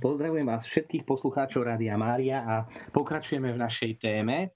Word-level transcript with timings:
Pozdravujem 0.00 0.48
vás 0.48 0.64
všetkých 0.64 1.04
poslucháčov 1.04 1.60
Rádia 1.60 1.92
Mária 2.00 2.40
a 2.40 2.54
pokračujeme 2.88 3.52
v 3.52 3.60
našej 3.60 4.00
téme, 4.00 4.48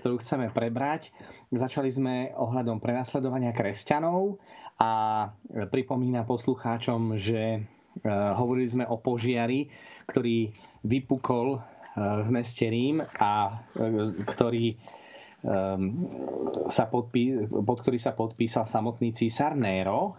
ktorú 0.00 0.16
chceme 0.24 0.48
prebrať. 0.48 1.12
Začali 1.52 1.92
sme 1.92 2.32
ohľadom 2.32 2.80
prenasledovania 2.80 3.52
kresťanov 3.52 4.40
a 4.80 4.92
pripomína 5.68 6.24
poslucháčom, 6.24 7.20
že 7.20 7.42
e, 7.44 7.58
hovorili 8.08 8.72
sme 8.72 8.84
o 8.88 8.96
požiari, 8.96 9.68
ktorý 10.08 10.56
vypukol 10.80 11.48
e, 11.52 11.60
v 12.00 12.28
meste 12.32 12.64
Rím 12.64 13.04
a 13.04 13.52
e, 13.76 13.84
ktorý 14.24 14.66
sa 16.66 16.90
podpí, 16.90 17.46
pod 17.46 17.78
ktorý 17.84 18.02
sa 18.02 18.16
podpísal 18.16 18.66
samotný 18.66 19.14
císar 19.14 19.54
Nero. 19.54 20.16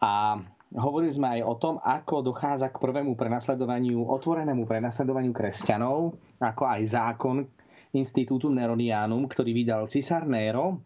A 0.00 0.40
hovorili 0.76 1.12
sme 1.14 1.40
aj 1.40 1.40
o 1.48 1.54
tom, 1.56 1.74
ako 1.80 2.20
dochádza 2.20 2.68
k 2.68 2.80
prvému 2.80 3.16
prenasledovaniu, 3.16 4.04
otvorenému 4.04 4.68
prenasledovaniu 4.68 5.32
kresťanov, 5.32 6.20
ako 6.36 6.62
aj 6.68 6.82
zákon 6.84 7.36
Institútu 7.96 8.52
Neronianum, 8.52 9.24
ktorý 9.24 9.56
vydal 9.56 9.88
cisár 9.88 10.28
Nero 10.28 10.84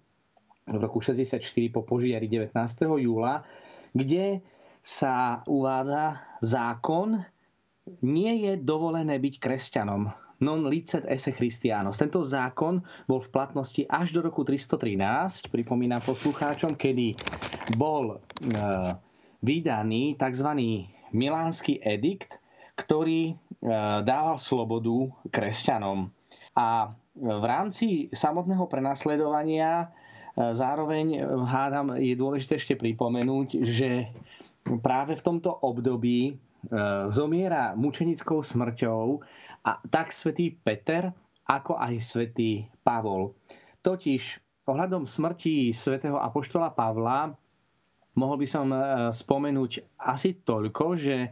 v 0.62 0.78
roku 0.78 1.02
64 1.02 1.42
po 1.74 1.82
požiari 1.82 2.30
19. 2.30 2.54
júla, 3.02 3.42
kde 3.90 4.38
sa 4.82 5.42
uvádza 5.50 6.22
zákon, 6.38 7.18
nie 8.06 8.46
je 8.46 8.52
dovolené 8.58 9.18
byť 9.18 9.34
kresťanom. 9.42 10.10
Non 10.42 10.66
licet 10.66 11.06
esse 11.06 11.30
Christianos. 11.30 12.02
Tento 12.02 12.22
zákon 12.26 12.82
bol 13.06 13.22
v 13.22 13.30
platnosti 13.30 13.82
až 13.86 14.10
do 14.10 14.26
roku 14.26 14.42
313, 14.42 15.50
pripomínam 15.54 16.02
poslucháčom, 16.02 16.74
kedy 16.74 17.14
bol 17.78 18.18
e, 18.18 18.50
vydaný 19.42 20.14
tzv. 20.16 20.48
Milánsky 21.12 21.76
edikt, 21.84 22.40
ktorý 22.78 23.20
e, 23.28 23.34
dával 24.00 24.40
slobodu 24.40 25.12
kresťanom. 25.28 26.08
A 26.56 26.88
v 27.12 27.44
rámci 27.44 28.08
samotného 28.16 28.64
prenasledovania 28.64 29.84
e, 29.84 29.86
zároveň 30.56 31.06
e, 31.12 31.18
hádam 31.44 32.00
je 32.00 32.16
dôležité 32.16 32.56
ešte 32.56 32.74
pripomenúť, 32.80 33.60
že 33.60 34.08
práve 34.80 35.18
v 35.18 35.24
tomto 35.26 35.52
období 35.52 36.38
zomiera 37.10 37.74
mučenickou 37.74 38.38
smrťou 38.38 39.18
a 39.66 39.82
tak 39.90 40.14
svätý 40.14 40.54
Peter, 40.54 41.10
ako 41.50 41.74
aj 41.74 41.98
svätý 41.98 42.70
Pavol. 42.86 43.34
Totiž 43.82 44.38
ohľadom 44.70 45.02
smrti 45.02 45.74
svätého 45.74 46.22
apoštola 46.22 46.70
Pavla 46.70 47.34
Mohol 48.12 48.44
by 48.44 48.48
som 48.48 48.68
e, 48.68 48.78
spomenúť 49.08 49.96
asi 49.96 50.36
toľko, 50.44 50.84
že 51.00 51.16
e, 51.16 51.28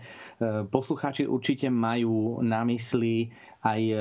poslucháči 0.64 1.28
určite 1.28 1.68
majú 1.68 2.40
na 2.40 2.64
mysli 2.64 3.28
aj 3.60 3.80
e, 3.84 3.96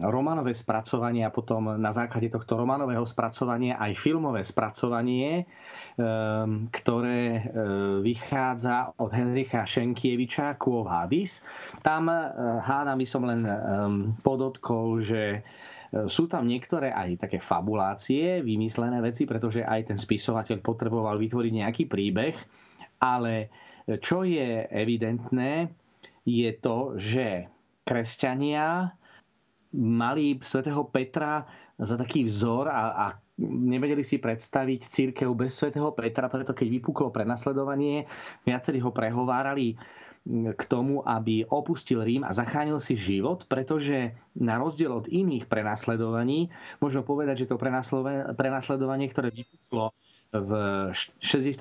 románové 0.00 0.56
spracovanie 0.56 1.28
a 1.28 1.34
potom 1.34 1.76
na 1.76 1.92
základe 1.92 2.32
tohto 2.32 2.56
románového 2.56 3.04
spracovania 3.04 3.76
aj 3.76 3.92
filmové 4.00 4.40
spracovanie, 4.40 5.44
ktoré 6.72 7.50
vychádza 8.00 8.94
od 8.96 9.10
Henricha 9.10 9.66
Šenkieviča 9.66 10.54
Quo 10.56 10.86
Vadis. 10.86 11.42
Tam 11.82 12.06
hádam 12.62 13.02
by 13.02 13.06
som 13.06 13.22
len 13.26 13.42
podotkol, 14.22 15.02
že 15.02 15.42
sú 15.88 16.28
tam 16.28 16.44
niektoré 16.44 16.92
aj 16.92 17.28
také 17.28 17.40
fabulácie, 17.40 18.44
vymyslené 18.44 19.00
veci, 19.00 19.24
pretože 19.24 19.64
aj 19.64 19.88
ten 19.88 19.98
spisovateľ 19.98 20.60
potreboval 20.60 21.16
vytvoriť 21.16 21.52
nejaký 21.64 21.84
príbeh, 21.88 22.36
ale 23.00 23.48
čo 24.04 24.20
je 24.26 24.68
evidentné, 24.68 25.72
je 26.28 26.50
to, 26.60 26.92
že 27.00 27.48
kresťania 27.88 28.92
mali 29.80 30.36
svätého 30.44 30.84
Petra 30.92 31.48
za 31.80 31.96
taký 31.96 32.28
vzor 32.28 32.68
a, 32.68 32.82
a 32.92 33.06
nevedeli 33.40 34.04
si 34.04 34.20
predstaviť 34.20 34.80
církev 34.84 35.30
bez 35.32 35.56
svätého 35.56 35.88
Petra, 35.96 36.28
preto 36.28 36.52
keď 36.52 36.68
vypuklo 36.68 37.08
prenasledovanie, 37.08 38.04
viacerí 38.44 38.82
ho 38.84 38.92
prehovárali 38.92 39.78
k 40.28 40.62
tomu, 40.68 41.00
aby 41.06 41.46
opustil 41.48 42.04
Rím 42.04 42.24
a 42.26 42.34
zachránil 42.34 42.82
si 42.82 42.98
život, 42.98 43.46
pretože 43.48 44.12
na 44.36 44.58
rozdiel 44.60 44.92
od 44.92 45.06
iných 45.08 45.48
prenasledovaní, 45.48 46.52
možno 46.82 47.06
povedať, 47.06 47.44
že 47.44 47.50
to 47.50 47.60
prenasledovanie, 48.36 49.06
ktoré 49.08 49.32
vypuklo 49.32 49.96
v 50.28 50.52
64. 50.92 51.56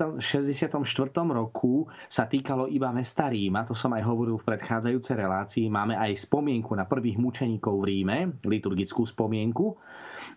roku 1.31 1.87
sa 2.11 2.27
týkalo 2.27 2.67
iba 2.67 2.91
mesta 2.91 3.31
Ríma, 3.31 3.63
to 3.63 3.71
som 3.71 3.95
aj 3.95 4.03
hovoril 4.03 4.35
v 4.35 4.43
predchádzajúcej 4.43 5.15
relácii, 5.15 5.71
máme 5.71 5.95
aj 5.95 6.27
spomienku 6.27 6.75
na 6.75 6.83
prvých 6.83 7.15
mučeníkov 7.15 7.79
v 7.79 7.87
Ríme, 7.87 8.17
liturgickú 8.43 9.07
spomienku. 9.07 9.79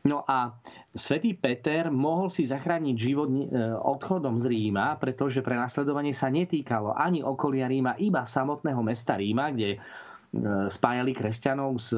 No 0.06 0.22
a 0.22 0.54
svätý 0.94 1.36
Peter 1.38 1.88
mohol 1.92 2.30
si 2.30 2.46
zachrániť 2.46 2.96
život 2.98 3.30
e, 3.30 3.46
odchodom 3.78 4.34
z 4.38 4.44
Ríma, 4.50 4.98
pretože 4.98 5.44
prenasledovanie 5.44 6.14
sa 6.14 6.30
netýkalo 6.30 6.94
ani 6.94 7.22
okolia 7.22 7.70
Ríma, 7.70 7.98
iba 8.02 8.26
samotného 8.26 8.82
mesta 8.82 9.14
Ríma, 9.14 9.54
kde 9.54 9.76
e, 9.76 9.78
spájali 10.70 11.12
kresťanov 11.14 11.72
s 11.78 11.90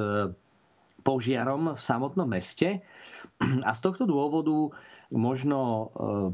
požiarom 1.02 1.74
v 1.74 1.80
samotnom 1.82 2.30
meste. 2.30 2.80
A 3.68 3.70
z 3.74 3.80
tohto 3.82 4.06
dôvodu 4.06 4.70
možno 5.12 5.60
e, 5.60 5.86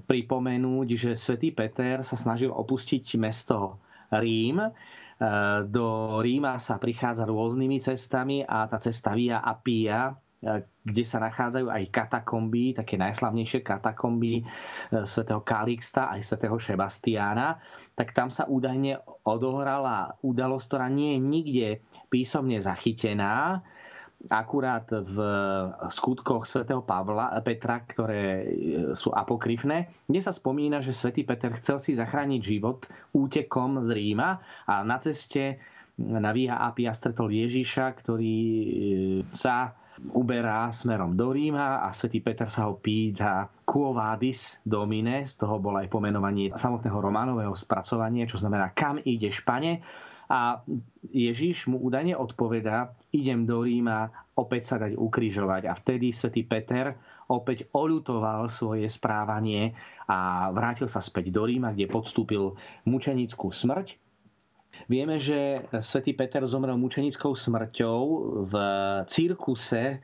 pripomenúť, 0.06 0.88
že 0.94 1.10
svätý 1.18 1.50
Peter 1.50 2.04
sa 2.06 2.14
snažil 2.14 2.54
opustiť 2.54 3.18
mesto 3.18 3.82
Rím. 4.14 4.62
E, 4.62 4.70
do 5.66 6.18
Ríma 6.22 6.62
sa 6.62 6.78
prichádza 6.78 7.26
rôznymi 7.26 7.82
cestami 7.82 8.46
a 8.46 8.70
tá 8.70 8.78
cesta 8.78 9.18
Via 9.18 9.42
Appia, 9.42 10.14
e, 10.14 10.14
kde 10.38 11.02
sa 11.02 11.18
nachádzajú 11.18 11.66
aj 11.66 11.90
katakomby, 11.90 12.70
také 12.70 12.94
najslavnejšie 12.94 13.66
katakomby 13.66 14.46
svätého 15.02 15.42
Kalixta 15.42 16.14
aj 16.14 16.22
svätého 16.22 16.54
Šebastiána, 16.54 17.58
tak 17.98 18.14
tam 18.14 18.30
sa 18.30 18.46
údajne 18.46 19.02
odohrala 19.26 20.14
udalosť, 20.22 20.66
ktorá 20.70 20.86
nie 20.86 21.18
je 21.18 21.20
nikde 21.20 21.68
písomne 22.06 22.62
zachytená, 22.62 23.66
akurát 24.26 24.90
v 24.90 25.18
skutkoch 25.94 26.42
svätého 26.42 26.82
Pavla, 26.82 27.38
Petra, 27.46 27.78
ktoré 27.86 28.22
e, 28.22 28.44
sú 28.98 29.14
apokryfné, 29.14 29.86
kde 30.10 30.18
sa 30.18 30.34
spomína, 30.34 30.82
že 30.82 30.90
svätý 30.90 31.22
Peter 31.22 31.54
chcel 31.54 31.78
si 31.78 31.94
zachrániť 31.94 32.40
život 32.42 32.90
útekom 33.14 33.78
z 33.78 33.94
Ríma 33.94 34.42
a 34.66 34.82
na 34.82 34.98
ceste 34.98 35.62
na 35.98 36.30
Via 36.34 36.58
Apia 36.62 36.94
stretol 36.94 37.30
Ježiša, 37.30 37.94
ktorý 38.02 38.38
e, 38.42 38.66
sa 39.30 39.74
uberá 40.14 40.70
smerom 40.70 41.18
do 41.18 41.34
Ríma 41.34 41.82
a 41.84 41.92
svätý 41.92 42.22
Peter 42.22 42.46
sa 42.46 42.70
ho 42.70 42.78
pýta 42.78 43.50
Quo 43.66 43.92
vadis 43.92 44.62
domine, 44.62 45.26
z 45.26 45.34
toho 45.44 45.58
bolo 45.58 45.82
aj 45.82 45.90
pomenovanie 45.90 46.54
samotného 46.54 46.98
románového 46.98 47.54
spracovania, 47.54 48.24
čo 48.28 48.40
znamená 48.40 48.72
kam 48.72 49.02
ideš, 49.02 49.42
pane? 49.42 49.82
A 50.28 50.60
Ježiš 51.08 51.72
mu 51.72 51.80
údajne 51.80 52.12
odpovedá, 52.12 52.92
idem 53.16 53.48
do 53.48 53.64
Ríma 53.64 54.12
opäť 54.36 54.62
sa 54.70 54.76
dať 54.76 54.94
ukrižovať. 54.94 55.64
A 55.66 55.72
vtedy 55.72 56.12
svätý 56.12 56.44
Peter 56.44 56.94
opäť 57.32 57.64
oľutoval 57.72 58.52
svoje 58.52 58.86
správanie 58.92 59.72
a 60.04 60.48
vrátil 60.52 60.84
sa 60.84 61.00
späť 61.00 61.32
do 61.32 61.48
Ríma, 61.48 61.72
kde 61.72 61.88
podstúpil 61.88 62.60
mučenickú 62.84 63.48
smrť. 63.48 64.07
Vieme, 64.86 65.18
že 65.18 65.66
svätý 65.82 66.14
Peter 66.14 66.44
zomrel 66.46 66.78
mučenickou 66.78 67.34
smrťou 67.34 68.00
v 68.46 68.54
cirkuse, 69.10 69.98
eh, 69.98 70.00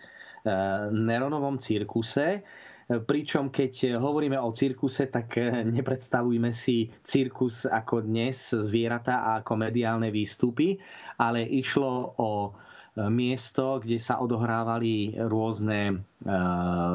Neronovom 0.91 1.63
cirkuse, 1.63 2.43
Pričom 2.85 3.49
keď 3.49 3.97
hovoríme 3.97 4.37
o 4.37 4.53
cirkuse, 4.53 5.09
tak 5.09 5.41
eh, 5.41 5.65
nepredstavujme 5.65 6.53
si 6.53 6.93
cirkus 7.01 7.65
ako 7.65 8.05
dnes, 8.05 8.53
zvieratá 8.53 9.25
a 9.25 9.31
ako 9.41 9.57
mediálne 9.57 10.13
výstupy, 10.13 10.77
ale 11.17 11.49
išlo 11.49 12.13
o 12.21 12.53
eh, 12.53 13.09
miesto, 13.09 13.81
kde 13.81 13.97
sa 13.97 14.21
odohrávali 14.21 15.17
rôzne 15.17 16.05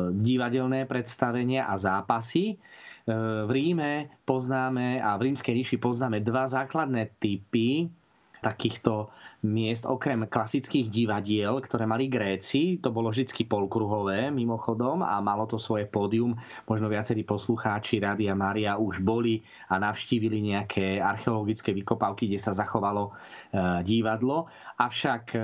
divadelné 0.09 0.89
predstavenia 0.89 1.69
a 1.69 1.77
zápasy. 1.77 2.57
V 3.45 3.49
Ríme 3.49 4.21
poznáme 4.21 5.01
a 5.01 5.17
v 5.17 5.33
rímskej 5.33 5.57
ríši 5.57 5.77
poznáme 5.81 6.21
dva 6.21 6.45
základné 6.45 7.17
typy 7.17 7.89
takýchto 8.39 9.11
miest, 9.43 9.87
okrem 9.87 10.27
klasických 10.27 10.91
divadiel, 10.91 11.59
ktoré 11.63 11.87
mali 11.87 12.11
Gréci, 12.11 12.79
to 12.79 12.91
bolo 12.91 13.11
vždy 13.11 13.47
polkruhové 13.47 14.31
mimochodom 14.31 15.03
a 15.03 15.19
malo 15.23 15.47
to 15.47 15.55
svoje 15.55 15.87
pódium. 15.87 16.35
Možno 16.67 16.91
viacerí 16.91 17.23
poslucháči 17.23 18.03
Rádia 18.03 18.35
Mária 18.35 18.75
už 18.75 18.99
boli 19.03 19.43
a 19.71 19.79
navštívili 19.79 20.55
nejaké 20.55 20.99
archeologické 20.99 21.71
vykopávky, 21.75 22.27
kde 22.31 22.39
sa 22.39 22.51
zachovalo 22.55 23.11
e, 23.11 23.11
divadlo. 23.83 24.47
Avšak 24.79 25.23
e, 25.35 25.39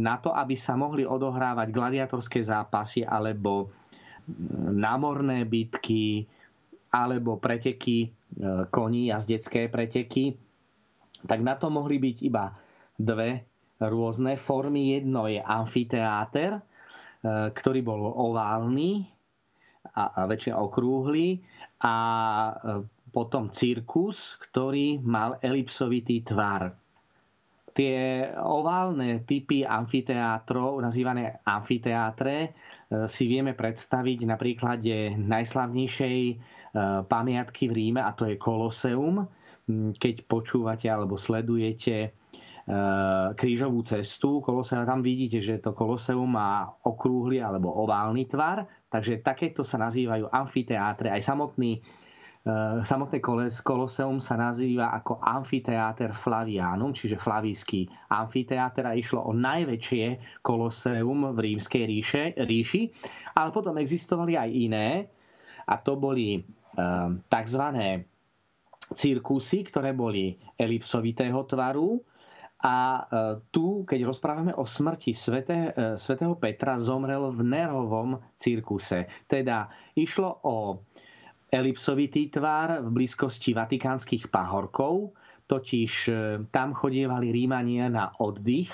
na 0.00 0.16
to, 0.20 0.32
aby 0.36 0.56
sa 0.56 0.76
mohli 0.76 1.04
odohrávať 1.04 1.68
gladiatorské 1.72 2.40
zápasy 2.44 3.04
alebo 3.04 3.72
námorné 4.70 5.48
bitky 5.48 6.28
alebo 6.90 7.38
preteky 7.38 7.98
e, 8.02 8.08
koní, 8.70 9.10
jazdecké 9.14 9.70
preteky, 9.70 10.34
tak 11.24 11.40
na 11.40 11.54
to 11.54 11.68
mohli 11.70 12.00
byť 12.00 12.16
iba 12.26 12.50
dve 12.96 13.44
rôzne 13.80 14.36
formy. 14.36 14.96
Jedno 14.96 15.28
je 15.28 15.40
amfiteáter, 15.40 16.60
ktorý 17.52 17.80
bol 17.84 18.00
oválny 18.08 19.04
a, 19.92 20.04
a 20.16 20.20
väčšine 20.24 20.56
okrúhly 20.56 21.44
a 21.84 21.94
potom 23.10 23.50
cirkus, 23.50 24.38
ktorý 24.38 25.02
mal 25.02 25.36
elipsovitý 25.42 26.22
tvar. 26.22 26.72
Tie 27.70 28.26
oválne 28.34 29.22
typy 29.22 29.62
amfiteátrov, 29.62 30.82
nazývané 30.82 31.38
amfiteátre, 31.46 32.36
e, 32.42 32.48
si 33.06 33.30
vieme 33.30 33.54
predstaviť 33.54 34.26
na 34.26 34.34
príklade 34.34 35.14
najslavnejšej 35.14 36.18
e, 36.18 36.36
pamiatky 37.06 37.66
v 37.66 37.74
Ríme, 37.74 38.00
a 38.02 38.14
to 38.14 38.30
je 38.30 38.38
Koloseum. 38.38 39.26
Keď 39.96 40.26
počúvate 40.26 40.90
alebo 40.90 41.14
sledujete 41.14 41.96
e, 42.02 42.08
krížovú 43.38 43.86
cestu 43.86 44.42
Koloseum, 44.42 44.82
tam 44.82 45.02
vidíte, 45.02 45.38
že 45.38 45.62
to 45.62 45.74
Koloseum 45.74 46.26
má 46.26 46.66
okrúhly 46.82 47.38
alebo 47.38 47.70
oválny 47.70 48.26
tvar, 48.26 48.66
takže 48.90 49.22
takéto 49.22 49.62
sa 49.62 49.78
nazývajú 49.78 50.30
amfiteátre. 50.30 51.10
Aj 51.10 51.22
samotný 51.22 51.78
Eh, 52.40 52.80
samotné 52.88 53.20
koloseum 53.60 54.16
sa 54.16 54.32
nazýva 54.32 54.96
ako 54.96 55.20
Amfiteáter 55.20 56.16
Flavianum, 56.16 56.96
čiže 56.96 57.20
flavísky 57.20 57.84
amfiteáter 58.08 58.88
a 58.88 58.96
išlo 58.96 59.28
o 59.28 59.36
najväčšie 59.36 60.40
koloseum 60.40 61.36
v 61.36 61.38
rímskej 61.38 61.84
ríši, 62.40 62.82
ale 63.36 63.52
potom 63.52 63.76
existovali 63.76 64.40
aj 64.40 64.50
iné 64.56 64.88
a 65.68 65.76
to 65.84 66.00
boli 66.00 66.40
eh, 66.40 66.42
tzv. 67.26 67.64
cirkusy, 68.90 69.58
ktoré 69.66 69.94
boli 69.94 70.36
elipsovitého 70.56 71.44
tvaru, 71.46 72.00
a 72.60 72.76
eh, 73.00 73.40
tu, 73.48 73.88
keď 73.88 74.04
rozprávame 74.04 74.52
o 74.52 74.68
smrti 74.68 75.16
svete, 75.16 75.72
svätého 75.96 76.36
Petra, 76.36 76.76
zomrel 76.76 77.32
v 77.32 77.40
Nerovom 77.40 78.20
cirkuse. 78.36 79.08
Teda 79.24 79.72
išlo 79.96 80.44
o 80.44 80.84
elipsovitý 81.50 82.30
tvar 82.30 82.78
v 82.84 82.88
blízkosti 82.94 83.52
vatikánskych 83.52 84.30
pahorkov, 84.30 85.12
totiž 85.50 85.92
e, 86.06 86.12
tam 86.54 86.78
chodievali 86.78 87.34
Rímania 87.34 87.90
na 87.90 88.14
oddych 88.22 88.70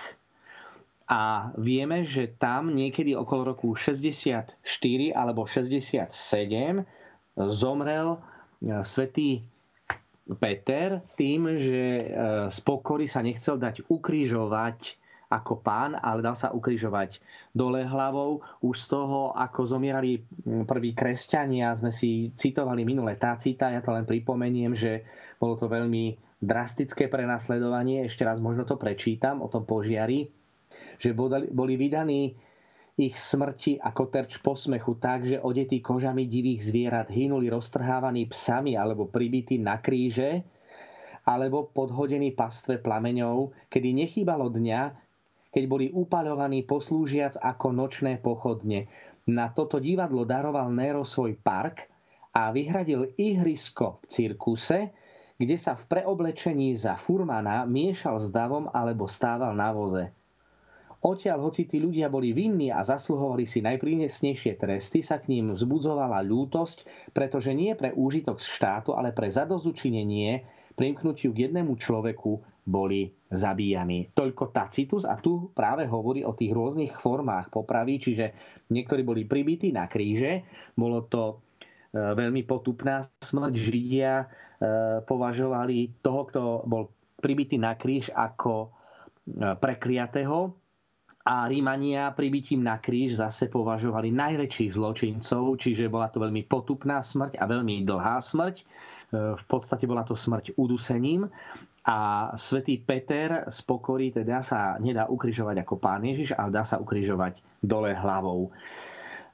a 1.08 1.48
vieme, 1.56 2.04
že 2.04 2.36
tam 2.36 2.76
niekedy 2.76 3.16
okolo 3.16 3.56
roku 3.56 3.72
64 3.72 4.60
alebo 5.16 5.48
67 5.48 6.12
zomrel 7.36 8.16
e, 8.16 8.80
svätý 8.80 9.44
Peter 10.26 11.04
tým, 11.14 11.60
že 11.60 11.82
e, 12.00 12.04
z 12.48 12.58
pokory 12.64 13.06
sa 13.06 13.22
nechcel 13.22 13.60
dať 13.60 13.86
ukrižovať 13.86 14.98
ako 15.26 15.58
pán, 15.58 15.98
ale 15.98 16.22
dal 16.22 16.38
sa 16.38 16.54
ukrižovať 16.54 17.18
dole 17.50 17.82
hlavou. 17.82 18.46
Už 18.62 18.76
z 18.78 18.86
toho, 18.94 19.34
ako 19.34 19.66
zomierali 19.66 20.22
prví 20.46 20.94
kresťania, 20.94 21.74
sme 21.74 21.90
si 21.90 22.30
citovali 22.30 22.86
minulé 22.86 23.18
Tácita, 23.18 23.74
ja 23.74 23.82
to 23.82 23.90
len 23.90 24.06
pripomeniem, 24.06 24.78
že 24.78 25.02
bolo 25.42 25.58
to 25.58 25.66
veľmi 25.66 26.14
drastické 26.38 27.10
prenasledovanie, 27.10 28.06
ešte 28.06 28.22
raz 28.22 28.38
možno 28.38 28.68
to 28.68 28.78
prečítam 28.78 29.42
o 29.42 29.50
tom 29.50 29.66
požiari, 29.66 30.30
že 31.00 31.10
boli 31.50 31.74
vydaní 31.74 32.38
ich 32.96 33.20
smrti 33.20 33.76
ako 33.76 34.08
terč 34.08 34.40
posmechu 34.40 34.96
tak, 34.96 35.28
že 35.28 35.36
odetí 35.36 35.84
kožami 35.84 36.24
divých 36.24 36.64
zvierat 36.64 37.12
hynuli 37.12 37.52
roztrhávaní 37.52 38.24
psami 38.32 38.72
alebo 38.72 39.04
pribití 39.04 39.60
na 39.60 39.76
kríže, 39.76 40.40
alebo 41.28 41.68
podhodení 41.68 42.32
pastve 42.32 42.80
plameňov, 42.80 43.52
kedy 43.68 43.92
nechýbalo 43.92 44.48
dňa, 44.48 44.82
keď 45.52 45.64
boli 45.68 45.86
upaľovaní 45.92 46.64
poslúžiac 46.64 47.36
ako 47.36 47.76
nočné 47.76 48.16
pochodne. 48.16 48.88
Na 49.28 49.52
toto 49.52 49.76
divadlo 49.76 50.24
daroval 50.24 50.72
Nero 50.72 51.04
svoj 51.04 51.36
park 51.36 51.90
a 52.32 52.48
vyhradil 52.48 53.12
ihrisko 53.20 54.00
v 54.00 54.02
cirkuse, 54.08 54.78
kde 55.36 55.56
sa 55.60 55.76
v 55.76 55.84
preoblečení 55.84 56.72
za 56.78 56.96
furmana 56.96 57.68
miešal 57.68 58.22
s 58.22 58.32
davom 58.32 58.72
alebo 58.72 59.04
stával 59.04 59.52
na 59.52 59.68
voze. 59.74 60.08
Odtiaľ, 61.06 61.46
hoci 61.46 61.70
tí 61.70 61.78
ľudia 61.78 62.10
boli 62.10 62.34
vinní 62.34 62.74
a 62.74 62.82
zasluhovali 62.82 63.46
si 63.46 63.62
najprínesnejšie 63.62 64.58
tresty, 64.58 65.06
sa 65.06 65.22
k 65.22 65.30
ním 65.30 65.54
vzbudzovala 65.54 66.18
ľútosť, 66.26 66.82
pretože 67.14 67.54
nie 67.54 67.78
pre 67.78 67.94
úžitok 67.94 68.42
z 68.42 68.46
štátu, 68.50 68.90
ale 68.98 69.14
pre 69.14 69.30
zadozučinenie 69.30 70.42
primknutiu 70.74 71.30
k 71.30 71.46
jednému 71.46 71.78
človeku 71.78 72.42
boli 72.66 73.14
zabíjani. 73.30 74.10
Toľko 74.18 74.50
Tacitus 74.50 75.06
a 75.06 75.14
tu 75.22 75.54
práve 75.54 75.86
hovorí 75.86 76.26
o 76.26 76.34
tých 76.34 76.50
rôznych 76.50 76.98
formách 76.98 77.54
popravy, 77.54 78.02
čiže 78.02 78.34
niektorí 78.74 79.06
boli 79.06 79.22
pribití 79.22 79.70
na 79.70 79.86
kríže, 79.86 80.42
bolo 80.74 81.06
to 81.06 81.22
e, 81.30 81.34
veľmi 82.02 82.42
potupná 82.42 83.06
smrť. 83.22 83.54
Židia 83.54 84.14
e, 84.18 84.26
považovali 85.06 86.02
toho, 86.02 86.20
kto 86.26 86.42
bol 86.66 86.90
pribitý 87.22 87.62
na 87.62 87.78
kríž 87.78 88.10
ako 88.10 88.66
e, 88.66 88.68
prekliatého 89.54 90.65
a 91.26 91.50
Rímania 91.50 92.14
pribitím 92.14 92.62
na 92.62 92.78
kríž 92.78 93.18
zase 93.18 93.50
považovali 93.50 94.14
najväčších 94.14 94.70
zločincov, 94.78 95.58
čiže 95.58 95.90
bola 95.90 96.06
to 96.06 96.22
veľmi 96.22 96.46
potupná 96.46 97.02
smrť 97.02 97.42
a 97.42 97.44
veľmi 97.50 97.82
dlhá 97.82 98.22
smrť. 98.22 98.62
V 99.10 99.44
podstate 99.50 99.90
bola 99.90 100.06
to 100.06 100.14
smrť 100.14 100.54
udusením 100.54 101.26
a 101.86 102.30
svätý 102.34 102.78
Peter 102.82 103.46
z 103.46 103.58
pokory 103.62 104.10
teda 104.10 104.42
sa 104.42 104.78
nedá 104.78 105.06
ukrižovať 105.06 105.62
ako 105.62 105.74
pán 105.78 106.02
Ježiš, 106.02 106.34
ale 106.34 106.50
dá 106.50 106.66
sa 106.66 106.82
ukrižovať 106.82 107.42
dole 107.62 107.94
hlavou. 107.94 108.50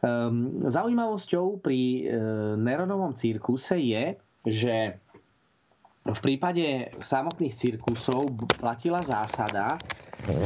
Um, 0.02 0.60
zaujímavosťou 0.66 1.62
pri 1.62 1.78
e, 1.78 2.00
Neronovom 2.58 3.14
cirkuse 3.14 3.78
je, 3.78 4.18
že 4.42 4.98
v 6.02 6.18
prípade 6.18 6.90
samotných 6.98 7.54
cirkusov 7.54 8.26
platila 8.58 8.98
zásada, 9.06 9.78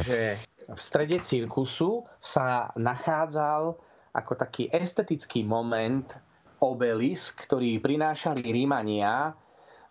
že 0.05 0.37
v 0.67 0.81
strede 0.83 1.23
cirkusu 1.23 2.03
sa 2.19 2.75
nachádzal 2.75 3.79
ako 4.17 4.33
taký 4.35 4.67
estetický 4.73 5.45
moment 5.47 6.09
obelisk, 6.59 7.45
ktorý 7.45 7.79
prinášali 7.79 8.43
Rímania 8.43 9.37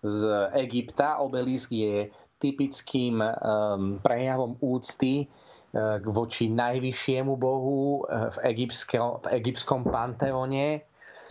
z 0.01 0.49
Egypta. 0.57 1.21
Obelisk 1.21 1.71
je 1.71 2.09
typickým 2.41 3.21
um, 3.21 4.01
prejavom 4.01 4.57
úcty 4.59 5.25
uh, 5.25 6.01
voči 6.03 6.49
najvyššiemu 6.51 7.33
bohu 7.37 8.03
uh, 8.03 8.33
v, 8.33 8.37
egyptskom, 8.51 9.23
v 9.23 9.27
egyptskom 9.39 9.85
panteóne 9.87 10.83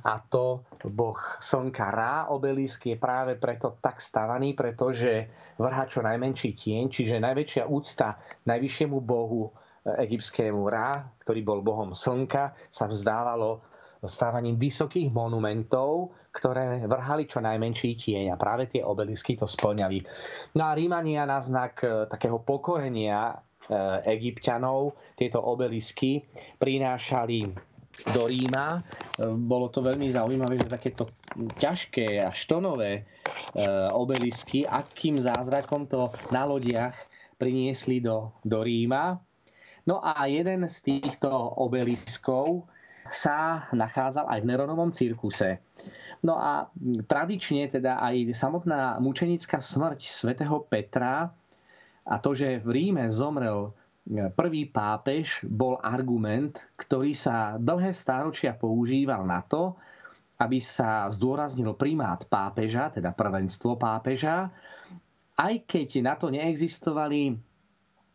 a 0.05 0.21
to 0.21 0.69
boh 0.85 1.17
slnka 1.41 1.89
Ra. 1.89 2.29
Obelisk 2.29 2.93
je 2.93 2.97
práve 3.01 3.41
preto 3.41 3.81
tak 3.81 4.05
stavaný, 4.05 4.53
pretože 4.53 5.33
vrha 5.57 5.85
čo 5.89 6.05
najmenší 6.05 6.53
tieň, 6.53 6.85
čiže 6.93 7.25
najväčšia 7.25 7.65
úcta 7.65 8.21
najvyššiemu 8.45 8.99
bohu 9.01 9.49
uh, 9.49 9.53
egyptskému 9.97 10.61
Ra, 10.69 11.09
ktorý 11.25 11.41
bol 11.41 11.65
bohom 11.65 11.97
slnka, 11.97 12.53
sa 12.69 12.85
vzdávalo 12.85 13.65
stávaním 14.05 14.61
vysokých 14.61 15.09
monumentov, 15.09 16.13
ktoré 16.29 16.85
vrhali 16.85 17.25
čo 17.25 17.41
najmenší 17.41 17.97
tieň 17.97 18.35
a 18.35 18.41
práve 18.41 18.69
tie 18.69 18.85
obelisky 18.85 19.39
to 19.39 19.49
splňali. 19.49 20.05
No 20.59 20.69
a 20.69 20.77
Rímania 20.77 21.25
na 21.25 21.41
znak 21.41 21.81
e, 21.81 22.05
takého 22.11 22.43
pokorenia 22.43 23.33
e, 23.33 23.35
egyptianov 24.13 24.99
tieto 25.17 25.41
obelisky 25.41 26.27
prinášali 26.61 27.55
do 28.13 28.27
Ríma. 28.27 28.81
E, 28.81 29.31
bolo 29.31 29.71
to 29.71 29.85
veľmi 29.85 30.11
zaujímavé, 30.11 30.59
že 30.59 30.73
takéto 30.73 31.11
ťažké 31.59 32.23
a 32.23 32.31
štonové 32.31 33.09
obelisky, 33.91 34.63
akým 34.63 35.19
zázrakom 35.19 35.89
to 35.89 36.13
na 36.31 36.47
lodiach 36.47 36.95
priniesli 37.39 37.99
do, 37.99 38.31
do 38.47 38.63
Ríma. 38.63 39.19
No 39.85 40.01
a 40.01 40.25
jeden 40.31 40.65
z 40.65 40.77
týchto 40.81 41.29
obeliskov 41.61 42.65
sa 43.11 43.69
nachádzal 43.77 44.33
aj 44.33 44.39
v 44.41 44.49
Neronovom 44.49 44.91
cirkuse. 44.95 45.61
No 46.25 46.41
a 46.41 46.73
tradične 47.05 47.69
teda 47.69 48.01
aj 48.01 48.33
samotná 48.33 48.97
mučenická 48.97 49.61
smrť 49.61 50.09
svätého 50.09 50.57
Petra 50.65 51.29
a 52.09 52.15
to, 52.17 52.33
že 52.33 52.65
v 52.65 52.69
Ríme 52.73 53.13
zomrel 53.13 53.77
prvý 54.37 54.69
pápež, 54.69 55.41
bol 55.49 55.81
argument, 55.81 56.61
ktorý 56.77 57.17
sa 57.17 57.57
dlhé 57.57 57.97
stáročia 57.97 58.53
používal 58.53 59.25
na 59.25 59.41
to, 59.41 59.77
aby 60.37 60.59
sa 60.61 61.09
zdôraznil 61.09 61.73
primát 61.79 62.21
pápeža, 62.27 62.91
teda 62.93 63.15
prvenstvo 63.15 63.79
pápeža, 63.79 64.51
aj 65.39 65.55
keď 65.67 65.89
na 66.05 66.15
to 66.15 66.31
neexistovali 66.31 67.39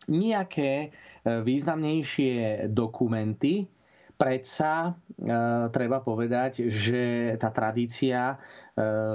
nejaké 0.09 0.71
e, 0.83 0.87
významnejšie 1.43 2.67
dokumenty, 2.71 3.67
predsa 4.15 4.73
e, 4.87 4.91
treba 5.71 5.99
povedať, 6.03 6.67
že 6.67 7.35
tá 7.37 7.51
tradícia, 7.51 8.35
e, 8.35 8.37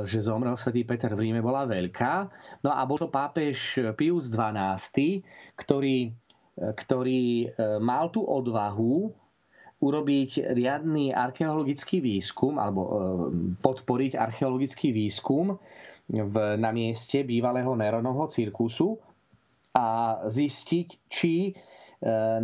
že 0.04 0.24
zomrel 0.24 0.56
svätý 0.56 0.84
Peter 0.84 1.12
v 1.12 1.28
Ríme, 1.28 1.40
bola 1.44 1.64
veľká. 1.68 2.14
No 2.62 2.72
a 2.72 2.80
bol 2.84 3.00
to 3.00 3.08
pápež 3.08 3.80
Pius 3.96 4.28
XII, 4.30 5.24
ktorý 5.56 6.12
ktorý 6.54 7.50
mal 7.82 8.14
tú 8.14 8.22
odvahu 8.22 9.10
urobiť 9.82 10.54
riadny 10.54 11.10
archeologický 11.10 11.98
výskum 11.98 12.56
alebo 12.56 12.82
podporiť 13.58 14.14
archeologický 14.14 14.94
výskum 14.94 15.58
v, 16.08 16.34
na 16.56 16.70
mieste 16.70 17.26
bývalého 17.26 17.74
Neronovho 17.74 18.30
cirkusu 18.30 18.96
a 19.74 20.20
zistiť, 20.30 20.88
či 21.10 21.58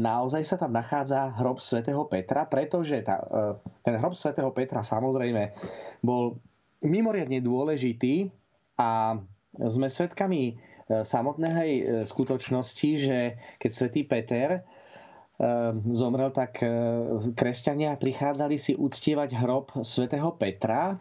naozaj 0.01 0.43
sa 0.43 0.57
tam 0.57 0.73
nachádza 0.73 1.37
hrob 1.37 1.61
svätého 1.61 2.01
Petra, 2.09 2.49
pretože 2.49 3.05
tá, 3.05 3.21
ten 3.85 3.95
hrob 4.01 4.17
svätého 4.17 4.49
Petra 4.57 4.81
samozrejme 4.81 5.53
bol 6.01 6.41
mimoriadne 6.81 7.45
dôležitý 7.45 8.33
a 8.81 9.21
sme 9.61 9.93
svedkami 9.93 10.43
e, 10.49 10.55
samotnej 10.91 11.71
e, 11.71 11.83
skutočnosti, 12.03 12.91
že 12.99 13.19
keď 13.63 13.71
svätý 13.71 14.03
Peter 14.03 14.49
e, 14.59 14.61
zomrel, 15.95 16.35
tak 16.35 16.59
kresťania 17.39 17.95
prichádzali 17.97 18.57
si 18.59 18.75
uctievať 18.75 19.31
hrob 19.39 19.71
svätého 19.87 20.35
Petra. 20.35 20.99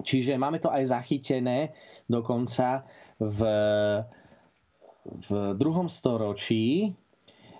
Čiže 0.00 0.40
máme 0.40 0.60
to 0.60 0.72
aj 0.72 0.96
zachytené 0.96 1.76
dokonca 2.08 2.88
v, 3.20 3.40
v 5.04 5.28
druhom 5.60 5.92
storočí, 5.92 6.96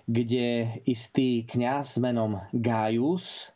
kde 0.09 0.81
istý 0.89 1.45
kňaz 1.45 2.01
menom 2.01 2.41
Gaius 2.49 3.53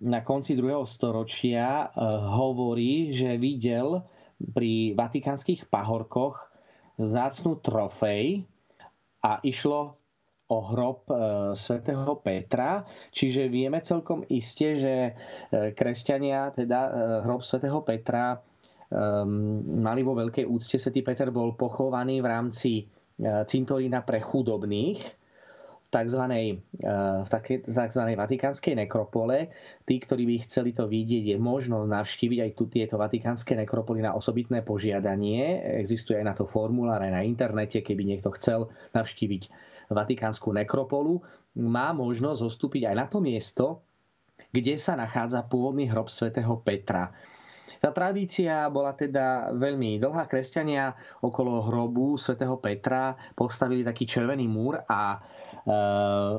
na 0.00 0.24
konci 0.24 0.56
druhého 0.56 0.88
storočia 0.88 1.92
hovorí, 2.32 3.12
že 3.12 3.36
videl 3.36 4.00
pri 4.40 4.96
vatikánskych 4.96 5.68
pahorkoch 5.68 6.51
zácnú 6.98 7.60
trofej 7.60 8.44
a 9.22 9.38
išlo 9.44 9.96
o 10.52 10.58
hrob 10.68 11.08
e, 11.08 11.14
svätého 11.56 12.12
Petra, 12.20 12.84
čiže 13.08 13.48
vieme 13.48 13.80
celkom 13.80 14.26
iste, 14.28 14.76
že 14.76 14.94
e, 14.94 15.12
kresťania, 15.72 16.52
teda 16.52 16.80
e, 16.84 16.90
hrob 17.24 17.40
svätého 17.40 17.80
Petra 17.80 18.40
mali 18.92 20.04
vo 20.04 20.12
veľkej 20.12 20.44
úcte. 20.44 20.76
Svetý 20.76 21.00
Peter 21.00 21.32
bol 21.32 21.56
pochovaný 21.56 22.20
v 22.20 22.28
rámci 22.28 22.72
cintorína 23.24 24.04
pre 24.04 24.20
chudobných 24.20 25.00
tzv. 25.92 26.22
Eh, 26.24 26.56
v 27.22 27.28
tzv. 27.28 28.02
vatikánskej 28.16 28.74
nekropole. 28.80 29.52
Tí, 29.84 30.00
ktorí 30.00 30.24
by 30.24 30.36
chceli 30.48 30.72
to 30.72 30.88
vidieť, 30.88 31.36
je 31.36 31.36
možnosť 31.36 31.86
navštíviť 31.92 32.38
aj 32.40 32.50
tu 32.56 32.64
tieto 32.72 32.96
vatikánske 32.96 33.52
nekropoly 33.52 34.00
na 34.00 34.16
osobitné 34.16 34.64
požiadanie. 34.64 35.60
Existuje 35.84 36.16
aj 36.16 36.26
na 36.26 36.34
to 36.34 36.48
formulár 36.48 37.04
aj 37.04 37.12
na 37.12 37.22
internete, 37.22 37.84
keby 37.84 38.08
niekto 38.08 38.32
chcel 38.40 38.72
navštíviť 38.96 39.52
vatikánsku 39.92 40.48
nekropolu. 40.48 41.20
Má 41.60 41.92
možnosť 41.92 42.48
zostúpiť 42.48 42.88
aj 42.88 42.96
na 42.96 43.06
to 43.12 43.20
miesto, 43.20 43.66
kde 44.48 44.80
sa 44.80 44.96
nachádza 44.96 45.44
pôvodný 45.44 45.92
hrob 45.92 46.08
svätého 46.08 46.56
Petra. 46.64 47.12
Tá 47.82 47.90
tradícia 47.90 48.70
bola 48.70 48.94
teda 48.94 49.50
veľmi 49.58 49.98
dlhá. 49.98 50.30
Kresťania 50.30 50.94
okolo 51.18 51.66
hrobu 51.66 52.14
svätého 52.14 52.54
Petra 52.62 53.18
postavili 53.34 53.82
taký 53.82 54.06
červený 54.06 54.46
múr 54.46 54.78
a 54.86 55.18
Eh, 55.62 56.34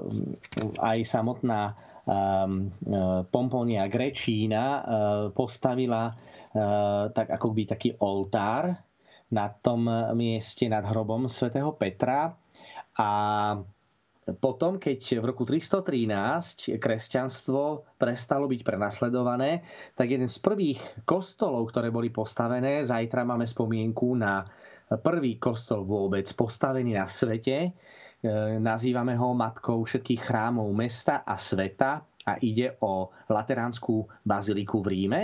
aj 0.84 1.00
samotná 1.08 1.72
eh, 1.72 2.48
Pomponia 3.32 3.88
Grečína 3.88 4.64
eh, 4.64 4.84
postavila 5.32 6.12
tak 7.18 7.34
ako 7.34 7.50
by 7.50 7.66
taký 7.66 7.98
oltár 7.98 8.78
na 9.34 9.50
tom 9.50 9.90
mieste 10.14 10.70
nad 10.70 10.86
hrobom 10.86 11.26
svätého 11.26 11.74
Petra. 11.74 12.30
A 12.94 13.10
potom, 14.40 14.80
keď 14.80 15.20
v 15.20 15.26
roku 15.26 15.44
313 15.44 16.80
kresťanstvo 16.80 17.88
prestalo 18.00 18.48
byť 18.48 18.62
prenasledované, 18.64 19.68
tak 19.98 20.16
jeden 20.16 20.32
z 20.32 20.38
prvých 20.40 20.80
kostolov, 21.04 21.70
ktoré 21.74 21.92
boli 21.92 22.08
postavené, 22.14 22.88
zajtra 22.88 23.28
máme 23.28 23.44
spomienku 23.44 24.16
na 24.16 24.48
prvý 25.04 25.42
kostol 25.42 25.84
vôbec 25.84 26.28
postavený 26.38 26.96
na 26.96 27.08
svete, 27.10 27.76
E, 28.24 28.56
nazývame 28.56 29.20
ho 29.20 29.36
matkou 29.36 29.84
všetkých 29.84 30.22
chrámov 30.24 30.72
mesta 30.72 31.28
a 31.28 31.36
sveta 31.36 32.08
a 32.24 32.40
ide 32.40 32.80
o 32.80 33.12
Lateránsku 33.28 34.08
baziliku 34.24 34.80
v 34.80 34.88
Ríme. 34.96 35.22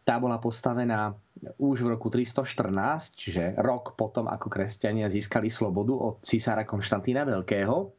Tá 0.00 0.16
bola 0.16 0.40
postavená 0.40 1.12
už 1.60 1.84
v 1.84 1.92
roku 1.92 2.08
314, 2.08 3.12
čiže 3.12 3.52
rok 3.60 3.92
potom, 4.00 4.32
ako 4.32 4.48
kresťania 4.48 5.12
získali 5.12 5.52
slobodu 5.52 5.92
od 5.92 6.24
cisára 6.24 6.64
Konštantína 6.64 7.28
Veľkého. 7.28 7.92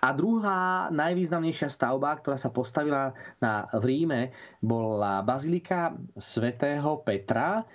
A 0.00 0.08
druhá 0.16 0.88
najvýznamnejšia 0.94 1.68
stavba, 1.68 2.16
ktorá 2.16 2.40
sa 2.40 2.48
postavila 2.48 3.12
na, 3.42 3.68
v 3.76 3.84
Ríme, 3.84 4.20
bola 4.62 5.20
bazilika 5.20 5.92
svätého 6.16 7.02
Petra, 7.04 7.66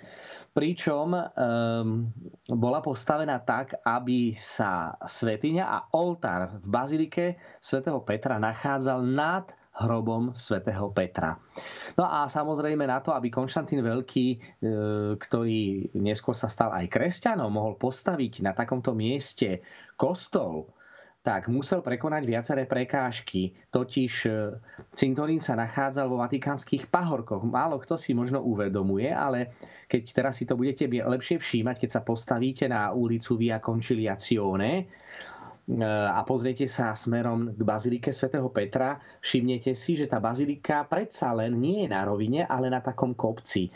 pričom 0.56 1.14
um, 1.14 2.10
bola 2.50 2.82
postavená 2.82 3.38
tak, 3.38 3.78
aby 3.86 4.34
sa 4.34 4.98
svetiňa 4.98 5.64
a 5.64 5.78
oltár 5.94 6.58
v 6.58 6.66
bazilike 6.66 7.26
svätého 7.62 8.02
Petra 8.02 8.42
nachádzal 8.42 9.06
nad 9.06 9.46
hrobom 9.78 10.34
svätého 10.34 10.90
Petra. 10.90 11.38
No 11.94 12.10
a 12.10 12.26
samozrejme 12.26 12.82
na 12.90 12.98
to, 12.98 13.14
aby 13.14 13.30
Konštantín 13.30 13.78
Veľký, 13.86 14.26
e, 14.34 14.38
ktorý 15.14 15.94
neskôr 15.94 16.34
sa 16.34 16.50
stal 16.50 16.74
aj 16.74 16.90
kresťanom, 16.90 17.46
mohol 17.46 17.78
postaviť 17.78 18.42
na 18.42 18.50
takomto 18.50 18.98
mieste 18.98 19.62
kostol, 19.94 20.74
tak 21.22 21.50
musel 21.50 21.82
prekonať 21.82 22.22
viaceré 22.24 22.62
prekážky. 22.64 23.52
Totiž 23.74 24.12
e, 24.24 24.56
cintorín 24.94 25.42
sa 25.42 25.58
nachádzal 25.58 26.06
vo 26.06 26.22
vatikánskych 26.22 26.88
pahorkoch. 26.88 27.42
Málo 27.42 27.76
kto 27.82 27.98
si 27.98 28.14
možno 28.14 28.40
uvedomuje, 28.40 29.10
ale 29.10 29.58
keď 29.90 30.02
teraz 30.14 30.38
si 30.38 30.46
to 30.46 30.54
budete 30.54 30.86
lepšie 30.88 31.42
všímať, 31.42 31.84
keď 31.84 31.90
sa 31.90 32.06
postavíte 32.06 32.70
na 32.70 32.94
ulicu 32.94 33.34
Via 33.34 33.58
Conciliazione 33.58 34.72
e, 34.78 34.84
a 35.84 36.22
pozriete 36.22 36.70
sa 36.70 36.94
smerom 36.94 37.50
k 37.52 37.60
bazilike 37.60 38.14
svätého 38.14 38.46
Petra, 38.54 38.96
všimnete 39.18 39.74
si, 39.74 39.98
že 39.98 40.06
tá 40.06 40.22
bazilika 40.22 40.86
predsa 40.86 41.34
len 41.34 41.58
nie 41.58 41.84
je 41.84 41.88
na 41.90 42.06
rovine, 42.06 42.46
ale 42.46 42.70
na 42.70 42.78
takom 42.78 43.18
kopci. 43.18 43.68
E, 43.68 43.70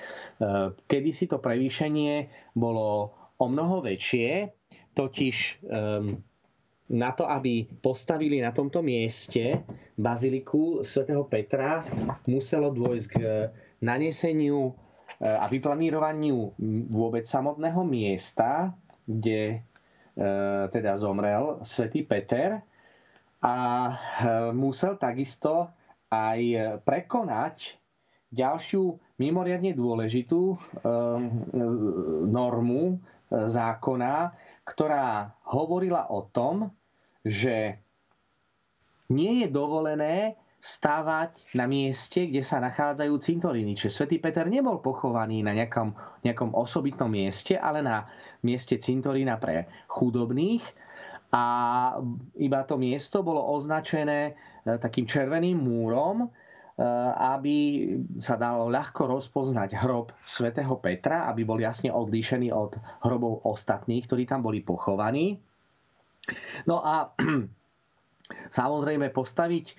kedy 0.86 1.10
si 1.10 1.26
to 1.26 1.42
prevýšenie 1.42 2.30
bolo 2.54 3.12
o 3.36 3.46
mnoho 3.50 3.82
väčšie, 3.82 4.46
totiž 4.94 5.36
e, 5.68 6.31
na 6.90 7.14
to, 7.14 7.24
aby 7.24 7.64
postavili 7.80 8.42
na 8.42 8.50
tomto 8.50 8.82
mieste 8.82 9.62
baziliku 9.94 10.82
svätého 10.82 11.22
Petra, 11.24 11.86
muselo 12.26 12.74
dôjsť 12.74 13.06
k 13.08 13.16
naneseniu 13.80 14.74
a 15.22 15.46
vyplanírovaniu 15.46 16.58
vôbec 16.90 17.22
samotného 17.22 17.86
miesta, 17.86 18.74
kde 19.06 19.42
e, 19.54 19.56
teda 20.66 20.98
zomrel 20.98 21.62
svätý 21.62 22.02
Peter. 22.02 22.58
A 23.42 23.54
musel 24.54 24.98
takisto 24.98 25.70
aj 26.06 26.38
prekonať 26.86 27.74
ďalšiu 28.30 28.94
mimoriadne 29.18 29.74
dôležitú 29.74 30.54
normu 32.30 33.02
zákona, 33.34 34.14
ktorá 34.62 35.34
hovorila 35.50 36.10
o 36.10 36.26
tom, 36.30 36.70
že 37.26 37.78
nie 39.10 39.44
je 39.44 39.48
dovolené 39.50 40.38
stávať 40.62 41.42
na 41.58 41.66
mieste, 41.66 42.30
kde 42.30 42.38
sa 42.46 42.62
nachádzajú 42.62 43.18
cintoríny. 43.18 43.74
Čiže 43.74 44.06
svätý 44.06 44.22
Peter 44.22 44.46
nebol 44.46 44.78
pochovaný 44.78 45.42
na 45.42 45.50
nejakom, 45.50 45.90
nejakom 46.22 46.54
osobitnom 46.54 47.10
mieste, 47.10 47.58
ale 47.58 47.82
na 47.82 48.06
mieste 48.46 48.78
cintorína 48.78 49.42
pre 49.42 49.66
chudobných 49.90 50.62
a 51.34 51.44
iba 52.38 52.60
to 52.62 52.78
miesto 52.78 53.26
bolo 53.26 53.42
označené 53.56 54.18
e, 54.30 54.32
takým 54.78 55.02
červeným 55.02 55.58
múrom, 55.58 56.30
aby 57.36 57.84
sa 58.16 58.40
dalo 58.40 58.72
ľahko 58.72 59.04
rozpoznať 59.04 59.76
hrob 59.84 60.08
svätého 60.24 60.72
Petra, 60.80 61.28
aby 61.28 61.44
bol 61.44 61.60
jasne 61.60 61.92
odlíšený 61.92 62.48
od 62.48 62.80
hrobov 63.04 63.44
ostatných, 63.44 64.08
ktorí 64.08 64.24
tam 64.24 64.40
boli 64.40 64.64
pochovaní. 64.64 65.36
No 66.64 66.80
a 66.80 67.12
Samozrejme, 68.32 69.12
postaviť 69.12 69.66
e, 69.68 69.74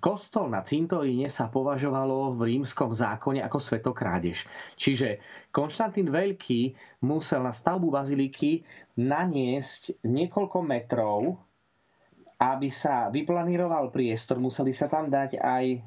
kostol 0.00 0.48
na 0.48 0.64
cintoríne 0.64 1.28
sa 1.28 1.52
považovalo 1.52 2.32
v 2.36 2.56
rímskom 2.56 2.92
zákone 2.92 3.44
ako 3.44 3.58
svetokrádež. 3.60 4.48
Čiže 4.80 5.20
Konštantín 5.52 6.08
Veľký 6.08 6.72
musel 7.04 7.44
na 7.44 7.52
stavbu 7.52 7.92
baziliky 7.92 8.64
naniesť 8.96 10.00
niekoľko 10.00 10.58
metrov, 10.64 11.20
aby 12.36 12.68
sa 12.68 13.08
vyplaníroval 13.08 13.90
priestor. 13.90 14.38
Museli 14.38 14.72
sa 14.72 14.86
tam 14.86 15.08
dať 15.08 15.38
aj 15.38 15.64
e, 15.66 15.78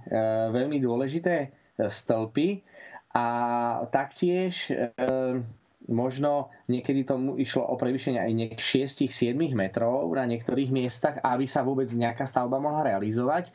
veľmi 0.52 0.80
dôležité 0.80 1.36
e, 1.40 1.48
stĺpy 1.86 2.64
a 3.12 3.26
taktiež 3.90 4.70
možno 5.88 6.52
niekedy 6.68 7.08
tomu 7.08 7.40
išlo 7.40 7.64
o 7.64 7.80
prevýšenie 7.80 8.20
aj 8.20 8.32
6-7 8.60 9.34
metrov 9.56 10.12
na 10.12 10.28
niektorých 10.28 10.70
miestach, 10.70 11.16
aby 11.24 11.48
sa 11.48 11.64
vôbec 11.64 11.88
nejaká 11.90 12.28
stavba 12.28 12.60
mohla 12.60 12.84
realizovať. 12.86 13.50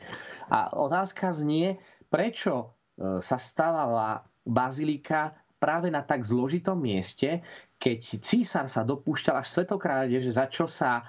A 0.49 0.73
otázka 0.73 1.29
znie, 1.31 1.77
prečo 2.09 2.73
e, 2.97 3.21
sa 3.21 3.37
stávala 3.37 4.25
bazilika 4.43 5.37
práve 5.57 5.87
na 5.87 6.03
tak 6.03 6.27
zložitom 6.27 6.75
mieste, 6.75 7.39
keď 7.79 8.19
císar 8.19 8.65
sa 8.67 8.83
dopúšťal 8.83 9.39
až 9.39 9.47
svetokrádeže, 9.53 10.35
za 10.35 10.51
čo 10.51 10.67
sa 10.67 11.07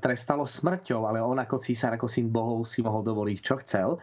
trestalo 0.00 0.48
smrťou, 0.48 1.04
ale 1.04 1.20
on 1.20 1.36
ako 1.36 1.60
císar, 1.60 1.92
ako 1.92 2.08
syn 2.08 2.32
bohov 2.32 2.64
si 2.64 2.80
mohol 2.80 3.04
dovoliť, 3.04 3.38
čo 3.44 3.60
chcel. 3.60 3.88
E, 3.96 3.98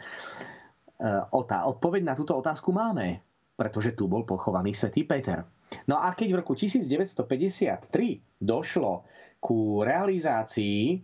tá 1.26 1.66
odpoveď 1.66 2.06
na 2.06 2.14
túto 2.14 2.38
otázku 2.38 2.70
máme, 2.70 3.18
pretože 3.58 3.98
tu 3.98 4.06
bol 4.06 4.30
pochovaný 4.30 4.78
svätý 4.78 5.10
Peter. 5.10 5.42
No 5.90 6.06
a 6.06 6.14
keď 6.14 6.38
v 6.38 6.40
roku 6.46 6.54
1953 6.54 7.90
došlo 8.38 9.10
ku 9.42 9.82
realizácii 9.82 10.94
e, 10.94 10.98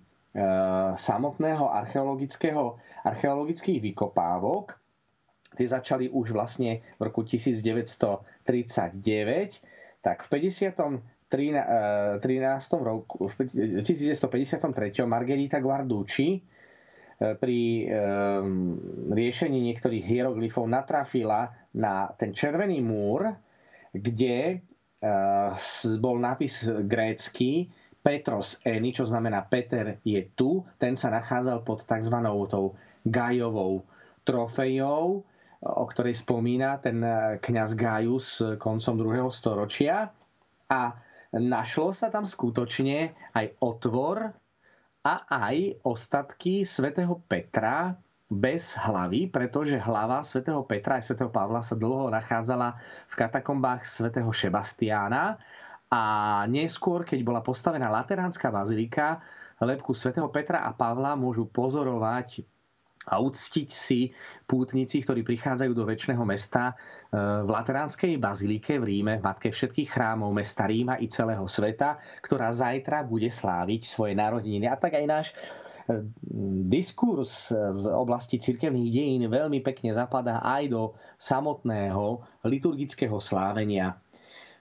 samotného 0.93 1.65
archeologického, 1.65 2.77
archeologických 3.01 3.81
vykopávok, 3.81 4.77
tie 5.57 5.65
začali 5.65 6.13
už 6.13 6.37
vlastne 6.37 6.85
v 7.01 7.03
roku 7.09 7.25
1939, 7.25 8.93
tak 10.05 10.21
v 10.21 10.27
50. 10.29 11.14
13. 11.29 12.29
roku, 12.79 13.25
v 13.25 13.33
1953. 13.81 15.05
Margherita 15.09 15.57
Guarducci 15.57 16.41
pri 17.15 17.87
riešení 19.09 19.57
niektorých 19.71 20.03
hieroglyfov 20.03 20.67
natrafila 20.67 21.47
na 21.79 22.11
ten 22.19 22.35
červený 22.35 22.83
múr, 22.83 23.31
kde 23.95 24.59
bol 26.03 26.17
nápis 26.19 26.67
grécky 26.85 27.71
Petros 28.03 28.61
Eni, 28.61 28.93
čo 28.93 29.07
znamená 29.07 29.47
Peter 29.49 29.97
je 30.05 30.21
tu. 30.37 30.61
Ten 30.77 30.93
sa 30.93 31.09
nachádzal 31.09 31.65
pod 31.65 31.87
tzv. 31.87 32.17
tou 32.51 32.77
Gajovou 33.01 33.81
trofejou, 34.27 35.25
o 35.65 35.85
ktorej 35.89 36.13
spomína 36.19 36.77
ten 36.83 37.01
kňaz 37.41 37.73
Gajus 37.73 38.43
koncom 38.61 38.95
2. 39.01 39.25
storočia. 39.33 40.11
A 40.69 40.81
našlo 41.35 41.91
sa 41.91 42.07
tam 42.07 42.23
skutočne 42.23 43.11
aj 43.35 43.59
otvor 43.59 44.31
a 45.05 45.13
aj 45.29 45.85
ostatky 45.85 46.63
svätého 46.63 47.19
Petra 47.27 47.93
bez 48.25 48.73
hlavy, 48.73 49.29
pretože 49.29 49.77
hlava 49.77 50.25
svätého 50.25 50.65
Petra 50.65 50.97
a 50.97 51.05
svätého 51.05 51.29
Pavla 51.29 51.61
sa 51.61 51.77
dlho 51.77 52.09
nachádzala 52.09 52.73
v 53.11 53.13
katakombách 53.13 53.85
svätého 53.85 54.31
Šebastiána 54.33 55.37
a 55.93 56.03
neskôr, 56.49 57.05
keď 57.05 57.21
bola 57.21 57.45
postavená 57.45 57.93
Lateránska 57.93 58.49
bazilika, 58.49 59.21
lebku 59.61 59.93
svätého 59.93 60.25
Petra 60.33 60.65
a 60.65 60.73
Pavla 60.73 61.13
môžu 61.13 61.45
pozorovať 61.45 62.41
a 63.05 63.21
uctiť 63.21 63.69
si 63.69 64.09
pútnici, 64.45 65.01
ktorí 65.01 65.21
prichádzajú 65.21 65.71
do 65.73 65.85
väčšného 65.85 66.23
mesta 66.25 66.71
e, 66.71 66.73
v 67.17 67.49
Lateránskej 67.49 68.17
bazilike 68.17 68.81
v 68.81 68.85
Ríme, 68.85 69.13
matke 69.21 69.53
všetkých 69.53 69.89
chrámov 69.89 70.33
mesta 70.33 70.65
Ríma 70.65 70.97
i 70.97 71.09
celého 71.09 71.45
sveta, 71.45 72.01
ktorá 72.25 72.49
zajtra 72.49 73.05
bude 73.05 73.29
sláviť 73.29 73.81
svoje 73.85 74.13
narodeniny. 74.17 74.65
A 74.65 74.75
tak 74.77 74.97
aj 74.97 75.05
náš 75.05 75.27
e, 75.31 76.01
diskurs 76.65 77.53
z 77.53 77.83
oblasti 77.93 78.41
cirkevných 78.41 78.89
dejín 78.89 79.23
veľmi 79.29 79.61
pekne 79.61 79.93
zapadá 79.93 80.41
aj 80.41 80.63
do 80.69 80.81
samotného 81.21 82.25
liturgického 82.43 83.17
slávenia. 83.21 83.97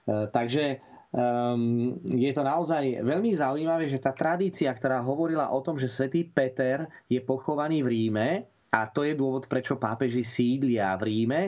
Takže 0.05 0.77
um, 1.15 1.95
je 2.03 2.31
to 2.35 2.43
naozaj 2.43 2.83
veľmi 2.99 3.31
zaujímavé, 3.31 3.87
že 3.87 4.03
tá 4.03 4.11
tradícia, 4.11 4.67
ktorá 4.75 4.99
hovorila 4.99 5.47
o 5.55 5.63
tom, 5.63 5.79
že 5.79 5.87
svätý 5.87 6.27
Peter 6.27 6.85
je 7.07 7.23
pochovaný 7.23 7.81
v 7.81 7.91
Ríme, 7.91 8.27
a 8.75 8.91
to 8.91 9.07
je 9.07 9.15
dôvod, 9.15 9.47
prečo 9.47 9.79
pápeži 9.79 10.27
sídlia 10.27 10.91
v 10.99 11.07
Ríme, 11.07 11.41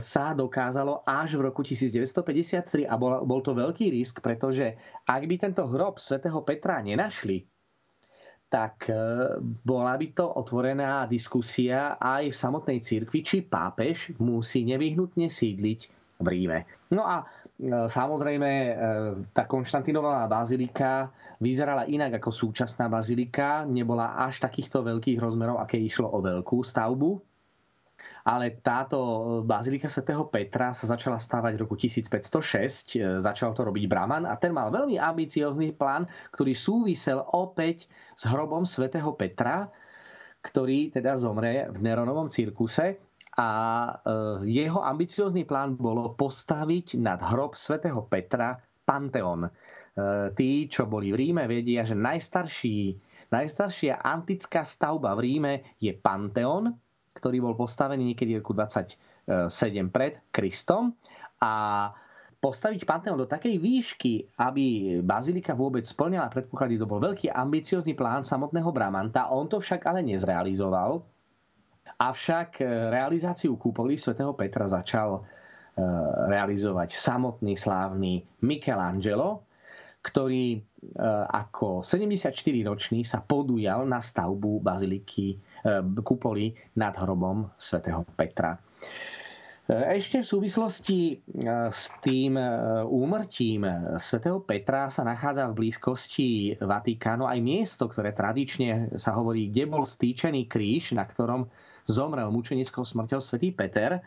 sa 0.00 0.34
dokázalo 0.34 1.06
až 1.06 1.38
v 1.38 1.46
roku 1.46 1.62
1953 1.62 2.88
a 2.88 2.94
bol, 2.98 3.22
bol 3.22 3.38
to 3.44 3.54
veľký 3.54 3.92
risk, 3.92 4.18
pretože 4.18 4.74
ak 5.06 5.22
by 5.28 5.36
tento 5.38 5.62
hrob 5.68 6.02
svätého 6.02 6.42
Petra 6.42 6.82
nenašli, 6.82 7.46
tak 8.50 8.90
e, 8.90 8.94
bola 9.40 9.96
by 9.96 10.06
to 10.12 10.26
otvorená 10.26 11.08
diskusia 11.08 11.96
aj 11.96 12.34
v 12.34 12.36
samotnej 12.36 12.78
cirkvi, 12.84 13.24
či 13.24 13.40
pápež 13.46 14.12
musí 14.20 14.66
nevyhnutne 14.68 15.30
sídliť 15.32 15.80
v 16.20 16.26
Ríme. 16.26 16.58
No 16.92 17.08
a 17.08 17.24
samozrejme, 17.68 18.50
e, 18.50 18.72
tá 19.30 19.46
Konštantinová 19.46 20.26
bazilika 20.26 21.14
vyzerala 21.38 21.86
inak 21.86 22.18
ako 22.18 22.30
súčasná 22.34 22.90
bazilika. 22.90 23.62
Nebola 23.62 24.18
až 24.18 24.42
takýchto 24.42 24.82
veľkých 24.82 25.22
rozmerov, 25.22 25.62
aké 25.62 25.78
išlo 25.78 26.10
o 26.10 26.18
veľkú 26.18 26.58
stavbu. 26.66 27.22
Ale 28.22 28.54
táto 28.62 28.98
bazilika 29.42 29.90
svätého 29.90 30.22
Petra 30.30 30.70
sa 30.70 30.86
začala 30.86 31.18
stavať 31.18 31.58
v 31.58 31.62
roku 31.62 31.74
1506. 31.78 32.98
E, 32.98 33.22
začal 33.22 33.54
to 33.54 33.62
robiť 33.62 33.86
Braman 33.86 34.26
a 34.26 34.34
ten 34.34 34.50
mal 34.50 34.74
veľmi 34.74 34.98
ambiciózny 34.98 35.70
plán, 35.74 36.10
ktorý 36.34 36.58
súvisel 36.58 37.22
opäť 37.22 37.86
s 38.18 38.26
hrobom 38.26 38.66
svätého 38.66 39.14
Petra, 39.14 39.70
ktorý 40.42 40.90
teda 40.90 41.14
zomre 41.14 41.70
v 41.70 41.78
Neronovom 41.78 42.26
cirkuse 42.26 42.98
a 43.32 43.48
e, 43.88 43.92
jeho 44.52 44.84
ambiciózny 44.84 45.48
plán 45.48 45.80
bolo 45.80 46.12
postaviť 46.12 47.00
nad 47.00 47.16
hrob 47.24 47.56
svätého 47.56 48.04
Petra 48.04 48.60
Panteón. 48.84 49.48
E, 49.48 49.50
tí, 50.36 50.68
čo 50.68 50.84
boli 50.84 51.08
v 51.12 51.16
Ríme, 51.16 51.48
vedia, 51.48 51.80
že 51.80 51.96
najstarší, 51.96 53.00
najstaršia 53.32 54.04
antická 54.04 54.68
stavba 54.68 55.16
v 55.16 55.20
Ríme 55.24 55.52
je 55.80 55.96
Panteón, 55.96 56.76
ktorý 57.16 57.40
bol 57.40 57.54
postavený 57.56 58.12
niekedy 58.12 58.36
v 58.36 58.40
roku 58.44 58.52
27 58.52 58.96
pred 59.88 60.20
Kristom. 60.28 60.92
A 61.40 61.88
postaviť 62.42 62.82
Panteón 62.84 63.22
do 63.22 63.30
takej 63.30 63.56
výšky, 63.56 64.34
aby 64.42 64.98
bazilika 65.00 65.54
vôbec 65.54 65.86
splňala 65.86 66.26
predpoklady, 66.26 66.74
to 66.74 66.90
bol 66.90 66.98
veľký 66.98 67.30
ambiciózny 67.30 67.94
plán 67.94 68.26
samotného 68.26 68.68
Bramanta. 68.74 69.30
On 69.30 69.46
to 69.46 69.62
však 69.62 69.86
ale 69.86 70.02
nezrealizoval 70.02 71.11
Avšak 72.02 72.58
e, 72.58 72.66
realizáciu 72.90 73.54
kúpoly 73.54 73.94
svätého 73.94 74.34
Petra 74.34 74.66
začal 74.66 75.18
e, 75.18 75.20
realizovať 76.26 76.98
samotný 76.98 77.54
slávny 77.54 78.26
Michelangelo, 78.42 79.46
ktorý 80.02 80.58
e, 80.58 80.60
ako 81.30 81.86
74-ročný 81.86 83.06
sa 83.06 83.22
podujal 83.22 83.86
na 83.86 84.02
stavbu 84.02 84.58
baziliky 84.58 85.38
kupoly 86.02 86.58
nad 86.74 86.90
hrobom 86.98 87.46
svätého 87.54 88.02
Petra. 88.18 88.58
Ešte 89.70 90.26
v 90.26 90.26
súvislosti 90.26 91.22
s 91.70 91.94
tým 92.02 92.34
úmrtím 92.90 93.62
svätého 93.94 94.42
Petra 94.42 94.90
sa 94.90 95.06
nachádza 95.06 95.46
v 95.46 95.62
blízkosti 95.62 96.58
Vatikánu 96.58 97.30
aj 97.30 97.38
miesto, 97.38 97.86
ktoré 97.86 98.10
tradične 98.10 98.90
sa 98.98 99.14
hovorí, 99.14 99.54
kde 99.54 99.70
bol 99.70 99.86
stýčený 99.86 100.50
kríž, 100.50 100.98
na 100.98 101.06
ktorom 101.06 101.46
zomrel 101.86 102.30
mučenickou 102.30 102.86
smrťou 102.86 103.20
svätý 103.22 103.50
Peter. 103.54 103.98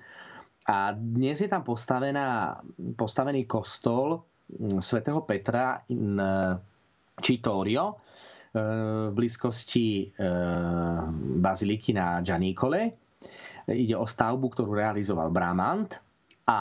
A 0.65 0.93
dnes 0.97 1.37
je 1.37 1.49
tam 1.49 1.61
postavená, 1.61 2.57
postavený 2.97 3.45
kostol 3.45 4.25
mm, 4.49 4.81
svätého 4.81 5.21
Petra 5.21 5.85
in 5.93 6.17
Citorio 7.21 7.85
e, 7.91 7.95
v 9.07 9.13
blízkosti 9.13 9.87
e, 10.01 10.27
baziliky 11.37 11.93
na 11.93 12.25
Gianicole. 12.25 12.81
Ide 13.69 13.95
o 13.97 14.05
stavbu, 14.09 14.45
ktorú 14.51 14.73
realizoval 14.73 15.29
Bramant. 15.29 16.01
A 16.45 16.59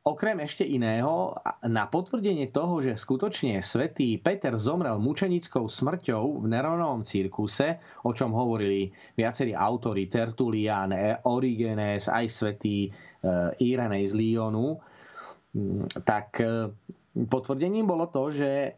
Okrem 0.00 0.40
ešte 0.40 0.64
iného, 0.64 1.36
na 1.60 1.84
potvrdenie 1.84 2.48
toho, 2.48 2.80
že 2.80 2.96
skutočne 2.96 3.60
svätý 3.60 4.16
Peter 4.16 4.56
zomrel 4.56 4.96
mučenickou 4.96 5.68
smrťou 5.68 6.40
v 6.40 6.46
Neronovom 6.48 7.04
cirkuse, 7.04 7.76
o 8.08 8.16
čom 8.16 8.32
hovorili 8.32 8.88
viacerí 9.12 9.52
autori, 9.52 10.08
Tertulian, 10.08 10.96
Origenes, 11.28 12.08
aj 12.08 12.26
svätý 12.32 12.88
e, 12.88 12.90
Irenej 13.60 14.08
z 14.08 14.12
Lyonu, 14.16 14.80
tak 16.00 16.40
e, 16.40 16.72
potvrdením 17.12 17.84
bolo 17.84 18.08
to, 18.08 18.32
že 18.32 18.48
e, 18.48 18.70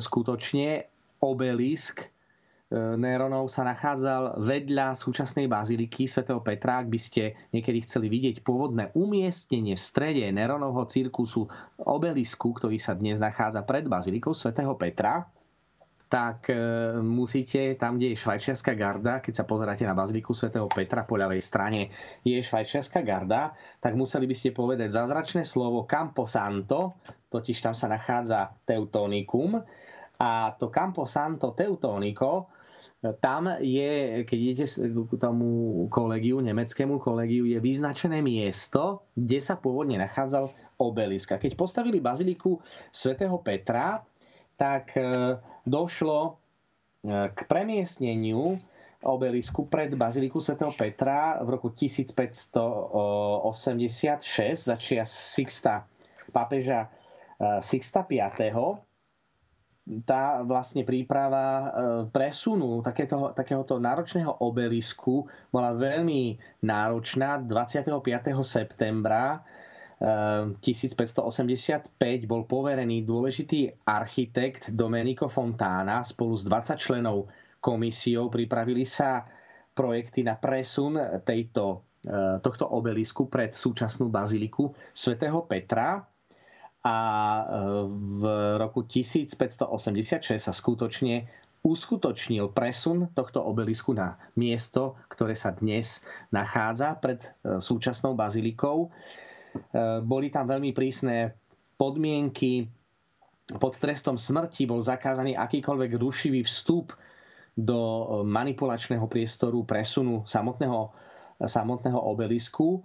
skutočne 0.00 0.88
obelisk 1.20 2.08
Néronov 2.70 3.50
sa 3.50 3.66
nachádzal 3.66 4.46
vedľa 4.46 4.94
súčasnej 4.94 5.50
baziliky 5.50 6.06
svätého 6.06 6.38
Petra. 6.38 6.78
Ak 6.78 6.86
by 6.86 7.00
ste 7.02 7.34
niekedy 7.50 7.82
chceli 7.82 8.06
vidieť 8.06 8.46
pôvodné 8.46 8.94
umiestnenie 8.94 9.74
v 9.74 9.82
strede 9.82 10.22
Néronovho 10.30 10.86
cirkusu 10.86 11.50
obelisku, 11.82 12.54
ktorý 12.54 12.78
sa 12.78 12.94
dnes 12.94 13.18
nachádza 13.18 13.66
pred 13.66 13.90
bazilikou 13.90 14.38
svätého 14.38 14.70
Petra, 14.78 15.26
tak 16.10 16.46
e, 16.50 16.58
musíte, 17.02 17.74
tam, 17.74 17.98
kde 17.98 18.14
je 18.14 18.22
švajčiarska 18.22 18.74
garda, 18.78 19.18
keď 19.18 19.42
sa 19.42 19.44
pozeráte 19.46 19.82
na 19.82 19.94
baziliku 19.94 20.30
svätého 20.30 20.70
Petra 20.70 21.02
po 21.02 21.18
ľavej 21.18 21.42
strane, 21.42 21.90
je 22.22 22.38
švajčiarska 22.38 23.02
garda, 23.02 23.50
tak 23.82 23.98
museli 23.98 24.30
by 24.30 24.34
ste 24.34 24.54
povedať 24.54 24.94
zázračné 24.94 25.42
slovo 25.42 25.90
Campo 25.90 26.22
Santo, 26.26 27.02
totiž 27.34 27.66
tam 27.66 27.74
sa 27.74 27.90
nachádza 27.90 28.54
Teutonikum 28.62 29.58
a 30.20 30.52
to 30.58 30.66
Campo 30.68 31.06
Santo 31.06 31.54
Teutonico, 31.54 32.59
tam 33.00 33.48
je, 33.64 34.20
keď 34.28 34.38
idete 34.38 34.66
k 34.84 35.12
tomu 35.16 35.48
kolegiu, 35.88 36.44
nemeckému 36.44 37.00
kolegiu, 37.00 37.48
je 37.48 37.56
vyznačené 37.56 38.20
miesto, 38.20 39.08
kde 39.16 39.40
sa 39.40 39.56
pôvodne 39.56 39.96
nachádzal 39.96 40.52
obelisk. 40.76 41.32
A 41.32 41.40
keď 41.40 41.56
postavili 41.56 41.96
baziliku 41.96 42.60
svätého 42.92 43.40
Petra, 43.40 44.04
tak 44.60 44.92
e, 45.00 45.40
došlo 45.64 46.18
e, 46.28 46.32
k 47.32 47.38
premiestneniu 47.48 48.60
obelisku 49.00 49.64
pred 49.64 49.96
baziliku 49.96 50.36
svätého 50.36 50.76
Petra 50.76 51.40
v 51.40 51.56
roku 51.56 51.72
1586 51.72 53.40
začia 54.68 55.04
Sixta 55.08 55.88
pápeža 56.30 56.84
e, 56.84 56.88
Sixta 57.64 58.04
V 58.04 58.89
tá 60.04 60.44
vlastne 60.46 60.86
príprava 60.86 61.44
e, 61.44 61.66
presunu 62.12 62.84
takéto, 62.84 63.32
takéhoto 63.34 63.80
náročného 63.80 64.38
obelisku 64.44 65.24
bola 65.50 65.74
veľmi 65.74 66.36
náročná. 66.62 67.40
25. 67.42 67.90
septembra 68.44 69.42
1585 70.00 71.96
e, 72.00 72.24
bol 72.24 72.46
poverený 72.46 73.04
dôležitý 73.04 73.84
architekt 73.84 74.72
Domenico 74.72 75.28
Fontana 75.28 76.00
spolu 76.00 76.38
s 76.38 76.46
20 76.46 76.76
členov 76.78 77.28
komisiou. 77.58 78.30
Pripravili 78.30 78.86
sa 78.86 79.26
projekty 79.74 80.22
na 80.22 80.38
presun 80.38 80.96
tejto, 81.26 81.84
e, 82.00 82.38
tohto 82.40 82.68
obelisku 82.68 83.26
pred 83.26 83.52
súčasnú 83.52 84.06
baziliku 84.08 84.70
svätého 84.94 85.44
Petra 85.44 86.09
a 86.80 86.96
e, 86.96 87.42
v 87.92 88.22
roku 88.56 88.88
1586 88.88 90.40
sa 90.40 90.52
skutočne 90.52 91.28
uskutočnil 91.60 92.56
presun 92.56 93.12
tohto 93.12 93.44
obelisku 93.44 93.92
na 93.92 94.16
miesto, 94.32 94.96
ktoré 95.12 95.36
sa 95.36 95.52
dnes 95.52 96.00
nachádza 96.32 96.96
pred 96.96 97.20
e, 97.20 97.60
súčasnou 97.60 98.16
bazilikou. 98.16 98.88
E, 98.88 98.90
boli 100.00 100.32
tam 100.32 100.48
veľmi 100.48 100.72
prísne 100.72 101.36
podmienky. 101.76 102.64
Pod 103.60 103.76
trestom 103.76 104.16
smrti 104.16 104.64
bol 104.64 104.80
zakázaný 104.80 105.36
akýkoľvek 105.36 105.90
rušivý 106.00 106.46
vstup 106.48 106.96
do 107.52 107.80
manipulačného 108.24 109.04
priestoru 109.04 109.66
presunu 109.68 110.24
samotného, 110.24 110.94
samotného 111.44 111.98
obelisku 111.98 112.80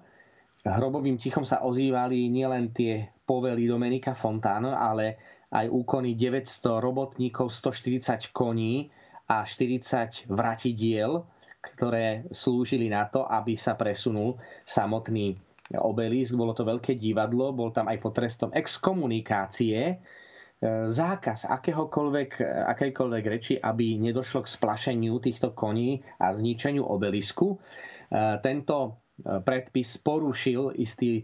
hrobovým 0.65 1.21
tichom 1.21 1.45
sa 1.45 1.61
ozývali 1.61 2.25
nielen 2.33 2.73
tie 2.73 3.13
povely 3.21 3.69
Domenika 3.69 4.17
Fontano, 4.17 4.73
ale 4.73 5.21
aj 5.53 5.69
úkony 5.69 6.17
900 6.17 6.81
robotníkov, 6.81 7.53
140 7.53 8.33
koní 8.33 8.89
a 9.29 9.45
40 9.45 10.25
vratidiel, 10.25 11.21
ktoré 11.61 12.25
slúžili 12.33 12.89
na 12.89 13.05
to, 13.09 13.25
aby 13.25 13.57
sa 13.57 13.77
presunul 13.77 14.41
samotný 14.65 15.37
obelisk. 15.73 16.37
Bolo 16.37 16.53
to 16.53 16.65
veľké 16.65 16.97
divadlo, 16.97 17.53
bol 17.53 17.73
tam 17.73 17.89
aj 17.89 17.97
pod 18.01 18.13
trestom 18.13 18.49
exkomunikácie, 18.53 19.77
e, 19.81 19.95
zákaz 20.89 21.49
akéhokoľvek, 21.49 22.29
akékoľvek 22.73 23.23
reči, 23.25 23.53
aby 23.57 23.97
nedošlo 23.97 24.45
k 24.45 24.53
splašeniu 24.53 25.17
týchto 25.17 25.57
koní 25.57 26.05
a 26.21 26.29
zničeniu 26.29 26.85
obelisku. 26.85 27.57
E, 27.57 27.57
tento 28.45 29.04
predpis 29.23 29.95
porušil 30.01 30.75
istý 30.75 31.23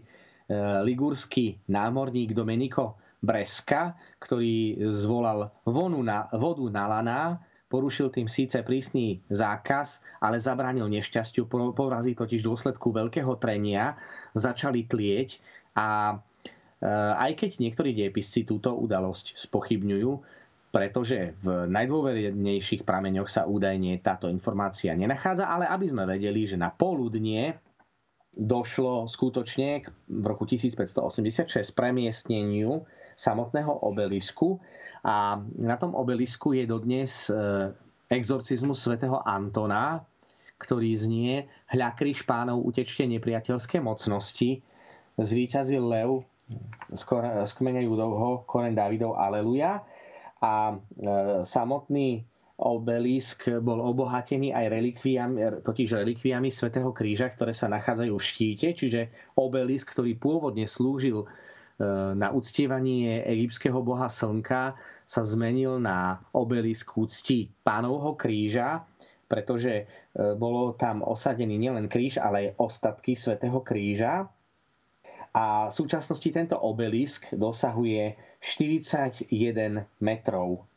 ligurský 0.84 1.60
námorník 1.68 2.32
Domenico 2.32 2.96
Breska, 3.22 3.94
ktorý 4.18 4.82
zvolal 4.90 5.52
vonu 5.68 6.02
na, 6.02 6.26
vodu 6.34 6.66
na 6.72 6.84
laná, 6.88 7.20
porušil 7.70 8.12
tým 8.12 8.28
síce 8.28 8.60
prísny 8.60 9.22
zákaz, 9.30 10.02
ale 10.20 10.42
zabránil 10.42 10.90
nešťastiu. 10.92 11.48
Porazí 11.72 12.12
totiž 12.12 12.42
v 12.42 12.48
dôsledku 12.52 12.92
veľkého 12.92 13.32
trenia 13.38 13.96
začali 14.36 14.88
tlieť 14.88 15.40
a 15.76 16.16
e, 16.82 16.88
aj 17.16 17.32
keď 17.38 17.50
niektorí 17.60 17.92
diepisci 17.92 18.48
túto 18.48 18.72
udalosť 18.74 19.36
spochybňujú, 19.36 20.10
pretože 20.72 21.36
v 21.44 21.68
najdôvernejších 21.68 22.88
prameňoch 22.88 23.28
sa 23.28 23.44
údajne 23.44 24.00
táto 24.00 24.32
informácia 24.32 24.96
nenachádza, 24.96 25.44
ale 25.44 25.68
aby 25.68 25.84
sme 25.84 26.08
vedeli, 26.08 26.48
že 26.48 26.56
na 26.56 26.72
poludnie 26.72 27.60
došlo 28.32 29.06
skutočne 29.06 29.84
v 30.08 30.24
roku 30.24 30.48
1586 30.48 31.52
premiestneniu 31.76 32.84
samotného 33.12 33.84
obelisku 33.84 34.56
a 35.04 35.36
na 35.58 35.76
tom 35.76 35.92
obelisku 35.92 36.56
je 36.56 36.64
dodnes 36.64 37.28
e, 37.28 37.34
exorcizmus 38.08 38.80
svätého 38.80 39.20
Antona, 39.26 40.00
ktorý 40.62 40.94
znie 40.94 41.50
Hľa 41.74 41.92
kríž 41.98 42.22
pánov, 42.22 42.62
utečte 42.62 43.02
nepriateľské 43.04 43.82
mocnosti, 43.82 44.62
zvíťazil 45.18 45.82
lev 45.82 46.22
z 46.92 47.50
kmeňa 47.52 47.82
Judovho, 47.82 48.44
koren 48.46 48.76
Davidov, 48.76 49.18
aleluja. 49.18 49.82
A 50.42 50.72
e, 50.72 50.74
samotný 51.42 52.22
obelisk 52.60 53.48
bol 53.64 53.80
obohatený 53.80 54.52
aj 54.52 54.66
relikviami, 54.68 55.64
totiž 55.64 55.98
relikviami 56.04 56.52
svätého 56.52 56.92
Kríža, 56.92 57.32
ktoré 57.32 57.56
sa 57.56 57.72
nachádzajú 57.72 58.12
v 58.12 58.26
štíte, 58.26 58.68
čiže 58.76 59.00
obelisk, 59.34 59.90
ktorý 59.96 60.14
pôvodne 60.20 60.68
slúžil 60.68 61.24
e, 61.24 61.26
na 62.12 62.28
uctievanie 62.30 63.24
egyptského 63.24 63.80
boha 63.80 64.12
slnka, 64.12 64.76
sa 65.08 65.22
zmenil 65.26 65.76
na 65.82 66.24
obelisk 66.32 66.96
úcti 66.96 67.52
pánovho 67.60 68.16
kríža, 68.16 68.80
pretože 69.28 69.72
e, 69.72 69.84
bolo 70.36 70.72
tam 70.72 71.04
osadený 71.04 71.56
nielen 71.56 71.88
kríž, 71.88 72.16
ale 72.16 72.52
aj 72.52 72.60
ostatky 72.60 73.16
svätého 73.16 73.60
kríža. 73.60 74.28
A 75.32 75.68
v 75.68 75.72
súčasnosti 75.72 76.28
tento 76.28 76.56
obelisk 76.60 77.32
dosahuje 77.32 78.16
41 78.40 79.32
metrov 80.04 80.68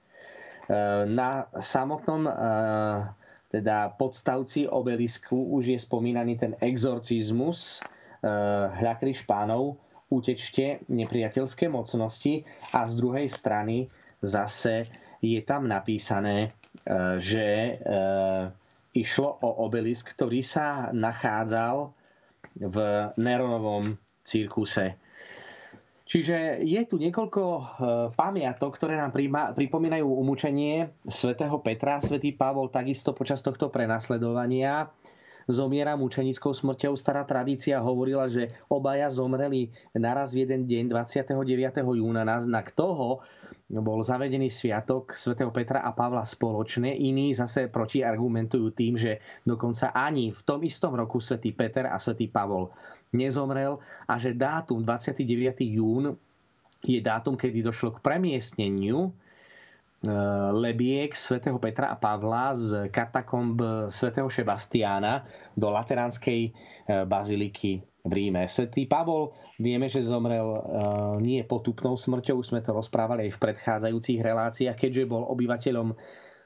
na 1.06 1.46
samotnom 1.60 2.26
eh, 2.26 2.34
teda 3.52 3.94
podstavci 3.96 4.68
obelisku 4.68 5.38
už 5.54 5.64
je 5.76 5.80
spomínaný 5.80 6.36
ten 6.42 6.54
exorcizmus 6.60 7.80
eh, 7.80 8.28
hľakry 8.74 9.14
špánov, 9.14 9.78
utečte 10.10 10.82
nepriateľské 10.90 11.70
mocnosti 11.70 12.46
a 12.74 12.86
z 12.86 12.94
druhej 12.98 13.28
strany 13.30 13.90
zase 14.22 14.90
je 15.22 15.42
tam 15.42 15.66
napísané, 15.66 16.54
že 17.18 17.82
išlo 18.94 19.30
o 19.42 19.66
obelisk, 19.66 20.14
ktorý 20.14 20.46
sa 20.46 20.94
nachádzal 20.94 21.90
v 22.62 22.78
Neronovom 23.18 23.98
cirkuse 24.22 24.94
Čiže 26.06 26.62
je 26.62 26.82
tu 26.86 27.02
niekoľko 27.02 27.42
e, 27.42 27.64
pamiatok, 28.14 28.78
ktoré 28.78 28.94
nám 28.94 29.10
pripomínajú 29.58 30.06
umúčenie 30.06 30.94
svätého 31.10 31.58
Petra. 31.66 31.98
Svetý 31.98 32.30
Pavol 32.30 32.70
takisto 32.70 33.10
počas 33.18 33.42
tohto 33.42 33.74
prenasledovania 33.74 34.94
zomiera 35.50 35.94
mučenickou 35.98 36.54
smrťou. 36.54 36.98
Stará 36.98 37.26
tradícia 37.26 37.78
hovorila, 37.82 38.26
že 38.30 38.54
obaja 38.70 39.10
zomreli 39.14 39.74
naraz 39.94 40.34
jeden 40.34 40.66
deň 40.66 40.90
29. 40.90 41.38
júna. 41.82 42.26
Na 42.26 42.38
znak 42.42 42.74
toho 42.74 43.22
bol 43.66 44.02
zavedený 44.06 44.54
sviatok 44.54 45.18
svätého 45.18 45.50
Petra 45.50 45.82
a 45.82 45.94
Pavla 45.94 46.22
spoločne. 46.22 46.94
Iní 46.94 47.34
zase 47.34 47.66
protiargumentujú 47.70 48.68
tým, 48.74 48.94
že 48.98 49.22
dokonca 49.42 49.90
ani 49.94 50.30
v 50.30 50.42
tom 50.46 50.62
istom 50.62 50.94
roku 50.94 51.18
svätý 51.18 51.54
Peter 51.54 51.90
a 51.90 51.98
svätý 51.98 52.30
Pavol 52.30 52.70
nezomrel 53.16 53.80
a 54.06 54.20
že 54.20 54.36
dátum 54.36 54.84
29. 54.84 55.24
jún 55.64 56.20
je 56.86 57.02
dátum, 57.02 57.34
kedy 57.34 57.66
došlo 57.66 57.98
k 57.98 58.04
premiestneniu 58.04 59.10
e, 59.10 59.12
lebiek 60.54 61.16
svätého 61.18 61.58
Petra 61.58 61.90
a 61.90 61.98
Pavla 61.98 62.54
z 62.54 62.92
katakomb 62.94 63.58
svätého 63.90 64.30
Šebastiána 64.30 65.26
do 65.58 65.74
Lateránskej 65.74 66.42
e, 66.46 66.52
baziliky 67.10 67.82
v 68.06 68.12
Ríme. 68.14 68.46
Svetý 68.46 68.86
Pavol 68.86 69.34
vieme, 69.58 69.90
že 69.90 70.06
zomrel 70.06 70.46
e, 70.46 70.62
nie 71.26 71.42
potupnou 71.42 71.98
smrťou, 71.98 72.38
už 72.38 72.54
sme 72.54 72.62
to 72.62 72.78
rozprávali 72.78 73.26
aj 73.28 73.32
v 73.34 73.42
predchádzajúcich 73.50 74.20
reláciách, 74.22 74.78
keďže 74.78 75.10
bol 75.10 75.26
obyvateľom 75.26 75.98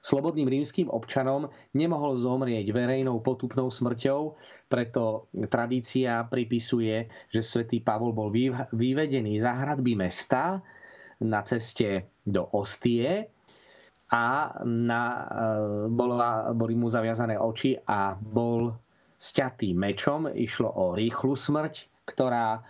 slobodným 0.10 0.50
rímským 0.50 0.90
občanom 0.90 1.54
nemohol 1.78 2.18
zomrieť 2.18 2.66
verejnou 2.74 3.22
potupnou 3.22 3.70
smrťou, 3.70 4.34
preto 4.66 5.30
tradícia 5.50 6.26
pripisuje, 6.26 7.06
že 7.30 7.46
svätý 7.46 7.78
Pavol 7.78 8.18
bol 8.18 8.34
vyvedený 8.74 9.38
za 9.38 9.54
hradby 9.54 9.94
mesta 9.94 10.66
na 11.22 11.46
ceste 11.46 12.10
do 12.26 12.50
Ostie 12.58 13.30
a 14.10 14.26
na, 14.66 15.02
e, 15.14 15.22
bola, 15.94 16.50
boli 16.58 16.74
mu 16.74 16.90
zaviazané 16.90 17.38
oči 17.38 17.78
a 17.78 18.18
bol 18.18 18.74
sťatý 19.22 19.78
mečom. 19.78 20.26
Išlo 20.34 20.70
o 20.74 20.98
rýchlu 20.98 21.38
smrť, 21.38 22.08
ktorá 22.10 22.66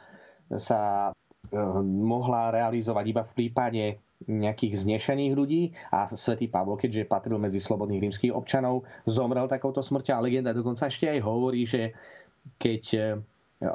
sa 0.59 1.13
mohla 1.83 2.51
realizovať 2.53 3.05
iba 3.09 3.23
v 3.23 3.33
prípade 3.33 3.83
nejakých 4.27 4.83
znešených 4.83 5.33
ľudí. 5.37 5.71
A 5.95 6.09
svätý 6.11 6.51
Pavol, 6.51 6.75
keďže 6.75 7.07
patril 7.07 7.39
medzi 7.39 7.63
slobodných 7.63 8.09
rímskych 8.09 8.35
občanov, 8.35 8.83
zomrel 9.07 9.47
takouto 9.47 9.79
smrťou. 9.79 10.19
A 10.19 10.25
legenda 10.25 10.51
dokonca 10.51 10.91
ešte 10.91 11.07
aj 11.07 11.19
hovorí, 11.23 11.63
že 11.63 11.95
keď 12.59 12.83
e, 12.91 12.99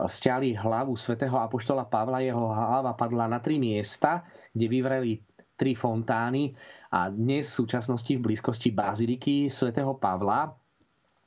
stiali 0.08 0.52
hlavu 0.52 0.92
svätého 0.98 1.36
Apoštola 1.40 1.88
Pavla, 1.88 2.20
jeho 2.20 2.52
hlava 2.52 2.92
padla 2.92 3.24
na 3.24 3.40
tri 3.40 3.56
miesta, 3.56 4.26
kde 4.52 4.66
vyvreli 4.68 5.12
tri 5.56 5.72
fontány. 5.72 6.52
A 6.92 7.08
dnes 7.08 7.48
v 7.50 7.58
súčasnosti 7.64 8.12
v 8.12 8.22
blízkosti 8.22 8.70
baziliky 8.70 9.48
svätého 9.48 9.96
Pavla 9.96 10.52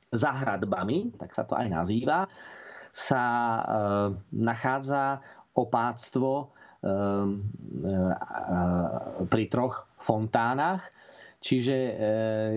za 0.08 0.32
hradbami, 0.32 1.12
tak 1.20 1.36
sa 1.36 1.44
to 1.44 1.52
aj 1.58 1.68
nazýva, 1.68 2.24
sa 2.94 3.22
e, 3.26 3.62
nachádza 4.32 5.20
opáctvo 5.52 6.54
pri 9.28 9.44
troch 9.50 9.90
fontánach, 9.98 10.86
čiže 11.42 11.74
e, 11.74 11.92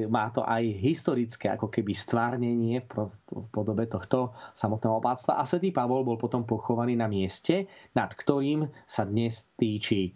má 0.09 0.29
to 0.29 0.45
aj 0.45 0.61
historické 0.77 1.49
ako 1.49 1.73
keby 1.73 1.93
stvárnenie 1.93 2.81
v, 2.81 2.87
pro, 2.89 3.05
v 3.29 3.45
podobe 3.49 3.89
tohto 3.89 4.33
samotného 4.53 5.01
opáctva. 5.01 5.41
A 5.41 5.45
svätý 5.45 5.73
Pavol 5.73 6.05
bol 6.05 6.21
potom 6.21 6.45
pochovaný 6.45 6.97
na 6.97 7.09
mieste, 7.09 7.65
nad 7.97 8.13
ktorým 8.13 8.69
sa 8.85 9.09
dnes 9.09 9.49
týči 9.57 10.09
e, 10.09 10.11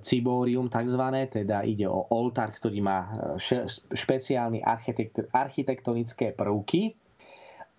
cibórium 0.00 0.72
tzv. 0.72 1.04
Teda 1.28 1.68
ide 1.68 1.84
o 1.84 2.08
oltár, 2.12 2.48
ktorý 2.56 2.80
má 2.80 3.12
špeciálne 3.92 4.64
architektonické 5.32 6.32
prvky 6.32 6.96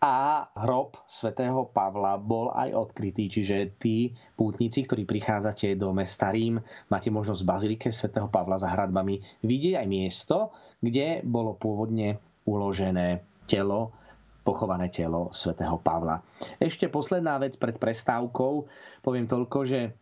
a 0.05 0.53
hrob 0.53 1.01
svätého 1.09 1.65
Pavla 1.73 2.21
bol 2.21 2.53
aj 2.53 2.69
odkrytý, 2.77 3.25
čiže 3.25 3.73
tí 3.81 4.13
pútnici, 4.37 4.85
ktorí 4.85 5.01
prichádzate 5.09 5.73
do 5.73 5.89
mesta 5.97 6.29
Rím, 6.29 6.61
máte 6.93 7.09
možnosť 7.09 7.41
v 7.41 7.49
bazilike 7.49 7.89
svätého 7.89 8.29
Pavla 8.29 8.61
za 8.61 8.69
hradbami 8.69 9.41
vidieť 9.41 9.81
aj 9.81 9.87
miesto, 9.89 10.53
kde 10.77 11.25
bolo 11.25 11.57
pôvodne 11.57 12.21
uložené 12.45 13.25
telo 13.49 13.97
pochované 14.45 14.93
telo 14.93 15.33
svätého 15.33 15.81
Pavla. 15.81 16.21
Ešte 16.61 16.85
posledná 16.85 17.41
vec 17.41 17.57
pred 17.57 17.81
prestávkou. 17.81 18.69
Poviem 19.01 19.25
toľko, 19.25 19.65
že 19.65 19.97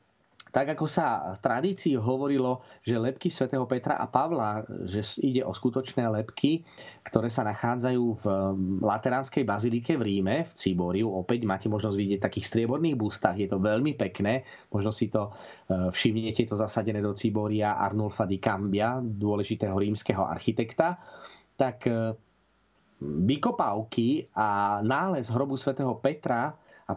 tak 0.54 0.78
ako 0.78 0.86
sa 0.86 1.34
v 1.34 1.40
tradícii 1.42 1.98
hovorilo, 1.98 2.62
že 2.86 3.02
lepky 3.02 3.34
svätého 3.34 3.66
Petra 3.66 3.98
a 3.98 4.06
Pavla, 4.06 4.62
že 4.86 5.02
ide 5.26 5.42
o 5.42 5.50
skutočné 5.50 6.06
lepky, 6.06 6.62
ktoré 7.02 7.34
sa 7.34 7.42
nachádzajú 7.42 8.04
v 8.22 8.26
Lateránskej 8.86 9.50
bazilike 9.50 9.98
v 9.98 10.06
Ríme, 10.06 10.46
v 10.46 10.52
Ciboriu. 10.54 11.10
Opäť 11.10 11.50
máte 11.50 11.74
možnosť 11.74 11.98
vidieť 11.98 12.20
takých 12.22 12.54
strieborných 12.54 12.94
bústach, 12.94 13.34
je 13.34 13.50
to 13.50 13.58
veľmi 13.58 13.98
pekné. 13.98 14.46
Možno 14.70 14.94
si 14.94 15.10
to 15.10 15.34
e, 15.34 15.90
všimnete, 15.90 16.46
to 16.46 16.54
zasadené 16.54 17.02
do 17.02 17.18
Ciboria 17.18 17.74
Arnulfa 17.82 18.30
di 18.30 18.38
Cambia, 18.38 19.02
dôležitého 19.02 19.74
rímskeho 19.74 20.22
architekta. 20.22 21.02
Tak 21.58 21.78
e, 21.90 22.14
vykopávky 23.02 24.30
a 24.38 24.80
nález 24.86 25.34
hrobu 25.34 25.58
svätého 25.58 25.98
Petra 25.98 26.54
a 26.86 26.94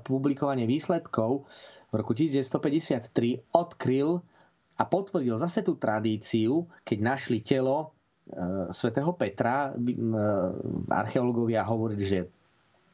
publikovanie 0.00 0.64
výsledkov 0.64 1.44
v 1.90 1.94
roku 1.94 2.12
1953 2.12 3.54
odkryl 3.54 4.20
a 4.76 4.82
potvrdil 4.84 5.38
zase 5.40 5.64
tú 5.64 5.78
tradíciu, 5.78 6.68
keď 6.84 6.98
našli 7.00 7.40
telo 7.40 7.76
e, 8.28 8.70
svätého 8.74 9.14
Petra. 9.16 9.72
E, 9.72 9.74
archeológovia 10.90 11.64
hovorili, 11.64 12.04
že 12.04 12.20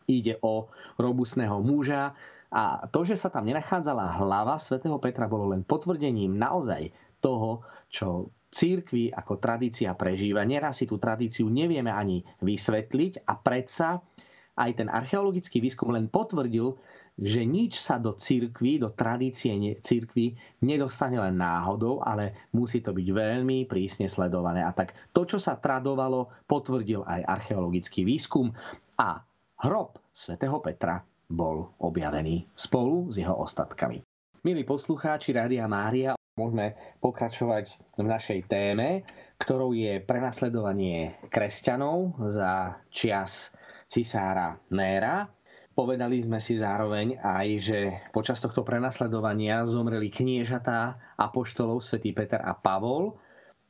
ide 0.07 0.39
o 0.43 0.71
robustného 1.01 1.59
muža 1.63 2.15
a 2.53 2.85
to, 2.93 3.09
že 3.09 3.17
sa 3.17 3.33
tam 3.33 3.49
nenachádzala 3.49 4.21
hlava 4.21 4.61
svätého 4.61 5.01
Petra, 5.01 5.25
bolo 5.25 5.51
len 5.51 5.65
potvrdením 5.65 6.37
naozaj 6.37 6.93
toho, 7.25 7.65
čo 7.89 8.29
církvi 8.53 9.09
ako 9.09 9.41
tradícia 9.41 9.97
prežíva. 9.97 10.45
Neraz 10.45 10.85
si 10.85 10.85
tú 10.85 11.01
tradíciu 11.01 11.49
nevieme 11.49 11.89
ani 11.89 12.21
vysvetliť 12.45 13.25
a 13.25 13.33
predsa 13.41 14.05
aj 14.53 14.71
ten 14.77 14.89
archeologický 14.93 15.65
výskum 15.65 15.97
len 15.97 16.13
potvrdil, 16.13 16.77
že 17.19 17.45
nič 17.45 17.77
sa 17.77 18.01
do 18.01 18.17
církvy, 18.17 18.81
do 18.81 18.89
tradície 18.93 19.53
církvy 19.79 20.33
nedostane 20.65 21.21
len 21.21 21.37
náhodou, 21.37 22.01
ale 22.01 22.49
musí 22.57 22.81
to 22.81 22.97
byť 22.97 23.09
veľmi 23.13 23.69
prísne 23.69 24.09
sledované. 24.09 24.65
A 24.65 24.73
tak 24.73 24.97
to, 25.13 25.29
čo 25.29 25.37
sa 25.37 25.61
tradovalo, 25.61 26.33
potvrdil 26.49 27.05
aj 27.05 27.21
archeologický 27.29 28.09
výskum 28.09 28.51
a 28.97 29.21
hrob 29.61 30.01
svätého 30.09 30.59
Petra 30.65 31.05
bol 31.29 31.73
objavený 31.81 32.49
spolu 32.53 33.09
s 33.13 33.21
jeho 33.21 33.37
ostatkami. 33.41 34.05
Milí 34.43 34.67
poslucháči 34.67 35.33
Rádia 35.33 35.71
Mária, 35.71 36.19
môžeme 36.35 36.75
pokračovať 36.99 37.79
v 37.95 38.07
našej 38.09 38.41
téme, 38.51 39.07
ktorou 39.39 39.71
je 39.77 40.03
prenasledovanie 40.03 41.15
kresťanov 41.31 42.19
za 42.33 42.83
čias 42.91 43.55
cisára 43.87 44.59
Néra. 44.73 45.31
Povedali 45.73 46.21
sme 46.21 46.37
si 46.37 46.61
zároveň 46.61 47.17
aj, 47.17 47.49
že 47.61 47.79
počas 48.13 48.45
tohto 48.45 48.61
prenasledovania 48.61 49.65
zomreli 49.65 50.13
kniežatá 50.13 51.01
apoštolov 51.17 51.81
svätý 51.81 52.13
Peter 52.13 52.45
a 52.45 52.53
Pavol. 52.53 53.17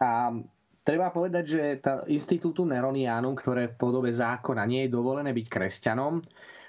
A 0.02 0.34
treba 0.82 1.14
povedať, 1.14 1.44
že 1.46 1.62
tá 1.78 2.02
institútu 2.10 2.66
Neronianum, 2.66 3.38
ktoré 3.38 3.70
v 3.70 3.78
podobe 3.78 4.10
zákona 4.10 4.66
nie 4.66 4.90
je 4.90 4.94
dovolené 4.98 5.30
byť 5.30 5.46
kresťanom, 5.46 6.18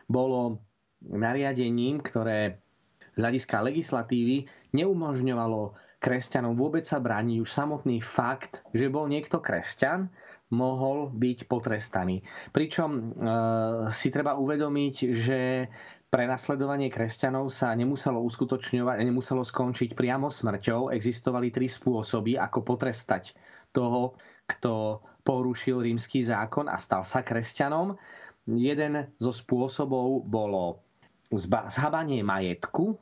bolo 0.06 0.62
nariadením, 1.02 2.06
ktoré 2.06 2.62
z 3.14 3.20
hľadiska 3.22 3.58
legislatívy 3.66 4.46
neumožňovalo 4.78 5.74
kresťanom 6.04 6.60
vôbec 6.60 6.84
sa 6.84 7.00
brániť 7.00 7.40
už 7.40 7.48
samotný 7.48 8.04
fakt, 8.04 8.60
že 8.76 8.92
bol 8.92 9.08
niekto 9.08 9.40
kresťan, 9.40 10.12
mohol 10.54 11.10
byť 11.10 11.50
potrestaný. 11.50 12.22
Pričom 12.54 12.90
e, 12.94 13.02
si 13.90 14.14
treba 14.14 14.38
uvedomiť, 14.38 14.96
že 15.10 15.40
prenasledovanie 16.14 16.94
kresťanov 16.94 17.50
sa 17.50 17.74
nemuselo 17.74 18.22
uskutočňovať, 18.22 19.02
nemuselo 19.02 19.42
skončiť 19.42 19.98
priamo 19.98 20.30
smrťou. 20.30 20.94
Existovali 20.94 21.50
tri 21.50 21.66
spôsoby, 21.66 22.38
ako 22.38 22.62
potrestať 22.62 23.34
toho, 23.74 24.14
kto 24.46 25.02
porušil 25.26 25.82
rímsky 25.82 26.22
zákon 26.22 26.70
a 26.70 26.78
stal 26.78 27.02
sa 27.02 27.26
kresťanom. 27.26 27.98
Jeden 28.46 29.10
zo 29.18 29.34
spôsobov 29.34 30.30
bolo 30.30 30.86
zhabanie 31.34 32.22
majetku, 32.22 33.02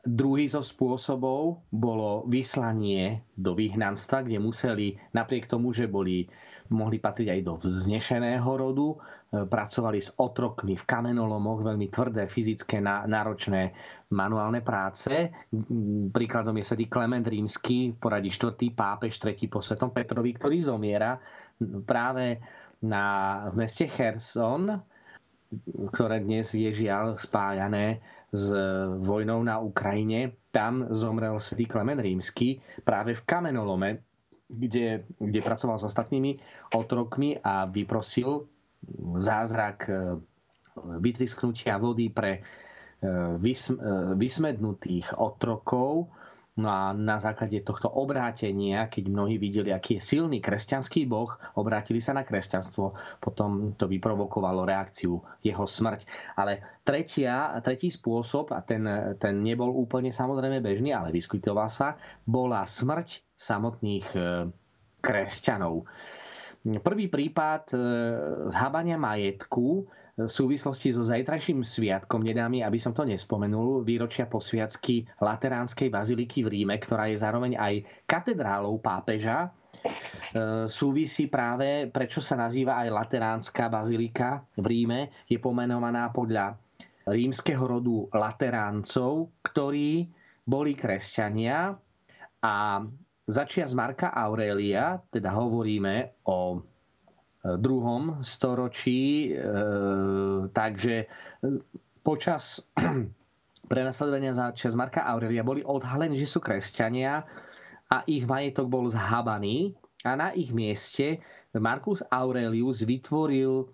Druhý 0.00 0.48
zo 0.48 0.64
spôsobov 0.64 1.60
bolo 1.68 2.24
vyslanie 2.24 3.20
do 3.36 3.52
vyhnanstva, 3.52 4.24
kde 4.24 4.40
museli, 4.40 4.96
napriek 5.12 5.44
tomu, 5.44 5.76
že 5.76 5.84
boli 5.84 6.24
mohli 6.70 7.02
patriť 7.02 7.28
aj 7.34 7.40
do 7.42 7.54
vznešeného 7.58 8.46
rodu, 8.46 8.94
e, 8.94 8.96
pracovali 9.44 9.98
s 9.98 10.14
otrokmi 10.14 10.78
v 10.78 10.84
kamenolomoch, 10.86 11.66
veľmi 11.66 11.90
tvrdé, 11.90 12.30
fyzické, 12.30 12.78
náročné 12.82 13.74
manuálne 14.14 14.62
práce. 14.62 15.30
Príkladom 16.10 16.54
je 16.58 16.64
svetý 16.66 16.86
Klement 16.86 17.26
Rímsky, 17.26 17.94
v 17.94 17.98
poradí 17.98 18.30
4. 18.30 18.54
pápež 18.74 19.18
3. 19.18 19.50
po 19.50 19.62
svetom 19.62 19.90
Petrovi, 19.90 20.34
ktorý 20.34 20.62
zomiera 20.62 21.18
práve 21.84 22.40
na, 22.80 23.04
v 23.52 23.66
meste 23.66 23.84
Cherson, 23.90 24.80
ktoré 25.90 26.22
dnes 26.22 26.54
je 26.54 26.70
žiaľ 26.70 27.18
spájané 27.18 27.98
s 28.30 28.54
vojnou 29.02 29.42
na 29.42 29.58
Ukrajine. 29.58 30.38
Tam 30.54 30.86
zomrel 30.94 31.34
svätý 31.42 31.66
Klement 31.66 31.98
Rímsky 31.98 32.62
práve 32.86 33.18
v 33.18 33.26
kamenolome, 33.26 34.06
kde, 34.50 35.06
kde 35.16 35.40
pracoval 35.40 35.78
s 35.78 35.86
ostatnými 35.86 36.42
otrokmi 36.74 37.38
a 37.38 37.70
vyprosil 37.70 38.50
zázrak 39.16 39.86
e, 39.86 39.92
vytrisknutia 40.98 41.78
vody 41.78 42.10
pre 42.10 42.32
e, 42.34 42.40
e, 42.40 43.64
vysmednutých 44.16 45.14
otrokov. 45.16 46.10
No 46.60 46.68
a 46.68 46.92
na 46.92 47.16
základe 47.16 47.62
tohto 47.64 47.88
obrátenia, 47.88 48.90
keď 48.90 49.08
mnohí 49.08 49.40
videli, 49.40 49.72
aký 49.72 49.96
je 49.96 50.02
silný 50.12 50.42
kresťanský 50.44 51.08
boh, 51.08 51.30
obrátili 51.56 52.02
sa 52.02 52.12
na 52.12 52.26
kresťanstvo, 52.26 52.92
potom 53.22 53.72
to 53.78 53.88
vyprovokovalo 53.88 54.68
reakciu 54.68 55.24
jeho 55.40 55.64
smrť. 55.64 56.04
Ale 56.36 56.82
tretia, 56.84 57.54
tretí 57.64 57.88
spôsob, 57.88 58.52
a 58.52 58.60
ten, 58.60 58.84
ten 59.16 59.40
nebol 59.40 59.72
úplne 59.72 60.12
samozrejme 60.12 60.60
bežný, 60.60 60.92
ale 60.92 61.14
vyskytoval 61.14 61.70
sa, 61.70 61.96
bola 62.28 62.66
smrť 62.66 63.29
samotných 63.40 64.06
e, 64.12 64.20
kresťanov. 65.00 65.88
Prvý 66.60 67.08
prípad 67.08 67.72
e, 67.72 67.76
zhábania 68.52 69.00
majetku 69.00 69.88
v 70.20 70.28
súvislosti 70.28 70.92
so 70.92 71.00
zajtrajším 71.00 71.64
sviatkom, 71.64 72.20
nedá 72.20 72.44
aby 72.44 72.76
som 72.76 72.92
to 72.92 73.08
nespomenul, 73.08 73.80
výročia 73.80 74.28
posviacky 74.28 75.08
Lateránskej 75.24 75.88
baziliky 75.88 76.44
v 76.44 76.60
Ríme, 76.60 76.76
ktorá 76.76 77.08
je 77.08 77.16
zároveň 77.16 77.56
aj 77.56 78.04
katedrálou 78.04 78.76
pápeža, 78.84 79.48
e, 79.48 80.68
súvisí 80.68 81.32
práve, 81.32 81.88
prečo 81.88 82.20
sa 82.20 82.36
nazýva 82.36 82.84
aj 82.84 82.92
Lateránska 82.92 83.72
bazilika 83.72 84.44
v 84.60 84.66
Ríme, 84.68 85.00
je 85.24 85.40
pomenovaná 85.40 86.12
podľa 86.12 86.60
rímskeho 87.08 87.64
rodu 87.64 88.04
lateráncov, 88.12 89.32
ktorí 89.40 90.12
boli 90.44 90.76
kresťania 90.76 91.72
a 92.44 92.84
začia 93.30 93.64
z 93.70 93.74
Marka 93.78 94.10
Aurelia, 94.10 94.98
teda 95.08 95.30
hovoríme 95.30 96.20
o 96.26 96.60
druhom 97.40 98.20
storočí, 98.20 99.32
takže 100.52 101.08
počas 102.04 102.60
prenasledovania 103.72 104.36
za 104.36 104.52
čas 104.52 104.76
Marka 104.76 105.06
Aurelia 105.08 105.40
boli 105.40 105.64
odhalení, 105.64 106.20
že 106.20 106.28
sú 106.28 106.44
kresťania 106.44 107.24
a 107.88 108.04
ich 108.04 108.28
majetok 108.28 108.68
bol 108.68 108.90
zhabaný 108.92 109.72
a 110.04 110.18
na 110.18 110.28
ich 110.36 110.52
mieste 110.52 111.24
Marcus 111.56 112.04
Aurelius 112.12 112.86
vytvoril 112.86 113.66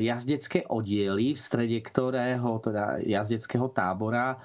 jazdecké 0.00 0.64
oddiely, 0.68 1.36
v 1.36 1.40
strede 1.40 1.78
ktorého, 1.84 2.60
teda 2.64 3.00
jazdeckého 3.04 3.68
tábora, 3.72 4.40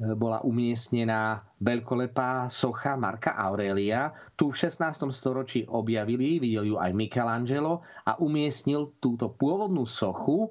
bola 0.00 0.42
umiestnená 0.42 1.46
veľkolepá 1.62 2.50
socha 2.50 2.98
Marka 2.98 3.38
Aurelia. 3.38 4.10
Tu 4.34 4.50
v 4.50 4.56
16. 4.58 5.12
storočí 5.14 5.62
objavili, 5.68 6.42
videl 6.42 6.74
ju 6.74 6.76
aj 6.80 6.90
Michelangelo 6.90 7.86
a 8.02 8.18
umiestnil 8.18 8.98
túto 8.98 9.30
pôvodnú 9.30 9.86
sochu 9.86 10.50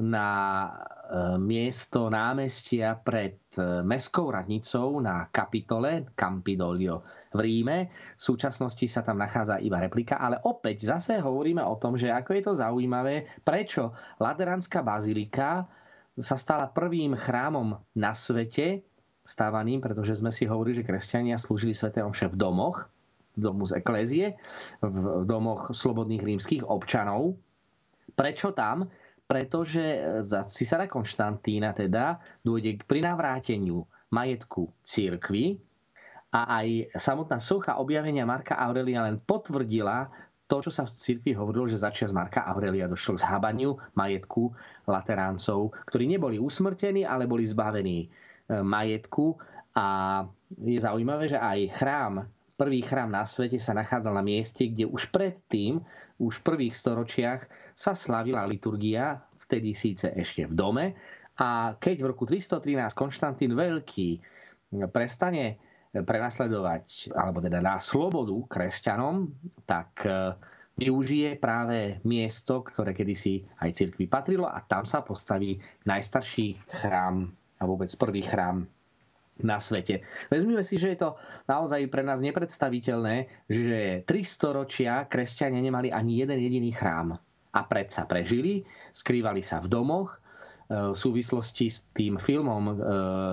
na 0.00 0.28
e, 0.64 0.70
miesto 1.36 2.08
námestia 2.08 2.96
pred 2.96 3.36
e, 3.52 3.84
mestskou 3.84 4.32
radnicou 4.32 4.96
na 5.04 5.28
kapitole 5.28 6.08
Campidoglio 6.16 7.04
v 7.36 7.38
Ríme. 7.44 7.78
V 8.16 8.22
súčasnosti 8.22 8.88
sa 8.88 9.04
tam 9.04 9.20
nachádza 9.20 9.60
iba 9.60 9.76
replika, 9.76 10.16
ale 10.16 10.40
opäť 10.48 10.88
zase 10.88 11.20
hovoríme 11.20 11.60
o 11.60 11.76
tom, 11.76 12.00
že 12.00 12.08
ako 12.08 12.30
je 12.32 12.42
to 12.48 12.52
zaujímavé, 12.56 13.28
prečo 13.44 13.92
Lateránska 14.16 14.80
bazilika 14.80 15.68
sa 16.18 16.34
stala 16.40 16.66
prvým 16.66 17.14
chrámom 17.14 17.78
na 17.94 18.12
svete, 18.16 18.82
stávaným, 19.22 19.78
pretože 19.78 20.18
sme 20.18 20.34
si 20.34 20.48
hovorili, 20.48 20.82
že 20.82 20.88
kresťania 20.88 21.38
slúžili 21.38 21.76
Sv. 21.76 21.94
Omše 21.94 22.34
v 22.34 22.36
domoch, 22.40 22.90
v 23.38 23.38
domu 23.38 23.62
z 23.68 23.78
eklézie, 23.78 24.26
v 24.82 25.22
domoch 25.28 25.70
slobodných 25.70 26.24
rímskych 26.24 26.66
občanov. 26.66 27.38
Prečo 28.18 28.50
tam? 28.50 28.90
pretože 29.30 29.78
za 30.26 30.42
cisára 30.50 30.90
Konštantína 30.90 31.70
teda 31.70 32.18
dôjde 32.42 32.82
k 32.82 32.86
prinavráteniu 32.90 33.86
majetku 34.10 34.74
církvy 34.82 35.62
a 36.34 36.58
aj 36.58 36.98
samotná 36.98 37.38
socha 37.38 37.78
objavenia 37.78 38.26
Marka 38.26 38.58
Aurelia 38.58 39.06
len 39.06 39.22
potvrdila 39.22 40.10
to, 40.50 40.66
čo 40.66 40.74
sa 40.74 40.82
v 40.82 40.90
cirkvi 40.90 41.30
hovorilo, 41.38 41.70
že 41.70 41.78
začia 41.78 42.10
z 42.10 42.16
Marka 42.18 42.42
Aurelia 42.42 42.90
došlo 42.90 43.14
k 43.14 43.22
zhábaniu 43.22 43.78
majetku 43.94 44.50
lateráncov, 44.90 45.70
ktorí 45.86 46.10
neboli 46.10 46.42
usmrtení, 46.42 47.06
ale 47.06 47.30
boli 47.30 47.46
zbavení 47.46 47.98
e, 48.02 48.08
majetku. 48.58 49.38
A 49.78 49.86
je 50.58 50.74
zaujímavé, 50.82 51.30
že 51.30 51.38
aj 51.38 51.78
chrám, 51.78 52.26
prvý 52.58 52.82
chrám 52.82 53.14
na 53.14 53.22
svete 53.22 53.62
sa 53.62 53.78
nachádzal 53.78 54.10
na 54.18 54.26
mieste, 54.26 54.66
kde 54.66 54.90
už 54.90 55.14
predtým 55.14 55.78
už 56.20 56.42
v 56.42 56.46
prvých 56.52 56.74
storočiach 56.74 57.40
sa 57.72 57.94
slavila 57.96 58.44
liturgia, 58.44 59.22
vtedy 59.46 59.72
síce 59.72 60.10
ešte 60.12 60.44
v 60.44 60.52
dome. 60.52 60.86
A 61.40 61.78
keď 61.80 62.04
v 62.04 62.10
roku 62.12 62.28
313 62.28 62.92
Konštantín 62.92 63.56
Veľký 63.56 64.20
prestane 64.92 65.69
prenasledovať, 65.90 67.10
alebo 67.18 67.42
teda 67.42 67.58
dá 67.58 67.76
slobodu 67.82 68.34
kresťanom, 68.46 69.26
tak 69.66 69.90
e, 70.06 70.38
využije 70.78 71.34
práve 71.42 71.98
miesto, 72.06 72.62
ktoré 72.62 72.94
kedysi 72.94 73.42
aj 73.58 73.74
cirkvi 73.74 74.06
patrilo 74.06 74.46
a 74.46 74.62
tam 74.62 74.86
sa 74.86 75.02
postaví 75.02 75.58
najstarší 75.90 76.62
chrám 76.82 77.34
a 77.58 77.62
vôbec 77.66 77.90
prvý 77.98 78.22
chrám 78.22 78.70
na 79.42 79.58
svete. 79.58 80.04
Vezmime 80.30 80.62
si, 80.62 80.76
že 80.76 80.94
je 80.94 80.98
to 81.00 81.18
naozaj 81.48 81.80
pre 81.90 82.04
nás 82.04 82.20
nepredstaviteľné, 82.22 83.48
že 83.50 84.04
300 84.06 84.58
ročia 84.58 84.92
kresťania 85.08 85.64
nemali 85.64 85.88
ani 85.90 86.22
jeden 86.22 86.38
jediný 86.38 86.70
chrám. 86.70 87.18
A 87.50 87.60
predsa 87.66 88.06
prežili, 88.06 88.62
skrývali 88.94 89.42
sa 89.42 89.58
v 89.58 89.66
domoch, 89.74 90.19
v 90.70 90.94
súvislosti 90.94 91.66
s 91.66 91.82
tým 91.90 92.14
filmom 92.14 92.70
e, 92.70 92.74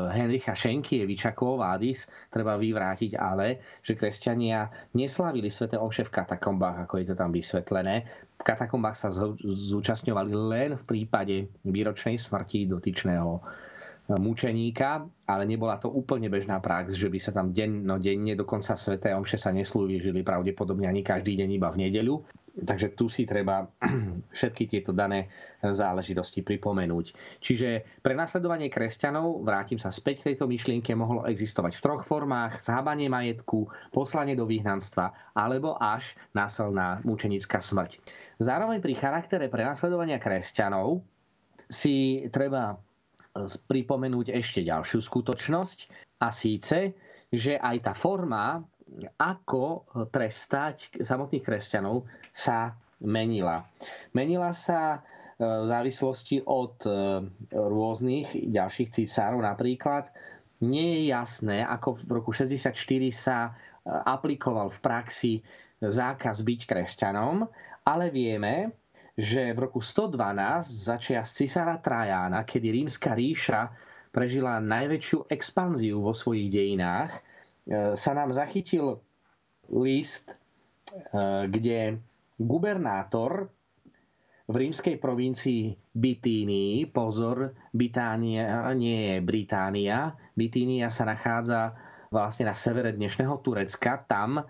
Henricha 0.09 0.57
Šenkieviča 0.57 1.37
Kovádis 1.37 2.09
treba 2.33 2.57
vyvrátiť 2.57 3.13
ale, 3.13 3.61
že 3.85 3.93
kresťania 3.93 4.65
neslávili 4.97 5.53
sveté 5.53 5.77
omše 5.77 6.09
v 6.09 6.17
katakombách, 6.17 6.89
ako 6.89 6.93
je 6.97 7.05
to 7.05 7.15
tam 7.15 7.29
vysvetlené. 7.29 8.09
V 8.41 8.43
katakombách 8.43 8.97
sa 8.97 9.13
zúčastňovali 9.45 10.33
len 10.33 10.69
v 10.81 10.83
prípade 10.89 11.35
výročnej 11.61 12.17
smrti 12.17 12.65
dotyčného 12.65 13.45
mučeníka, 14.15 15.03
ale 15.27 15.43
nebola 15.43 15.75
to 15.77 15.91
úplne 15.91 16.31
bežná 16.31 16.63
prax, 16.63 16.95
že 16.95 17.11
by 17.11 17.19
sa 17.19 17.35
tam 17.35 17.51
denne, 17.51 18.33
dokonca 18.39 18.79
sveté 18.79 19.11
omše 19.11 19.35
sa 19.35 19.51
neslúžili 19.51 20.23
pravdepodobne 20.23 20.87
ani 20.87 21.03
každý 21.03 21.35
deň 21.43 21.49
iba 21.53 21.69
v 21.69 21.85
nedeľu. 21.85 22.15
Takže 22.57 22.97
tu 22.97 23.05
si 23.05 23.29
treba 23.29 23.69
všetky 24.37 24.65
tieto 24.65 24.89
dané 24.95 25.29
záležitosti 25.61 26.41
pripomenúť. 26.41 27.05
Čiže 27.41 28.01
pre 28.01 28.17
nasledovanie 28.17 28.73
kresťanov, 28.73 29.45
vrátim 29.45 29.77
sa 29.77 29.93
späť 29.93 30.21
k 30.21 30.25
tejto 30.33 30.49
myšlienke, 30.49 30.93
mohlo 30.97 31.25
existovať 31.29 31.77
v 31.77 31.83
troch 31.83 32.03
formách. 32.05 32.57
Zhábanie 32.57 33.09
majetku, 33.09 33.69
poslanie 33.93 34.33
do 34.33 34.49
vyhnanstva 34.49 35.13
alebo 35.37 35.77
až 35.77 36.17
násilná 36.33 37.01
mučenická 37.05 37.61
smrť. 37.61 38.01
Zároveň 38.41 38.81
pri 38.81 38.93
charaktere 38.97 39.49
prenasledovania 39.49 40.21
kresťanov 40.21 41.01
si 41.69 42.25
treba 42.29 42.77
pripomenúť 43.69 44.33
ešte 44.33 44.65
ďalšiu 44.65 45.01
skutočnosť 45.01 45.77
a 46.21 46.33
síce, 46.33 46.97
že 47.29 47.59
aj 47.59 47.77
tá 47.85 47.93
forma, 47.93 48.63
ako 49.17 49.83
trestať 50.09 51.01
samotných 51.01 51.43
kresťanov, 51.43 52.07
sa 52.31 52.73
menila. 53.01 53.65
Menila 54.13 54.53
sa 54.53 54.97
e, 54.97 54.99
v 55.41 55.65
závislosti 55.69 56.41
od 56.43 56.75
e, 56.83 56.89
rôznych 57.53 58.33
ďalších 58.49 58.89
císárov. 58.93 59.41
Napríklad 59.41 60.09
nie 60.65 61.01
je 61.01 61.13
jasné, 61.13 61.61
ako 61.61 62.01
v 62.01 62.09
roku 62.17 62.31
64 62.33 62.73
sa 63.13 63.37
e, 63.45 63.51
aplikoval 63.85 64.73
v 64.73 64.79
praxi 64.81 65.33
zákaz 65.77 66.41
byť 66.41 66.59
kresťanom, 66.65 67.45
ale 67.85 68.09
vieme, 68.09 68.73
že 69.13 69.53
v 69.53 69.69
roku 69.69 69.81
112 69.81 70.13
začia 70.65 71.21
cisára 71.21 71.77
Trajána, 71.77 72.41
kedy 72.41 72.81
rímska 72.81 73.13
ríša 73.13 73.69
prežila 74.09 74.57
najväčšiu 74.57 75.29
expanziu 75.29 76.01
vo 76.01 76.13
svojich 76.13 76.49
dejinách, 76.49 77.13
e, 77.13 77.21
sa 77.95 78.11
nám 78.15 78.31
zachytil 78.31 79.03
list, 79.67 80.31
e, 80.31 80.35
kde 81.51 81.99
gubernátor 82.39 83.51
v 84.47 84.55
rímskej 84.55 84.95
provincii 85.03 85.75
Bitínii, 85.91 86.87
pozor, 86.87 87.51
Bitánia 87.75 88.71
nie 88.71 89.11
je 89.11 89.15
Británia, 89.19 90.15
Bitínia 90.31 90.87
sa 90.87 91.03
nachádza 91.03 91.75
vlastne 92.07 92.47
na 92.47 92.55
severe 92.55 92.95
dnešného 92.95 93.35
Turecka, 93.43 94.07
tam 94.07 94.47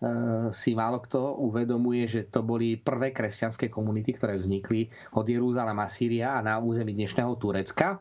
Eh, 0.00 0.48
si 0.56 0.72
málo 0.72 1.04
kto 1.04 1.36
uvedomuje, 1.44 2.08
že 2.08 2.24
to 2.24 2.40
boli 2.40 2.80
prvé 2.80 3.12
kresťanské 3.12 3.68
komunity, 3.68 4.16
ktoré 4.16 4.32
vznikli 4.32 4.88
od 5.12 5.28
Jeruzalema, 5.28 5.92
Sýria 5.92 6.32
a 6.32 6.40
na 6.40 6.56
území 6.56 6.96
dnešného 6.96 7.36
Turecka 7.36 8.00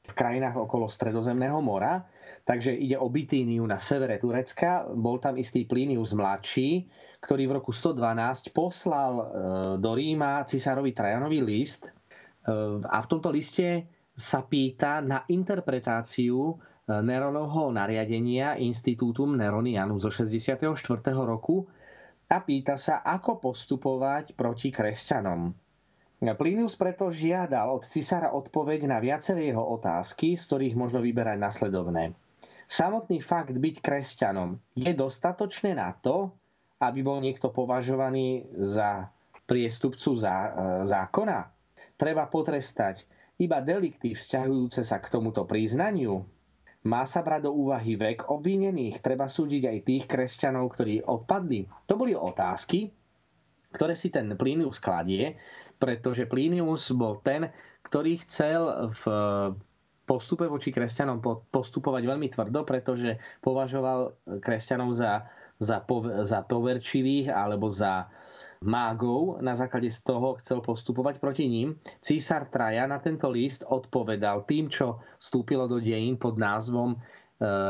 v 0.00 0.12
krajinách 0.16 0.56
okolo 0.56 0.88
Stredozemného 0.88 1.60
mora. 1.60 2.08
Takže 2.46 2.70
ide 2.70 2.94
o 2.94 3.10
Bitíniu 3.10 3.66
na 3.66 3.82
severe 3.82 4.22
Turecka. 4.22 4.86
Bol 4.86 5.18
tam 5.18 5.34
istý 5.34 5.66
Plinius 5.66 6.14
mladší, 6.14 6.86
ktorý 7.18 7.50
v 7.50 7.56
roku 7.58 7.74
112 7.74 8.54
poslal 8.54 9.12
eh, 9.18 9.24
do 9.82 9.90
Ríma 9.90 10.46
cisárovi 10.46 10.94
Trajanovi 10.94 11.42
list 11.42 11.90
eh, 11.90 11.92
a 12.86 13.02
v 13.02 13.10
tomto 13.10 13.34
liste 13.34 13.90
sa 14.14 14.46
pýta 14.46 15.04
na 15.04 15.28
interpretáciu 15.28 16.56
Neronovho 16.86 17.74
nariadenia 17.74 18.54
Institutum 18.62 19.34
Neronianu 19.34 19.98
zo 19.98 20.06
64. 20.06 20.62
roku 21.26 21.66
a 22.30 22.38
pýta 22.42 22.78
sa, 22.78 23.02
ako 23.02 23.42
postupovať 23.42 24.38
proti 24.38 24.70
kresťanom. 24.70 25.50
Plinius 26.38 26.78
preto 26.78 27.10
žiadal 27.10 27.76
od 27.76 27.84
cisára 27.84 28.32
odpoveď 28.32 28.86
na 28.88 29.02
viaceré 29.02 29.50
jeho 29.50 29.62
otázky, 29.62 30.38
z 30.38 30.42
ktorých 30.46 30.74
možno 30.78 31.02
vyberať 31.02 31.38
nasledovné. 31.42 32.14
Samotný 32.66 33.22
fakt 33.22 33.54
byť 33.54 33.76
kresťanom 33.78 34.58
je 34.74 34.90
dostatočné 34.90 35.78
na 35.78 35.94
to, 35.94 36.34
aby 36.82 37.00
bol 37.00 37.22
niekto 37.22 37.54
považovaný 37.54 38.50
za 38.58 39.06
priestupcu 39.46 40.18
zákona? 40.82 41.38
Treba 41.96 42.26
potrestať 42.26 43.06
iba 43.38 43.62
delikty 43.62 44.18
vzťahujúce 44.18 44.82
sa 44.82 44.98
k 44.98 45.08
tomuto 45.08 45.46
priznaniu, 45.46 46.26
má 46.86 47.02
sa 47.02 47.20
brať 47.26 47.50
do 47.50 47.52
úvahy 47.52 47.98
vek 47.98 48.30
obvinených? 48.30 49.02
Treba 49.02 49.26
súdiť 49.26 49.62
aj 49.66 49.78
tých 49.82 50.04
kresťanov, 50.06 50.70
ktorí 50.70 51.02
odpadli? 51.02 51.66
To 51.90 51.98
boli 51.98 52.14
otázky, 52.14 52.94
ktoré 53.74 53.98
si 53.98 54.14
ten 54.14 54.30
Plinius 54.38 54.78
kladie, 54.78 55.34
pretože 55.82 56.30
Plinius 56.30 56.94
bol 56.94 57.18
ten, 57.26 57.50
ktorý 57.90 58.22
chcel 58.22 58.90
v 58.94 59.02
postupe 60.06 60.46
voči 60.46 60.70
kresťanom 60.70 61.18
postupovať 61.50 62.02
veľmi 62.06 62.30
tvrdo, 62.30 62.62
pretože 62.62 63.18
považoval 63.42 64.14
kresťanov 64.38 64.94
za, 64.94 65.26
za, 65.58 65.82
za 66.22 66.38
poverčivých 66.46 67.34
alebo 67.34 67.66
za 67.66 68.06
mágov. 68.62 69.42
Na 69.42 69.52
základe 69.52 69.90
z 69.92 70.00
toho 70.06 70.38
chcel 70.40 70.62
postupovať 70.64 71.20
proti 71.20 71.50
ním. 71.50 71.76
Císar 72.00 72.48
Traja 72.48 72.86
na 72.88 73.02
tento 73.02 73.28
list 73.28 73.66
odpovedal 73.66 74.46
tým, 74.48 74.70
čo 74.70 75.02
vstúpilo 75.20 75.68
do 75.68 75.82
dejín 75.82 76.16
pod 76.16 76.40
názvom 76.40 76.94
e, 76.94 76.98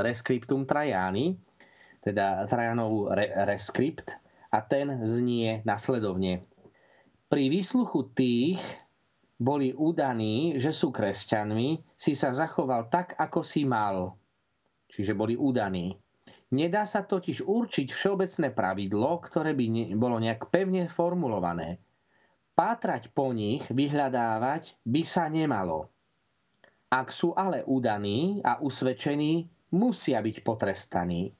Rescriptum 0.04 0.68
Trajani, 0.68 1.34
teda 2.04 2.46
Trajanov 2.46 3.10
Rescript, 3.48 4.14
a 4.54 4.62
ten 4.62 5.02
znie 5.02 5.60
nasledovne. 5.66 6.46
Pri 7.26 7.50
výsluchu 7.50 8.06
tých, 8.14 8.62
boli 9.36 9.76
udaní, 9.76 10.56
že 10.56 10.72
sú 10.72 10.88
kresťanmi, 10.88 11.96
si 11.96 12.16
sa 12.16 12.32
zachoval 12.32 12.88
tak, 12.88 13.16
ako 13.20 13.44
si 13.44 13.68
mal. 13.68 14.16
Čiže 14.88 15.12
boli 15.12 15.36
udaní. 15.36 15.92
Nedá 16.56 16.88
sa 16.88 17.04
totiž 17.04 17.44
určiť 17.44 17.92
všeobecné 17.92 18.48
pravidlo, 18.54 19.20
ktoré 19.20 19.52
by 19.52 19.92
bolo 19.98 20.16
nejak 20.16 20.48
pevne 20.48 20.88
formulované. 20.88 21.82
Pátrať 22.56 23.12
po 23.12 23.36
nich, 23.36 23.66
vyhľadávať 23.68 24.80
by 24.88 25.02
sa 25.04 25.28
nemalo. 25.28 25.92
Ak 26.88 27.12
sú 27.12 27.36
ale 27.36 27.60
udaní 27.66 28.40
a 28.40 28.62
usvedčení, 28.62 29.50
musia 29.74 30.22
byť 30.22 30.36
potrestaní. 30.40 31.34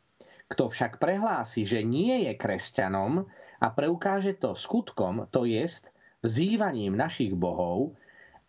Kto 0.53 0.69
však 0.69 1.01
prehlási, 1.01 1.65
že 1.65 1.81
nie 1.81 2.29
je 2.29 2.37
kresťanom 2.37 3.25
a 3.63 3.67
preukáže 3.73 4.37
to 4.37 4.53
skutkom, 4.53 5.31
to 5.33 5.49
jest 5.49 5.89
vzývaním 6.27 6.99
našich 6.99 7.33
bohov, 7.39 7.95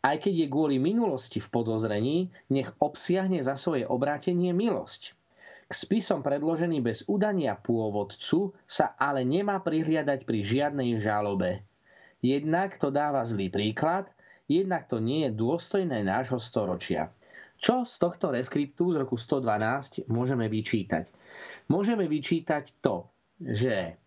aj 0.02 0.26
keď 0.26 0.34
je 0.34 0.48
kvôli 0.50 0.78
minulosti 0.82 1.38
v 1.38 1.52
podozrení, 1.54 2.18
nech 2.50 2.74
obsiahne 2.82 3.38
za 3.46 3.54
svoje 3.54 3.86
obrátenie 3.86 4.50
milosť. 4.58 5.14
K 5.68 5.74
spisom 5.76 6.24
predložený 6.24 6.80
bez 6.80 7.04
udania 7.12 7.60
pôvodcu 7.60 8.56
sa 8.64 8.96
ale 8.96 9.28
nemá 9.28 9.60
prihliadať 9.60 10.24
pri 10.24 10.40
žiadnej 10.42 10.96
žalobe. 11.04 11.68
Jednak 12.24 12.80
to 12.80 12.88
dáva 12.88 13.28
zlý 13.28 13.52
príklad, 13.52 14.08
jednak 14.48 14.88
to 14.88 15.04
nie 15.04 15.28
je 15.28 15.36
dôstojné 15.36 16.08
nášho 16.08 16.40
storočia. 16.40 17.12
Čo 17.60 17.84
z 17.84 18.00
tohto 18.00 18.32
reskriptu 18.32 18.96
z 18.96 19.04
roku 19.04 19.20
112 19.20 20.08
môžeme 20.08 20.48
vyčítať? 20.48 21.10
Môžeme 21.68 22.08
vyčítať 22.08 22.80
to, 22.80 23.12
že 23.44 24.00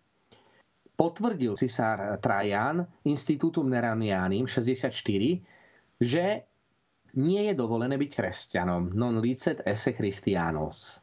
potvrdil 1.01 1.57
cisár 1.57 2.21
Trajan 2.21 2.85
Institutum 3.09 3.65
Neranianim 3.65 4.45
64, 4.45 4.93
že 5.97 6.45
nie 7.17 7.41
je 7.49 7.53
dovolené 7.57 7.97
byť 7.97 8.11
kresťanom. 8.13 8.93
Non 8.93 9.17
licet 9.17 9.65
esse 9.65 9.97
Christianos. 9.97 11.01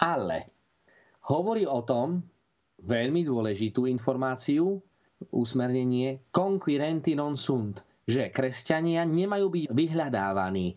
Ale 0.00 0.48
hovorí 1.28 1.68
o 1.68 1.84
tom 1.84 2.24
veľmi 2.80 3.20
dôležitú 3.20 3.84
informáciu, 3.84 4.80
usmernenie 5.28 6.24
conquirenti 6.32 7.12
non 7.12 7.36
sunt, 7.36 7.84
že 8.08 8.32
kresťania 8.32 9.04
nemajú 9.04 9.52
byť 9.52 9.64
vyhľadávaní. 9.70 10.72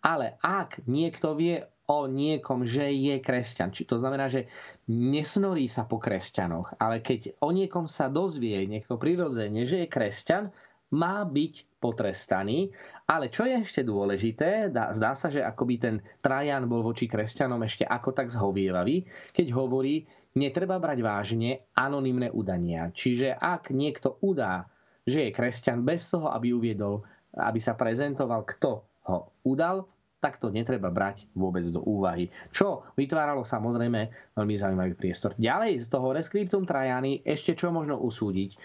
Ale 0.00 0.40
ak 0.40 0.80
niekto 0.88 1.36
vie 1.36 1.60
o 1.88 2.04
niekom, 2.04 2.68
že 2.68 2.92
je 2.92 3.16
kresťan. 3.16 3.72
Či 3.72 3.88
to 3.88 3.96
znamená, 3.96 4.28
že 4.28 4.44
nesnorí 4.92 5.72
sa 5.72 5.88
po 5.88 5.96
kresťanoch, 5.96 6.76
ale 6.76 7.00
keď 7.00 7.40
o 7.40 7.48
niekom 7.48 7.88
sa 7.88 8.12
dozvie 8.12 8.68
niekto 8.68 9.00
prirodzene, 9.00 9.64
že 9.64 9.84
je 9.84 9.88
kresťan, 9.88 10.52
má 10.92 11.24
byť 11.24 11.80
potrestaný. 11.80 12.72
Ale 13.08 13.32
čo 13.32 13.48
je 13.48 13.56
ešte 13.64 13.80
dôležité, 13.84 14.68
zdá 14.68 15.16
sa, 15.16 15.32
že 15.32 15.40
akoby 15.40 15.74
ten 15.80 15.96
Trajan 16.20 16.68
bol 16.68 16.84
voči 16.84 17.08
kresťanom 17.08 17.64
ešte 17.64 17.88
ako 17.88 18.12
tak 18.12 18.28
zhovievavý, 18.28 19.08
keď 19.32 19.46
hovorí, 19.56 20.04
netreba 20.36 20.76
brať 20.76 21.00
vážne 21.00 21.72
anonymné 21.72 22.28
udania. 22.28 22.92
Čiže 22.92 23.32
ak 23.32 23.72
niekto 23.72 24.20
udá, 24.20 24.68
že 25.08 25.24
je 25.24 25.32
kresťan 25.32 25.88
bez 25.88 26.04
toho, 26.12 26.28
aby 26.28 26.52
uviedol, 26.52 27.00
aby 27.32 27.56
sa 27.64 27.72
prezentoval, 27.72 28.44
kto 28.44 28.84
ho 29.08 29.32
udal, 29.48 29.88
tak 30.18 30.42
to 30.42 30.50
netreba 30.50 30.90
brať 30.90 31.30
vôbec 31.38 31.62
do 31.70 31.78
úvahy. 31.86 32.26
Čo 32.50 32.90
vytváralo 32.98 33.46
samozrejme 33.46 34.34
veľmi 34.34 34.54
zaujímavý 34.58 34.94
priestor. 34.98 35.38
Ďalej 35.38 35.78
z 35.78 35.86
toho 35.86 36.10
Rescriptum 36.10 36.66
Trajany 36.66 37.22
ešte 37.22 37.54
čo 37.54 37.70
možno 37.70 38.02
usúdiť? 38.02 38.58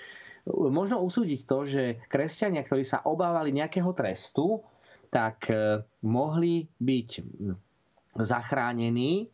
Možno 0.49 0.99
usúdiť 1.05 1.41
to, 1.47 1.63
že 1.63 1.83
kresťania, 2.09 2.65
ktorí 2.65 2.83
sa 2.83 3.05
obávali 3.05 3.55
nejakého 3.55 3.95
trestu, 3.95 4.59
tak 5.07 5.47
e, 5.47 5.85
mohli 6.03 6.67
byť 6.67 7.09
zachránení 8.17 9.29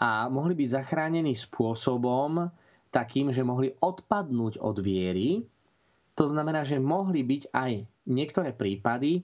a 0.00 0.30
mohli 0.30 0.54
byť 0.54 0.68
zachránení 0.70 1.34
spôsobom 1.34 2.46
takým, 2.94 3.34
že 3.34 3.44
mohli 3.44 3.74
odpadnúť 3.74 4.62
od 4.62 4.76
viery. 4.80 5.44
To 6.16 6.24
znamená, 6.30 6.64
že 6.64 6.80
mohli 6.80 7.20
byť 7.26 7.52
aj 7.52 7.72
niektoré 8.08 8.56
prípady, 8.56 9.20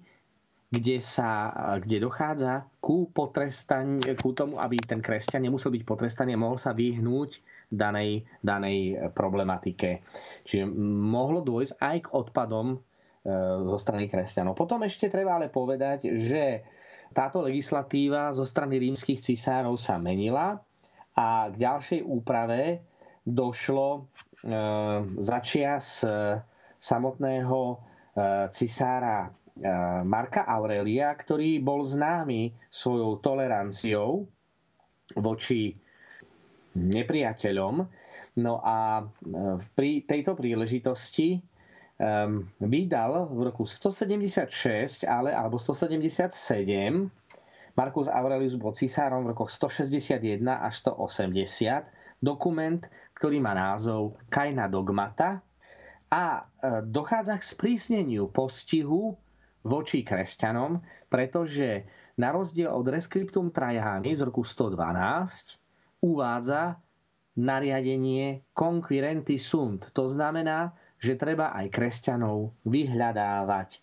kde, 0.72 1.04
sa, 1.04 1.52
kde 1.84 2.00
dochádza 2.00 2.64
ku, 2.80 3.04
ku 3.12 4.28
tomu, 4.32 4.56
aby 4.56 4.80
ten 4.80 5.04
kresťan 5.04 5.44
nemusel 5.44 5.68
byť 5.68 5.84
potrestaný 5.84 6.32
a 6.32 6.40
mohol 6.40 6.56
sa 6.56 6.72
vyhnúť 6.72 7.44
danej, 7.68 8.24
danej 8.40 8.96
problematike. 9.12 10.00
Čiže 10.48 10.64
mohlo 11.04 11.44
dôjsť 11.44 11.76
aj 11.76 11.96
k 12.08 12.12
odpadom 12.16 12.66
e, 12.72 12.76
zo 13.68 13.76
strany 13.76 14.08
kresťanov. 14.08 14.56
Potom 14.56 14.80
ešte 14.80 15.12
treba 15.12 15.36
ale 15.36 15.52
povedať, 15.52 16.08
že 16.24 16.64
táto 17.12 17.44
legislatíva 17.44 18.32
zo 18.32 18.48
strany 18.48 18.80
rímskych 18.80 19.20
cisárov 19.20 19.76
sa 19.76 20.00
menila 20.00 20.56
a 21.12 21.52
k 21.52 21.54
ďalšej 21.60 22.00
úprave 22.00 22.80
došlo 23.28 23.88
e, 23.92 24.00
začias 25.20 26.00
e, 26.00 26.40
samotného 26.80 27.92
cisára 28.52 29.24
Eh, 29.24 29.41
Marka 30.08 30.48
Aurelia, 30.48 31.12
ktorý 31.12 31.60
bol 31.60 31.84
známy 31.84 32.56
svojou 32.72 33.20
toleranciou 33.20 34.24
voči 35.12 35.76
nepriateľom. 36.72 37.74
No 38.40 38.64
a 38.64 39.04
eh, 39.04 39.60
pri 39.76 40.08
tejto 40.08 40.32
príležitosti 40.32 41.36
um, 42.00 42.48
vydal 42.64 43.28
v 43.28 43.52
roku 43.52 43.68
176 43.68 45.04
ale, 45.04 45.36
alebo 45.36 45.60
177 45.60 46.32
Markus 47.72 48.08
Aurelius 48.08 48.56
bol 48.56 48.72
cisárom 48.72 49.24
v 49.28 49.36
rokoch 49.36 49.52
161 49.52 50.44
až 50.44 50.74
180 50.92 52.24
dokument, 52.24 52.80
ktorý 53.16 53.40
má 53.40 53.56
názov 53.56 54.20
Kajna 54.28 54.68
dogmata 54.68 55.40
a 56.12 56.44
dochádza 56.84 57.40
k 57.40 57.44
sprísneniu 57.48 58.28
postihu 58.28 59.16
voči 59.62 60.02
kresťanom, 60.02 60.82
pretože 61.06 61.86
na 62.18 62.34
rozdiel 62.34 62.68
od 62.68 62.86
Rescriptum 62.86 63.48
Trajani 63.48 64.12
z 64.12 64.26
roku 64.28 64.44
112 64.44 66.04
uvádza 66.04 66.76
nariadenie 67.38 68.44
conquirenti 68.52 69.40
sunt. 69.40 69.88
To 69.96 70.04
znamená, 70.10 70.76
že 71.00 71.16
treba 71.18 71.56
aj 71.56 71.72
kresťanov 71.72 72.52
vyhľadávať. 72.68 73.80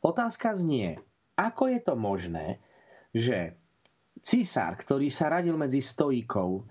Otázka 0.00 0.54
znie, 0.54 0.96
ako 1.34 1.68
je 1.68 1.80
to 1.82 1.94
možné, 1.98 2.46
že 3.12 3.58
císar, 4.22 4.78
ktorý 4.78 5.10
sa 5.10 5.28
radil 5.28 5.58
medzi 5.58 5.82
stojíkov, 5.82 6.64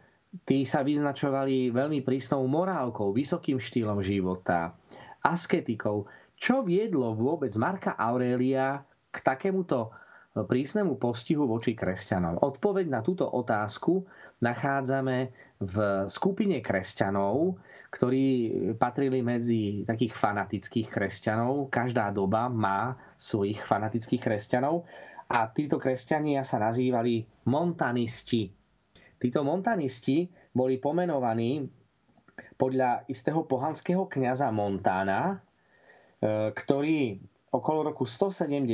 tí 0.47 0.63
sa 0.63 0.81
vyznačovali 0.81 1.69
veľmi 1.75 2.01
prísnou 2.07 2.47
morálkou, 2.47 3.11
vysokým 3.11 3.59
štýlom 3.59 3.99
života, 3.99 4.73
asketikou, 5.21 6.07
čo 6.41 6.65
viedlo 6.65 7.13
vôbec 7.13 7.53
Marka 7.53 7.93
Aurelia 7.93 8.81
k 9.13 9.17
takémuto 9.21 9.93
prísnemu 10.33 10.97
postihu 10.97 11.45
voči 11.45 11.77
kresťanom? 11.77 12.41
Odpoveď 12.41 12.89
na 12.89 13.05
túto 13.05 13.29
otázku 13.29 14.09
nachádzame 14.41 15.29
v 15.61 15.75
skupine 16.09 16.57
kresťanov, 16.65 17.61
ktorí 17.93 18.25
patrili 18.73 19.21
medzi 19.21 19.85
takých 19.85 20.17
fanatických 20.17 20.89
kresťanov. 20.89 21.69
Každá 21.69 22.09
doba 22.09 22.49
má 22.49 22.97
svojich 23.21 23.61
fanatických 23.61 24.25
kresťanov 24.25 24.89
a 25.29 25.45
títo 25.45 25.77
kresťania 25.77 26.41
sa 26.41 26.57
nazývali 26.57 27.45
montanisti. 27.45 28.49
Títo 29.21 29.45
montanisti 29.45 30.25
boli 30.57 30.81
pomenovaní 30.81 31.69
podľa 32.57 33.05
istého 33.05 33.45
pohanského 33.45 34.09
kniaza 34.09 34.49
Montána, 34.49 35.37
E, 35.37 35.50
ktorý 36.21 37.17
okolo 37.49 37.91
roku 37.91 38.05
170 38.05 38.69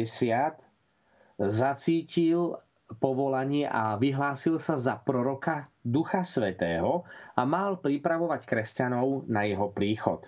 zacítil 1.40 2.60
povolanie 3.00 3.68
a 3.68 4.00
vyhlásil 4.00 4.60
sa 4.60 4.80
za 4.80 4.96
proroka 5.00 5.68
Ducha 5.84 6.24
Svetého 6.24 7.04
a 7.36 7.44
mal 7.44 7.80
pripravovať 7.80 8.48
kresťanov 8.48 9.28
na 9.28 9.44
jeho 9.44 9.68
príchod. 9.72 10.28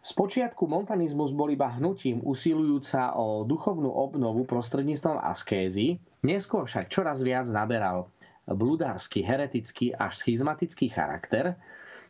Spočiatku 0.00 0.70
montanizmus 0.70 1.34
bol 1.34 1.50
iba 1.50 1.66
hnutím 1.66 2.22
usilujúca 2.22 3.18
o 3.18 3.42
duchovnú 3.42 3.90
obnovu 3.90 4.46
prostredníctvom 4.46 5.18
askézy, 5.18 5.98
neskôr 6.22 6.62
však 6.62 6.86
čoraz 6.86 7.26
viac 7.26 7.50
naberal 7.50 8.06
bludársky, 8.46 9.26
heretický 9.26 9.90
až 9.98 10.22
schizmatický 10.22 10.94
charakter, 10.94 11.58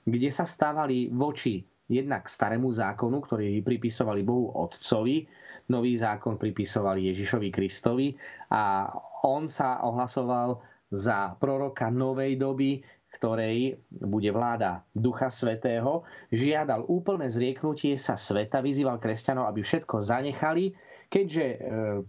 kde 0.05 0.29
sa 0.29 0.45
stávali 0.45 1.09
voči 1.09 1.64
jednak 1.87 2.26
starému 2.26 2.70
zákonu, 2.74 3.22
ktorý 3.22 3.62
pripisovali 3.62 4.26
Bohu 4.26 4.51
Otcovi, 4.55 5.26
nový 5.70 5.99
zákon 5.99 6.39
pripisovali 6.39 7.11
Ježišovi 7.11 7.49
Kristovi 7.51 8.14
a 8.55 8.87
on 9.26 9.51
sa 9.51 9.82
ohlasoval 9.82 10.62
za 10.95 11.34
proroka 11.43 11.91
novej 11.91 12.39
doby, 12.39 12.78
ktorej 13.16 13.80
bude 13.91 14.28
vláda 14.30 14.84
Ducha 14.93 15.32
Svetého, 15.32 16.05
žiadal 16.30 16.84
úplné 16.87 17.32
zrieknutie 17.32 17.97
sa 17.97 18.14
sveta, 18.14 18.61
vyzýval 18.61 19.01
kresťanov, 19.01 19.49
aby 19.49 19.64
všetko 19.64 20.05
zanechali, 20.05 20.76
keďže 21.09 21.45
e, 21.47 21.57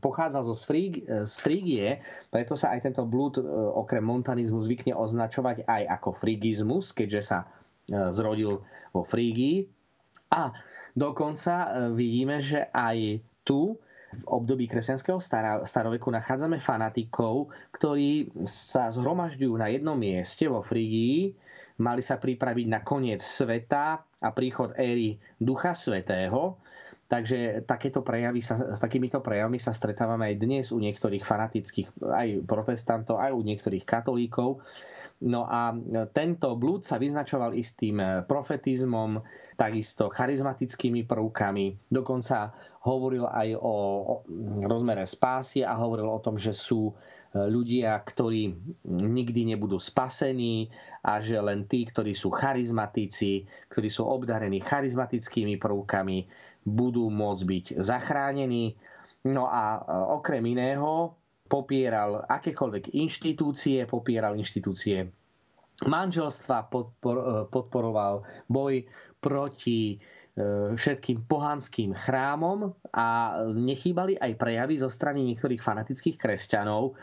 pochádzal 0.04 0.44
zo 0.52 0.56
Fríg, 0.58 1.06
z 1.08 1.36
Frígie, 1.40 2.04
preto 2.28 2.60
sa 2.60 2.76
aj 2.76 2.92
tento 2.92 3.08
blúd 3.08 3.40
e, 3.40 3.44
okrem 3.78 4.04
montanizmu 4.04 4.60
zvykne 4.60 4.94
označovať 4.94 5.64
aj 5.64 5.84
ako 6.02 6.10
frigizmus, 6.12 6.92
keďže 6.92 7.22
sa 7.24 7.38
e, 7.40 7.48
zrodil 7.88 8.62
vo 8.92 9.02
Frígii. 9.02 9.68
A 10.32 10.52
dokonca 10.92 11.88
vidíme, 11.96 12.44
že 12.44 12.68
aj 12.72 13.24
tu 13.48 13.80
v 14.08 14.24
období 14.28 14.72
kresťanského 14.72 15.20
staroveku 15.68 16.08
nachádzame 16.08 16.64
fanatikov, 16.64 17.52
ktorí 17.76 18.32
sa 18.48 18.88
zhromažďujú 18.88 19.54
na 19.60 19.68
jednom 19.68 20.00
mieste 20.00 20.48
vo 20.48 20.64
Frigii, 20.64 21.36
mali 21.84 22.02
sa 22.02 22.16
pripraviť 22.18 22.68
na 22.72 22.82
koniec 22.82 23.20
sveta 23.20 24.00
a 24.00 24.30
príchod 24.34 24.74
éry 24.80 25.20
Ducha 25.38 25.76
Svetého. 25.76 26.58
Takže 27.08 27.64
takéto 27.64 28.04
prejavy 28.04 28.44
sa, 28.44 28.76
s 28.76 28.84
takýmito 28.84 29.24
prejavmi 29.24 29.64
sa 29.64 29.72
stretávame 29.72 30.28
aj 30.28 30.44
dnes 30.44 30.66
u 30.76 30.80
niektorých 30.84 31.24
fanatických, 31.24 32.04
aj 32.04 32.44
protestantov, 32.44 33.24
aj 33.24 33.32
u 33.32 33.48
niektorých 33.48 33.88
katolíkov. 33.88 34.60
No 35.18 35.50
a 35.50 35.74
tento 36.14 36.54
blúd 36.54 36.86
sa 36.86 37.02
vyznačoval 37.02 37.58
istým 37.58 37.98
profetizmom, 38.30 39.18
takisto 39.58 40.14
charizmatickými 40.14 41.10
prvkami. 41.10 41.90
Dokonca 41.90 42.54
hovoril 42.86 43.26
aj 43.26 43.58
o, 43.58 43.74
rozmere 44.70 45.10
spásy 45.10 45.66
a 45.66 45.74
hovoril 45.76 46.06
o 46.06 46.22
tom, 46.22 46.38
že 46.38 46.54
sú 46.54 46.94
e, 46.94 46.94
ľudia, 47.50 47.98
ktorí 47.98 48.54
nikdy 48.86 49.58
nebudú 49.58 49.82
spasení 49.82 50.70
a 51.02 51.18
že 51.18 51.42
len 51.42 51.66
tí, 51.66 51.90
ktorí 51.90 52.14
sú 52.14 52.30
charizmatici, 52.30 53.50
ktorí 53.74 53.90
sú 53.90 54.06
obdarení 54.06 54.62
charizmatickými 54.62 55.58
prvkami, 55.58 56.18
budú 56.62 57.10
môcť 57.10 57.44
byť 57.44 57.66
zachránení. 57.82 58.78
No 59.26 59.50
a 59.50 59.82
e, 59.82 59.90
okrem 60.22 60.46
iného 60.46 61.17
popieral 61.48 62.24
akékoľvek 62.28 62.94
inštitúcie, 62.94 63.88
popieral 63.88 64.36
inštitúcie 64.36 65.08
manželstva, 65.88 66.70
podpor, 66.70 67.16
e, 67.18 67.26
podporoval 67.50 68.28
boj 68.52 68.86
proti 69.18 69.98
E, 70.38 70.78
všetkým 70.78 71.26
pohanským 71.26 71.98
chrámom 71.98 72.70
a 72.94 73.42
nechýbali 73.50 74.22
aj 74.22 74.38
prejavy 74.38 74.78
zo 74.78 74.86
strany 74.86 75.26
niektorých 75.26 75.66
fanatických 75.66 76.14
kresťanov, 76.14 76.94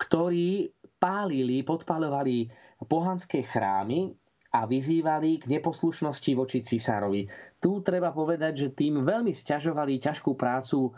ktorí 0.00 0.72
pálili, 0.96 1.60
podpalovali 1.68 2.48
pohanské 2.88 3.44
chrámy 3.44 4.16
a 4.56 4.64
vyzývali 4.64 5.44
k 5.44 5.52
neposlušnosti 5.52 6.32
voči 6.32 6.64
cisárovi. 6.64 7.28
Tu 7.60 7.70
treba 7.84 8.08
povedať, 8.08 8.52
že 8.56 8.68
tým 8.72 9.04
veľmi 9.04 9.36
stiažovali 9.36 10.00
ťažkú 10.00 10.32
prácu 10.32 10.88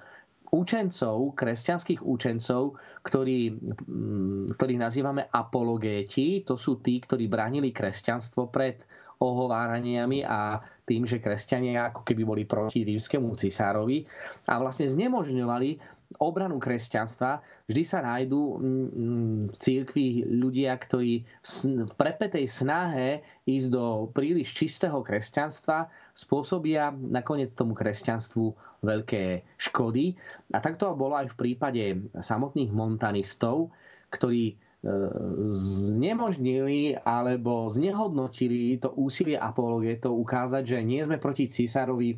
učencov, 0.50 1.38
kresťanských 1.38 2.02
učencov, 2.02 2.74
ktorí, 3.06 3.54
mm, 3.54 4.58
ktorých 4.58 4.82
nazývame 4.82 5.22
apologéti. 5.30 6.42
To 6.46 6.58
sú 6.58 6.82
tí, 6.82 6.98
ktorí 6.98 7.30
bránili 7.30 7.70
kresťanstvo 7.70 8.50
pred 8.50 8.82
ohováraniami 9.20 10.24
a 10.24 10.58
tým, 10.88 11.06
že 11.06 11.22
kresťania 11.22 11.92
ako 11.92 12.02
keby 12.02 12.22
boli 12.24 12.42
proti 12.48 12.82
rímskému 12.82 13.36
cisárovi 13.36 14.02
a 14.48 14.58
vlastne 14.58 14.90
znemožňovali 14.90 15.99
obranu 16.18 16.58
kresťanstva, 16.58 17.38
vždy 17.70 17.82
sa 17.86 18.02
nájdú 18.02 18.42
v 19.46 19.54
církvi 19.54 20.26
ľudia, 20.26 20.74
ktorí 20.74 21.22
v 21.62 21.92
prepetej 21.94 22.50
snahe 22.50 23.22
ísť 23.46 23.68
do 23.70 24.10
príliš 24.10 24.50
čistého 24.50 24.98
kresťanstva 25.06 25.86
spôsobia 26.10 26.90
nakoniec 26.90 27.54
tomu 27.54 27.78
kresťanstvu 27.78 28.58
veľké 28.82 29.46
škody. 29.60 30.18
A 30.50 30.58
takto 30.58 30.90
bolo 30.98 31.14
aj 31.14 31.30
v 31.30 31.38
prípade 31.38 31.84
samotných 32.18 32.74
montanistov, 32.74 33.70
ktorí 34.10 34.58
znemožnili 35.44 36.96
alebo 37.04 37.68
znehodnotili 37.68 38.80
to 38.80 38.88
úsilie 38.96 39.36
apologetov 39.36 40.16
ukázať, 40.16 40.64
že 40.64 40.78
nie 40.80 41.04
sme 41.04 41.20
proti 41.20 41.52
císarovi, 41.52 42.16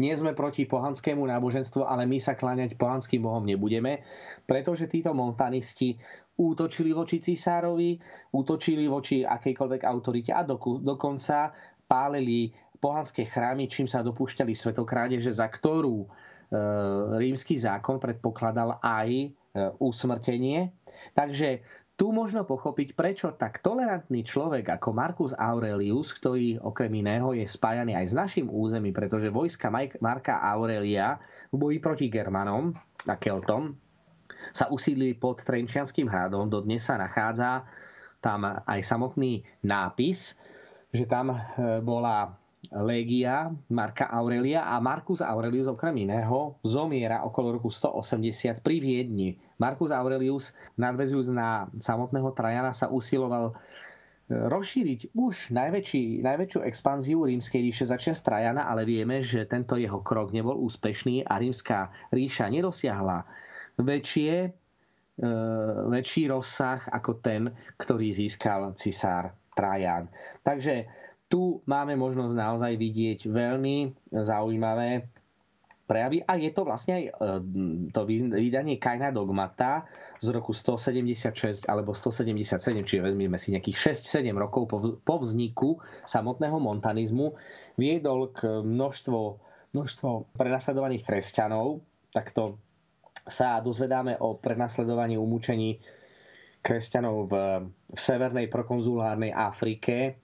nie 0.00 0.16
sme 0.16 0.32
proti 0.32 0.64
pohanskému 0.64 1.20
náboženstvu, 1.20 1.84
ale 1.84 2.08
my 2.08 2.16
sa 2.16 2.32
kláňať 2.32 2.80
pohanským 2.80 3.20
bohom 3.20 3.44
nebudeme, 3.44 4.00
pretože 4.48 4.88
títo 4.88 5.12
montanisti 5.12 6.00
útočili 6.40 6.96
voči 6.96 7.20
císárovi, 7.20 8.00
útočili 8.32 8.88
voči 8.88 9.20
akejkoľvek 9.20 9.82
autorite 9.84 10.32
a 10.32 10.40
dokonca 10.80 11.52
pálili 11.84 12.48
pohanské 12.80 13.28
chrámy, 13.28 13.68
čím 13.68 13.84
sa 13.84 14.00
dopúšťali 14.00 14.56
svetokrádeže, 14.56 15.36
za 15.36 15.52
ktorú 15.52 16.00
e, 16.00 16.06
rímsky 17.20 17.60
zákon 17.60 18.00
predpokladal 18.00 18.80
aj 18.80 19.08
e, 19.12 19.28
usmrtenie. 19.76 20.72
Takže 21.12 21.60
tu 22.00 22.16
možno 22.16 22.48
pochopiť, 22.48 22.96
prečo 22.96 23.28
tak 23.36 23.60
tolerantný 23.60 24.24
človek 24.24 24.80
ako 24.80 24.88
Marcus 24.96 25.36
Aurelius, 25.36 26.16
ktorý 26.16 26.56
okrem 26.56 26.88
iného 27.04 27.36
je 27.36 27.44
spájaný 27.44 27.92
aj 27.92 28.06
s 28.08 28.14
našim 28.16 28.46
územím, 28.48 28.96
pretože 28.96 29.28
vojska 29.28 29.68
Marka 30.00 30.40
Aurelia 30.40 31.20
v 31.52 31.60
boji 31.60 31.76
proti 31.76 32.08
Germanom 32.08 32.72
a 33.04 33.20
Keltom 33.20 33.76
sa 34.56 34.72
usídlili 34.72 35.12
pod 35.12 35.44
Trenčianským 35.44 36.08
hradom. 36.08 36.48
Dodnes 36.48 36.88
sa 36.88 36.96
nachádza 36.96 37.68
tam 38.24 38.48
aj 38.48 38.80
samotný 38.80 39.44
nápis, 39.60 40.40
že 40.96 41.04
tam 41.04 41.36
e, 41.36 41.36
bola 41.84 42.32
légia 42.68 43.56
Marka 43.72 44.04
Aurelia 44.12 44.68
a 44.68 44.76
Marcus 44.84 45.24
Aurelius 45.24 45.66
okrem 45.66 45.96
iného 46.04 46.60
zomiera 46.60 47.24
okolo 47.24 47.56
roku 47.56 47.72
180 47.72 48.60
pri 48.60 48.76
Viedni 48.84 49.40
Marcus 49.60 49.92
Aurelius, 49.92 50.56
nadvezujúc 50.80 51.28
na 51.36 51.68
samotného 51.76 52.32
Trajana, 52.32 52.72
sa 52.72 52.88
usiloval 52.88 53.52
e, 53.52 53.54
rozšíriť 54.32 55.12
už 55.12 55.52
najväčší, 55.52 56.24
najväčšiu 56.24 56.60
expanziu 56.64 57.28
rímskej 57.28 57.60
ríše 57.60 57.84
začne 57.84 58.16
z 58.16 58.24
Trajana, 58.24 58.64
ale 58.72 58.88
vieme, 58.88 59.20
že 59.20 59.44
tento 59.44 59.76
jeho 59.76 60.00
krok 60.00 60.32
nebol 60.32 60.56
úspešný 60.64 61.28
a 61.28 61.36
rímska 61.36 61.92
ríša 62.08 62.48
nedosiahla 62.48 63.28
väčšie, 63.76 64.48
e, 64.48 64.48
väčší 65.92 66.32
rozsah 66.32 66.80
ako 66.88 67.20
ten, 67.20 67.52
ktorý 67.76 68.16
získal 68.16 68.72
cisár 68.80 69.36
Trajan. 69.52 70.08
Takže 70.40 70.88
tu 71.30 71.62
máme 71.62 71.94
možnosť 71.94 72.34
naozaj 72.34 72.74
vidieť 72.74 73.30
veľmi 73.30 73.94
zaujímavé 74.10 75.06
prejavy 75.86 76.22
a 76.22 76.38
je 76.38 76.50
to 76.54 76.62
vlastne 76.62 77.02
aj 77.02 77.04
e, 77.06 77.12
to 77.90 78.00
vydanie 78.06 78.78
Kajna 78.78 79.10
Dogmata 79.10 79.86
z 80.22 80.30
roku 80.30 80.54
176 80.54 81.66
alebo 81.66 81.94
177, 81.94 82.46
čiže 82.86 83.02
vezmeme 83.02 83.38
si 83.38 83.50
nejakých 83.50 83.98
6-7 83.98 84.30
rokov 84.38 84.70
po 85.02 85.14
vzniku 85.18 85.82
samotného 86.06 86.58
montanizmu, 86.62 87.34
viedol 87.74 88.30
k 88.30 88.62
množstvo, 88.62 89.18
množstvo 89.74 90.34
prenasledovaných 90.38 91.02
kresťanov. 91.02 91.82
Takto 92.14 92.62
sa 93.26 93.58
dozvedáme 93.58 94.18
o 94.22 94.38
prenasledovaní 94.38 95.18
umúčení 95.18 95.82
kresťanov 96.62 97.26
v, 97.26 97.34
v 97.90 97.98
severnej 97.98 98.46
prokonzulárnej 98.46 99.34
Afrike, 99.34 100.22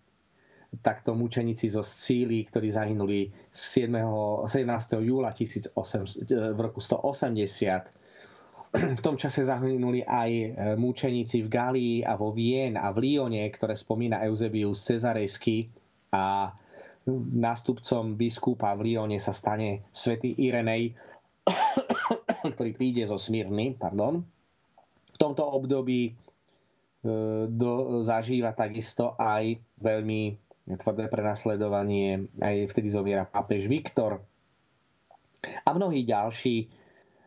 takto 0.82 1.14
mučeníci 1.14 1.68
zo 1.70 1.82
Scílii, 1.84 2.48
ktorí 2.48 2.68
zahynuli 2.72 3.30
7. 3.52 4.48
17. 4.48 5.00
júla 5.02 5.32
1800, 5.32 6.52
v 6.52 6.58
roku 6.58 6.80
180. 6.80 7.96
V 8.76 9.00
tom 9.00 9.16
čase 9.16 9.46
zahynuli 9.46 10.04
aj 10.04 10.30
e, 10.32 10.48
mučeníci 10.76 11.46
v 11.46 11.48
Galii 11.48 11.96
a 12.04 12.18
vo 12.18 12.34
Vien 12.34 12.76
a 12.76 12.92
v 12.92 13.08
Lione, 13.08 13.48
ktoré 13.48 13.72
spomína 13.72 14.20
Eusebius 14.26 14.84
Cezarejský 14.84 15.70
a 16.12 16.52
nástupcom 17.14 18.18
biskupa 18.18 18.74
v 18.74 18.92
Lione 18.92 19.16
sa 19.22 19.30
stane 19.30 19.86
svätý 19.94 20.34
Irenej, 20.34 20.92
ktorý 22.54 22.70
príde 22.74 23.06
zo 23.06 23.16
Smírny. 23.16 23.78
Pardon. 23.78 24.20
V 25.14 25.16
tomto 25.16 25.46
období 25.46 26.10
e, 26.10 26.12
do, 27.48 28.02
zažíva 28.04 28.52
takisto 28.52 29.16
aj 29.16 29.56
veľmi 29.80 30.45
tvrdé 30.66 31.06
prenasledovanie, 31.06 32.26
aj 32.42 32.74
vtedy 32.74 32.90
zomiera 32.90 33.22
pápež 33.22 33.70
Viktor 33.70 34.18
a 35.62 35.70
mnohí 35.70 36.02
ďalší, 36.02 36.66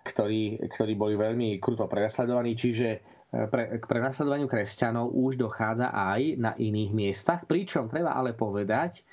ktorí, 0.04 0.60
ktorí 0.68 0.94
boli 1.00 1.16
veľmi 1.16 1.56
kruto 1.64 1.88
prenasledovaní, 1.88 2.60
čiže 2.60 2.88
e, 2.92 3.00
pre, 3.48 3.80
k 3.80 3.86
prenasledovaniu 3.88 4.52
kresťanov 4.52 5.16
už 5.16 5.40
dochádza 5.40 5.96
aj 5.96 6.36
na 6.36 6.52
iných 6.60 6.92
miestach, 6.92 7.48
pričom 7.48 7.88
treba 7.88 8.12
ale 8.12 8.36
povedať, 8.36 9.08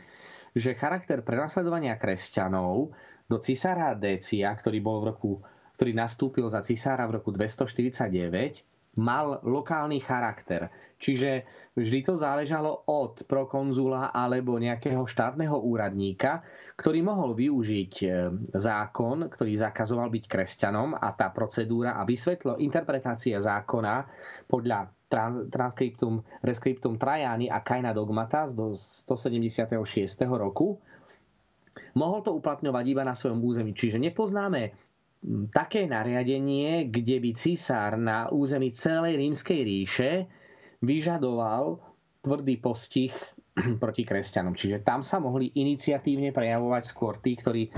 že 0.56 0.74
charakter 0.74 1.22
prenasledovania 1.22 1.94
kresťanov 1.94 2.90
do 3.30 3.36
cisára 3.38 3.94
Décia, 3.94 4.50
ktorý 4.58 4.78
bol 4.82 4.98
v 5.02 5.08
roku 5.14 5.32
ktorý 5.76 5.92
nastúpil 5.92 6.48
za 6.48 6.64
cisára 6.64 7.04
v 7.04 7.20
roku 7.20 7.28
249, 7.36 8.64
mal 8.96 9.40
lokálny 9.44 10.00
charakter. 10.00 10.72
Čiže 10.96 11.44
vždy 11.76 12.08
to 12.08 12.14
záležalo 12.16 12.88
od 12.88 13.28
prokonzula 13.28 14.08
alebo 14.16 14.56
nejakého 14.56 15.04
štátneho 15.04 15.60
úradníka, 15.60 16.40
ktorý 16.80 17.04
mohol 17.04 17.36
využiť 17.36 17.92
e, 18.00 18.08
zákon, 18.56 19.28
ktorý 19.28 19.60
zakazoval 19.60 20.08
byť 20.08 20.24
kresťanom 20.24 20.96
a 20.96 21.12
tá 21.12 21.28
procedúra 21.28 22.00
a 22.00 22.08
vysvetlo 22.08 22.56
interpretácia 22.56 23.36
zákona 23.36 24.08
podľa 24.48 24.88
transkriptum, 25.52 26.24
rescriptum 26.42 26.98
Trajany 26.98 27.46
a 27.46 27.62
Kaina 27.62 27.92
Dogmata 27.94 28.48
z 28.48 28.56
176. 29.06 29.68
roku, 30.26 30.80
mohol 31.94 32.20
to 32.24 32.34
uplatňovať 32.34 32.84
iba 32.88 33.02
na 33.06 33.14
svojom 33.14 33.38
území. 33.38 33.76
Čiže 33.76 34.02
nepoznáme 34.02 34.85
také 35.50 35.90
nariadenie, 35.90 36.86
kde 36.86 37.16
by 37.18 37.30
císar 37.34 37.98
na 37.98 38.30
území 38.30 38.70
celej 38.70 39.18
rímskej 39.18 39.60
ríše 39.62 40.10
vyžadoval 40.80 41.82
tvrdý 42.22 42.58
postih 42.58 43.12
proti 43.82 44.02
kresťanom. 44.06 44.54
Čiže 44.54 44.86
tam 44.86 45.02
sa 45.02 45.18
mohli 45.18 45.50
iniciatívne 45.54 46.30
prejavovať 46.30 46.82
skôr 46.86 47.18
tí, 47.18 47.34
ktorí 47.34 47.70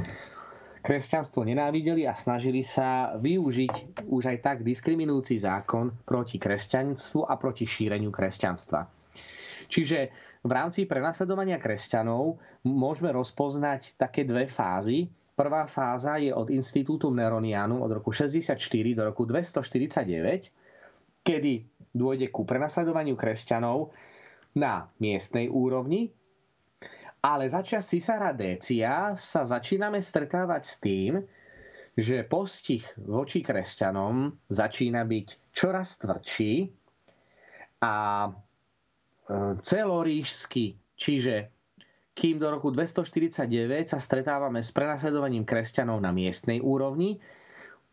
kresťanstvo 0.79 1.45
nenávideli 1.45 2.09
a 2.09 2.17
snažili 2.17 2.65
sa 2.65 3.13
využiť 3.19 4.05
už 4.09 4.23
aj 4.25 4.39
tak 4.41 4.57
diskriminujúci 4.65 5.37
zákon 5.37 5.93
proti 6.07 6.41
kresťanstvu 6.41 7.29
a 7.29 7.35
proti 7.37 7.69
šíreniu 7.69 8.09
kresťanstva. 8.09 8.89
Čiže 9.69 9.99
v 10.41 10.51
rámci 10.55 10.89
prenasledovania 10.89 11.61
kresťanov 11.61 12.41
môžeme 12.65 13.13
rozpoznať 13.13 14.01
také 14.01 14.25
dve 14.25 14.49
fázy. 14.49 15.13
Prvá 15.39 15.71
fáza 15.71 16.19
je 16.19 16.35
od 16.35 16.51
Institútu 16.51 17.15
Neronianu 17.15 17.79
od 17.79 18.03
roku 18.03 18.11
64 18.11 18.59
do 18.99 19.07
roku 19.07 19.23
249, 19.23 20.51
kedy 21.23 21.55
dôjde 21.95 22.35
ku 22.35 22.43
prenasledovaniu 22.43 23.15
kresťanov 23.15 23.95
na 24.59 24.91
miestnej 24.99 25.47
úrovni, 25.47 26.11
ale 27.23 27.47
začas 27.47 27.87
Cisára 27.87 28.35
Décia 28.35 29.15
sa 29.15 29.47
začíname 29.47 30.03
stretávať 30.03 30.63
s 30.67 30.75
tým, 30.83 31.23
že 31.95 32.27
postih 32.27 32.83
voči 32.99 33.39
kresťanom 33.39 34.31
začína 34.51 35.07
byť 35.07 35.55
čoraz 35.55 36.03
tvrdší 36.03 36.71
a 37.83 37.95
e, 38.27 38.31
celorížsky, 39.63 40.79
čiže 40.95 41.58
kým 42.19 42.43
do 42.43 42.51
roku 42.51 42.75
249 42.75 43.47
sa 43.87 44.03
stretávame 44.03 44.59
s 44.59 44.75
prenasledovaním 44.75 45.47
kresťanov 45.47 46.03
na 46.03 46.11
miestnej 46.11 46.59
úrovni. 46.59 47.23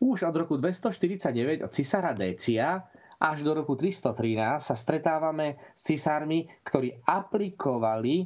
Už 0.01 0.25
od 0.25 0.33
roku 0.33 0.57
249 0.57 1.61
od 1.61 1.69
cisára 1.69 2.17
Décia 2.17 2.81
až 3.21 3.45
do 3.45 3.53
roku 3.53 3.77
313 3.77 4.65
sa 4.65 4.75
stretávame 4.75 5.61
s 5.77 5.93
cisármi, 5.93 6.49
ktorí 6.65 7.05
aplikovali 7.05 8.15
e, 8.17 8.25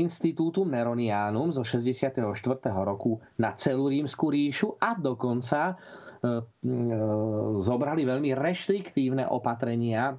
Institútum 0.00 0.72
Neronianum 0.72 1.52
zo 1.52 1.60
64. 1.60 2.16
roku 2.72 3.20
na 3.36 3.52
celú 3.54 3.92
rímsku 3.92 4.32
ríšu 4.32 4.80
a 4.80 4.96
dokonca 4.96 5.70
e, 5.70 5.74
e, 5.76 6.32
zobrali 7.60 8.02
veľmi 8.08 8.32
reštriktívne 8.32 9.28
opatrenia 9.28 10.16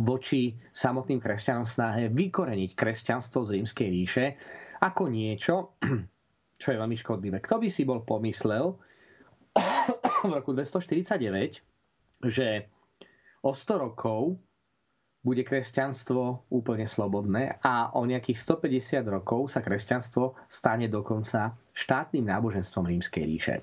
voči 0.00 0.56
samotným 0.72 1.20
kresťanom 1.20 1.68
snahe 1.68 2.08
vykoreniť 2.10 2.70
kresťanstvo 2.74 3.44
z 3.44 3.60
rímskej 3.60 3.88
ríše 3.88 4.24
ako 4.80 5.12
niečo, 5.12 5.76
čo 6.60 6.66
je 6.72 6.80
veľmi 6.80 6.96
škodlivé. 6.96 7.38
Kto 7.44 7.60
by 7.60 7.68
si 7.68 7.84
bol 7.84 8.04
pomyslel 8.04 8.76
v 10.28 10.32
roku 10.32 10.56
249, 10.56 11.60
že 12.24 12.68
o 13.44 13.52
100 13.52 13.84
rokov 13.84 14.36
bude 15.20 15.44
kresťanstvo 15.44 16.48
úplne 16.48 16.88
slobodné 16.88 17.60
a 17.60 17.92
o 17.92 18.08
nejakých 18.08 18.40
150 18.40 19.04
rokov 19.04 19.52
sa 19.52 19.60
kresťanstvo 19.60 20.32
stane 20.48 20.88
dokonca 20.88 21.52
štátnym 21.76 22.24
náboženstvom 22.24 22.88
rímskej 22.88 23.24
ríše. 23.28 23.56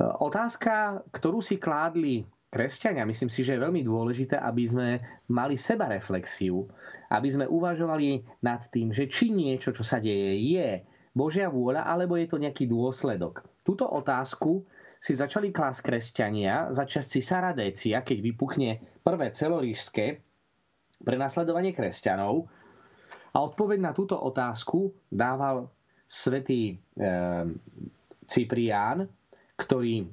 Otázka, 0.00 1.06
ktorú 1.08 1.40
si 1.40 1.56
kládli 1.56 2.26
kresťania, 2.54 3.02
myslím 3.02 3.26
si, 3.26 3.42
že 3.42 3.58
je 3.58 3.64
veľmi 3.66 3.82
dôležité, 3.82 4.38
aby 4.38 4.62
sme 4.62 4.88
mali 5.26 5.58
seba 5.58 5.90
reflexiu, 5.90 6.70
aby 7.10 7.26
sme 7.26 7.50
uvažovali 7.50 8.22
nad 8.46 8.62
tým, 8.70 8.94
že 8.94 9.10
či 9.10 9.34
niečo, 9.34 9.74
čo 9.74 9.82
sa 9.82 9.98
deje, 9.98 10.38
je 10.38 10.86
Božia 11.10 11.50
vôľa, 11.50 11.90
alebo 11.90 12.14
je 12.14 12.30
to 12.30 12.38
nejaký 12.38 12.70
dôsledok. 12.70 13.42
Túto 13.66 13.90
otázku 13.90 14.62
si 15.02 15.12
začali 15.12 15.50
klásť 15.50 15.80
kresťania 15.84 16.70
za 16.70 16.88
čas 16.88 17.10
cisára 17.10 17.50
Décia, 17.52 18.00
keď 18.06 18.18
vypuchne 18.22 19.02
prvé 19.02 19.34
celorížské 19.34 20.22
prenasledovanie 21.04 21.76
kresťanov. 21.76 22.48
A 23.34 23.42
odpoveď 23.42 23.84
na 23.84 23.92
túto 23.92 24.16
otázku 24.16 24.94
dával 25.12 25.68
svätý 26.08 26.72
e, 26.72 27.04
Cyprián, 28.24 29.04
ktorý 29.60 30.08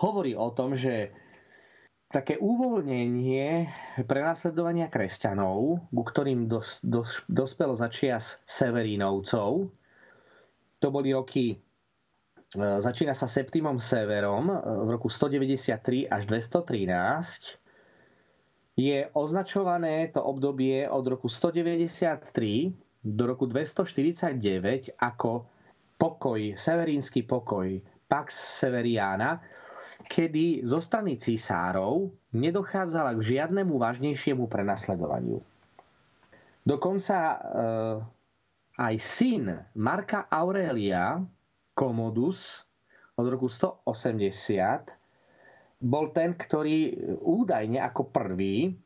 hovorí 0.00 0.32
o 0.32 0.48
tom, 0.56 0.72
že 0.74 1.12
také 2.10 2.40
uvoľnenie 2.42 3.70
prenasledovania 4.08 4.90
kresťanov, 4.90 5.86
ku 5.94 6.02
ktorým 6.02 6.50
dos, 6.50 6.82
dos, 6.82 7.22
dospelo 7.30 7.78
začias 7.78 8.42
Severínovcov, 8.50 9.70
to 10.80 10.86
boli 10.90 11.14
roky, 11.14 11.54
e, 11.54 11.56
začína 12.58 13.14
sa 13.14 13.30
Septimom 13.30 13.78
Severom 13.78 14.50
e, 14.50 14.56
v 14.58 14.88
roku 14.90 15.06
193 15.06 16.10
až 16.10 16.22
213, 16.26 17.60
je 18.74 18.98
označované 19.12 20.08
to 20.10 20.24
obdobie 20.24 20.88
od 20.88 21.04
roku 21.04 21.28
193 21.28 22.74
do 23.04 23.22
roku 23.28 23.44
249 23.46 24.96
ako 24.98 25.46
pokoj, 26.00 26.40
severínsky 26.56 27.22
pokoj, 27.22 27.76
Pax 28.08 28.34
Severiana, 28.34 29.38
kedy 30.08 30.64
zo 30.64 30.80
strany 30.80 31.20
císárov 31.20 32.08
nedochádzala 32.32 33.18
k 33.18 33.36
žiadnemu 33.36 33.74
vážnejšiemu 33.76 34.46
prenasledovaniu. 34.46 35.42
Dokonca 36.64 37.18
e, 37.18 37.38
aj 38.78 38.94
syn 39.00 39.44
Marka 39.76 40.28
Aurelia, 40.28 41.20
Commodus, 41.74 42.64
od 43.16 43.26
roku 43.28 43.48
180, 43.52 44.88
bol 45.80 46.12
ten, 46.12 46.36
ktorý 46.36 46.92
údajne 47.20 47.80
ako 47.80 48.12
prvý 48.12 48.76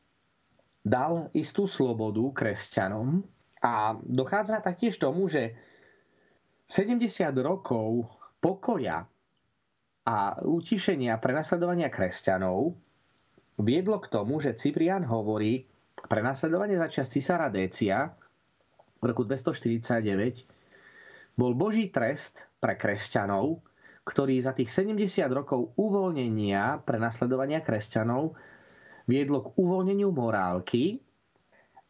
dal 0.85 1.31
istú 1.35 1.67
slobodu 1.67 2.23
kresťanom 2.35 3.23
a 3.65 3.97
dochádza 3.99 4.63
taktiež 4.63 5.01
tomu, 5.01 5.27
že 5.27 5.57
70 6.69 7.09
rokov 7.41 8.07
pokoja 8.39 9.09
a 10.05 10.37
utišenia 10.45 11.17
prenasledovania 11.17 11.89
kresťanov 11.89 12.77
viedlo 13.57 13.97
k 14.05 14.11
tomu, 14.13 14.37
že 14.37 14.53
Cyprian 14.53 15.05
hovorí, 15.09 15.65
prenasledovanie 16.09 16.77
začas 16.77 17.09
cisára 17.09 17.49
Décia 17.49 18.13
v 19.01 19.05
roku 19.09 19.25
249 19.25 20.45
bol 21.35 21.57
Boží 21.57 21.89
trest 21.89 22.45
pre 22.61 22.77
kresťanov, 22.77 23.65
ktorý 24.05 24.37
za 24.45 24.53
tých 24.53 24.69
70 24.69 25.25
rokov 25.33 25.73
uvoľnenia 25.81 26.85
prenasledovania 26.85 27.65
kresťanov 27.65 28.37
viedlo 29.09 29.41
k 29.41 29.49
uvoľneniu 29.57 30.13
morálky 30.13 31.01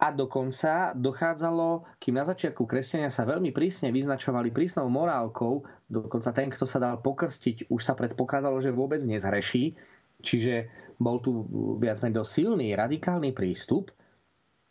a 0.05 0.13
dokonca 0.13 0.93
dochádzalo, 0.93 1.97
kým 1.97 2.21
na 2.21 2.29
začiatku 2.29 2.69
kresťania 2.69 3.09
sa 3.09 3.25
veľmi 3.25 3.57
prísne 3.57 3.89
vyznačovali 3.89 4.53
prísnou 4.53 4.93
morálkou, 4.93 5.65
dokonca 5.89 6.29
ten, 6.37 6.53
kto 6.53 6.69
sa 6.69 6.77
dal 6.77 7.01
pokrstiť, 7.01 7.73
už 7.73 7.81
sa 7.81 7.97
predpokladalo, 7.97 8.61
že 8.61 8.69
vôbec 8.69 9.01
nezhreší. 9.01 9.73
Čiže 10.21 10.69
bol 11.01 11.25
tu 11.25 11.49
viac 11.81 12.05
menej 12.05 12.21
silný 12.29 12.77
radikálny 12.77 13.33
prístup 13.33 13.89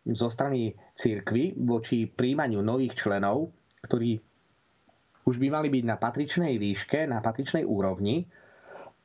zo 0.06 0.30
strany 0.30 0.78
církvy 0.94 1.58
voči 1.66 2.06
príjmaniu 2.06 2.62
nových 2.62 2.94
členov, 2.94 3.50
ktorí 3.90 4.22
už 5.26 5.36
by 5.42 5.48
mali 5.50 5.74
byť 5.74 5.84
na 5.88 5.98
patričnej 5.98 6.62
výške, 6.62 7.10
na 7.10 7.26
patričnej 7.26 7.66
úrovni, 7.66 8.30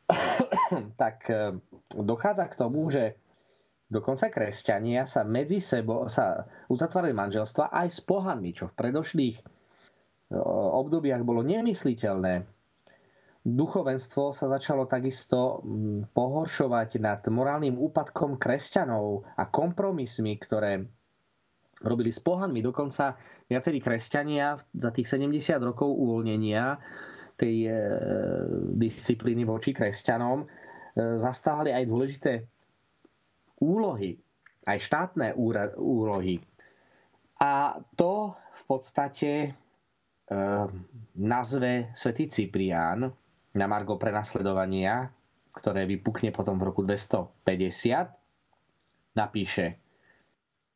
tak 1.01 1.25
eh, 1.33 1.57
dochádza 1.97 2.53
k 2.53 2.59
tomu, 2.61 2.93
že 2.93 3.17
Dokonca 3.89 4.29
kresťania 4.29 5.09
sa 5.09 5.25
medzi 5.25 5.65
sebou 5.65 6.13
sa 6.13 6.45
uzatvárali 6.69 7.17
manželstva 7.17 7.73
aj 7.73 7.89
s 7.89 8.01
pohanmi, 8.05 8.53
čo 8.53 8.69
v 8.69 8.77
predošlých 8.77 9.37
obdobiach 10.77 11.25
bolo 11.25 11.41
nemysliteľné. 11.41 12.45
Duchovenstvo 13.49 14.37
sa 14.37 14.45
začalo 14.53 14.85
takisto 14.85 15.65
mm, 15.65 16.13
pohoršovať 16.13 17.01
nad 17.01 17.25
morálnym 17.33 17.81
úpadkom 17.81 18.37
kresťanov 18.37 19.25
a 19.41 19.49
kompromismi, 19.49 20.37
ktoré 20.37 20.85
robili 21.81 22.13
s 22.13 22.21
pohanmi. 22.21 22.61
Dokonca 22.61 23.17
viacerí 23.49 23.81
kresťania 23.81 24.61
za 24.77 24.93
tých 24.93 25.09
70 25.09 25.65
rokov 25.65 25.89
uvoľnenia 25.89 26.77
tej 27.41 27.57
e, 27.65 27.73
disciplíny 28.77 29.49
voči 29.49 29.73
kresťanom 29.73 30.45
e, 30.45 30.47
zastávali 31.17 31.73
aj 31.73 31.85
dôležité 31.89 32.33
úlohy, 33.59 34.19
aj 34.67 34.79
štátne 34.81 35.35
úlohy. 35.79 36.41
A 37.39 37.79
to 37.95 38.35
v 38.35 38.63
podstate 38.67 39.31
e, 39.47 39.51
nazve 41.19 41.95
svätý 41.95 42.27
Cyprián 42.27 43.07
na 43.55 43.67
Margo 43.71 43.95
prenasledovania, 43.95 45.07
ktoré 45.55 45.87
vypukne 45.87 46.35
potom 46.35 46.59
v 46.59 46.67
roku 46.71 46.83
250, 46.83 47.47
napíše 49.15 49.79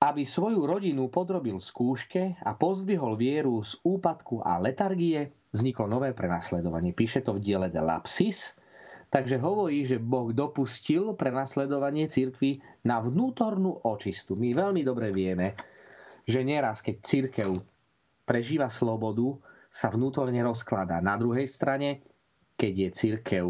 aby 0.02 0.26
svoju 0.26 0.66
rodinu 0.66 1.06
podrobil 1.06 1.62
skúške 1.62 2.42
a 2.42 2.58
pozdvihol 2.58 3.14
vieru 3.14 3.62
z 3.62 3.78
úpadku 3.86 4.42
a 4.42 4.58
letargie, 4.58 5.30
vzniklo 5.54 5.86
nové 5.86 6.10
prenasledovanie. 6.10 6.90
Píše 6.90 7.22
to 7.22 7.38
v 7.38 7.42
diele 7.46 7.70
de 7.70 7.78
Lapsis, 7.78 8.58
takže 9.12 9.36
hovorí, 9.36 9.84
že 9.84 10.00
Boh 10.00 10.32
dopustil 10.32 11.12
prenasledovanie 11.12 12.08
cirkvy 12.08 12.64
na 12.88 13.04
vnútornú 13.04 13.84
očistu. 13.84 14.32
My 14.34 14.56
veľmi 14.56 14.80
dobre 14.80 15.12
vieme, 15.12 15.52
že 16.24 16.40
nieraz, 16.40 16.80
keď 16.80 16.96
církev 17.04 17.60
prežíva 18.24 18.72
slobodu, 18.72 19.36
sa 19.68 19.92
vnútorne 19.92 20.40
rozkladá. 20.40 21.04
Na 21.04 21.20
druhej 21.20 21.48
strane, 21.48 22.04
keď 22.56 22.72
je 22.72 22.88
církev 22.92 23.46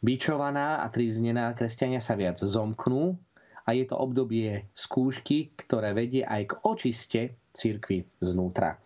bičovaná 0.00 0.80
a 0.80 0.88
triznená, 0.88 1.52
kresťania 1.52 2.00
sa 2.00 2.16
viac 2.16 2.40
zomknú 2.40 3.16
a 3.64 3.76
je 3.76 3.84
to 3.84 3.96
obdobie 3.96 4.68
skúšky, 4.72 5.52
ktoré 5.60 5.92
vedie 5.92 6.24
aj 6.24 6.42
k 6.44 6.52
očiste 6.64 7.22
cirkvy 7.52 8.08
znútra. 8.20 8.80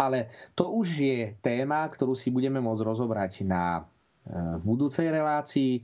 Ale 0.00 0.32
to 0.56 0.72
už 0.72 0.88
je 0.96 1.18
téma, 1.44 1.84
ktorú 1.92 2.16
si 2.16 2.32
budeme 2.32 2.60
môcť 2.60 2.84
rozobrať 2.84 3.44
na 3.44 3.84
e, 4.26 4.58
budúcej 4.62 5.10
relácii 5.10 5.82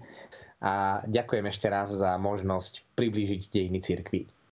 a 0.59 1.07
ďakujem 1.07 1.47
ešte 1.47 1.67
raz 1.71 1.95
za 1.95 2.19
možnosť 2.19 2.83
priblížiť 2.99 3.41
dejiny 3.51 3.79
cirkvy. 3.79 4.27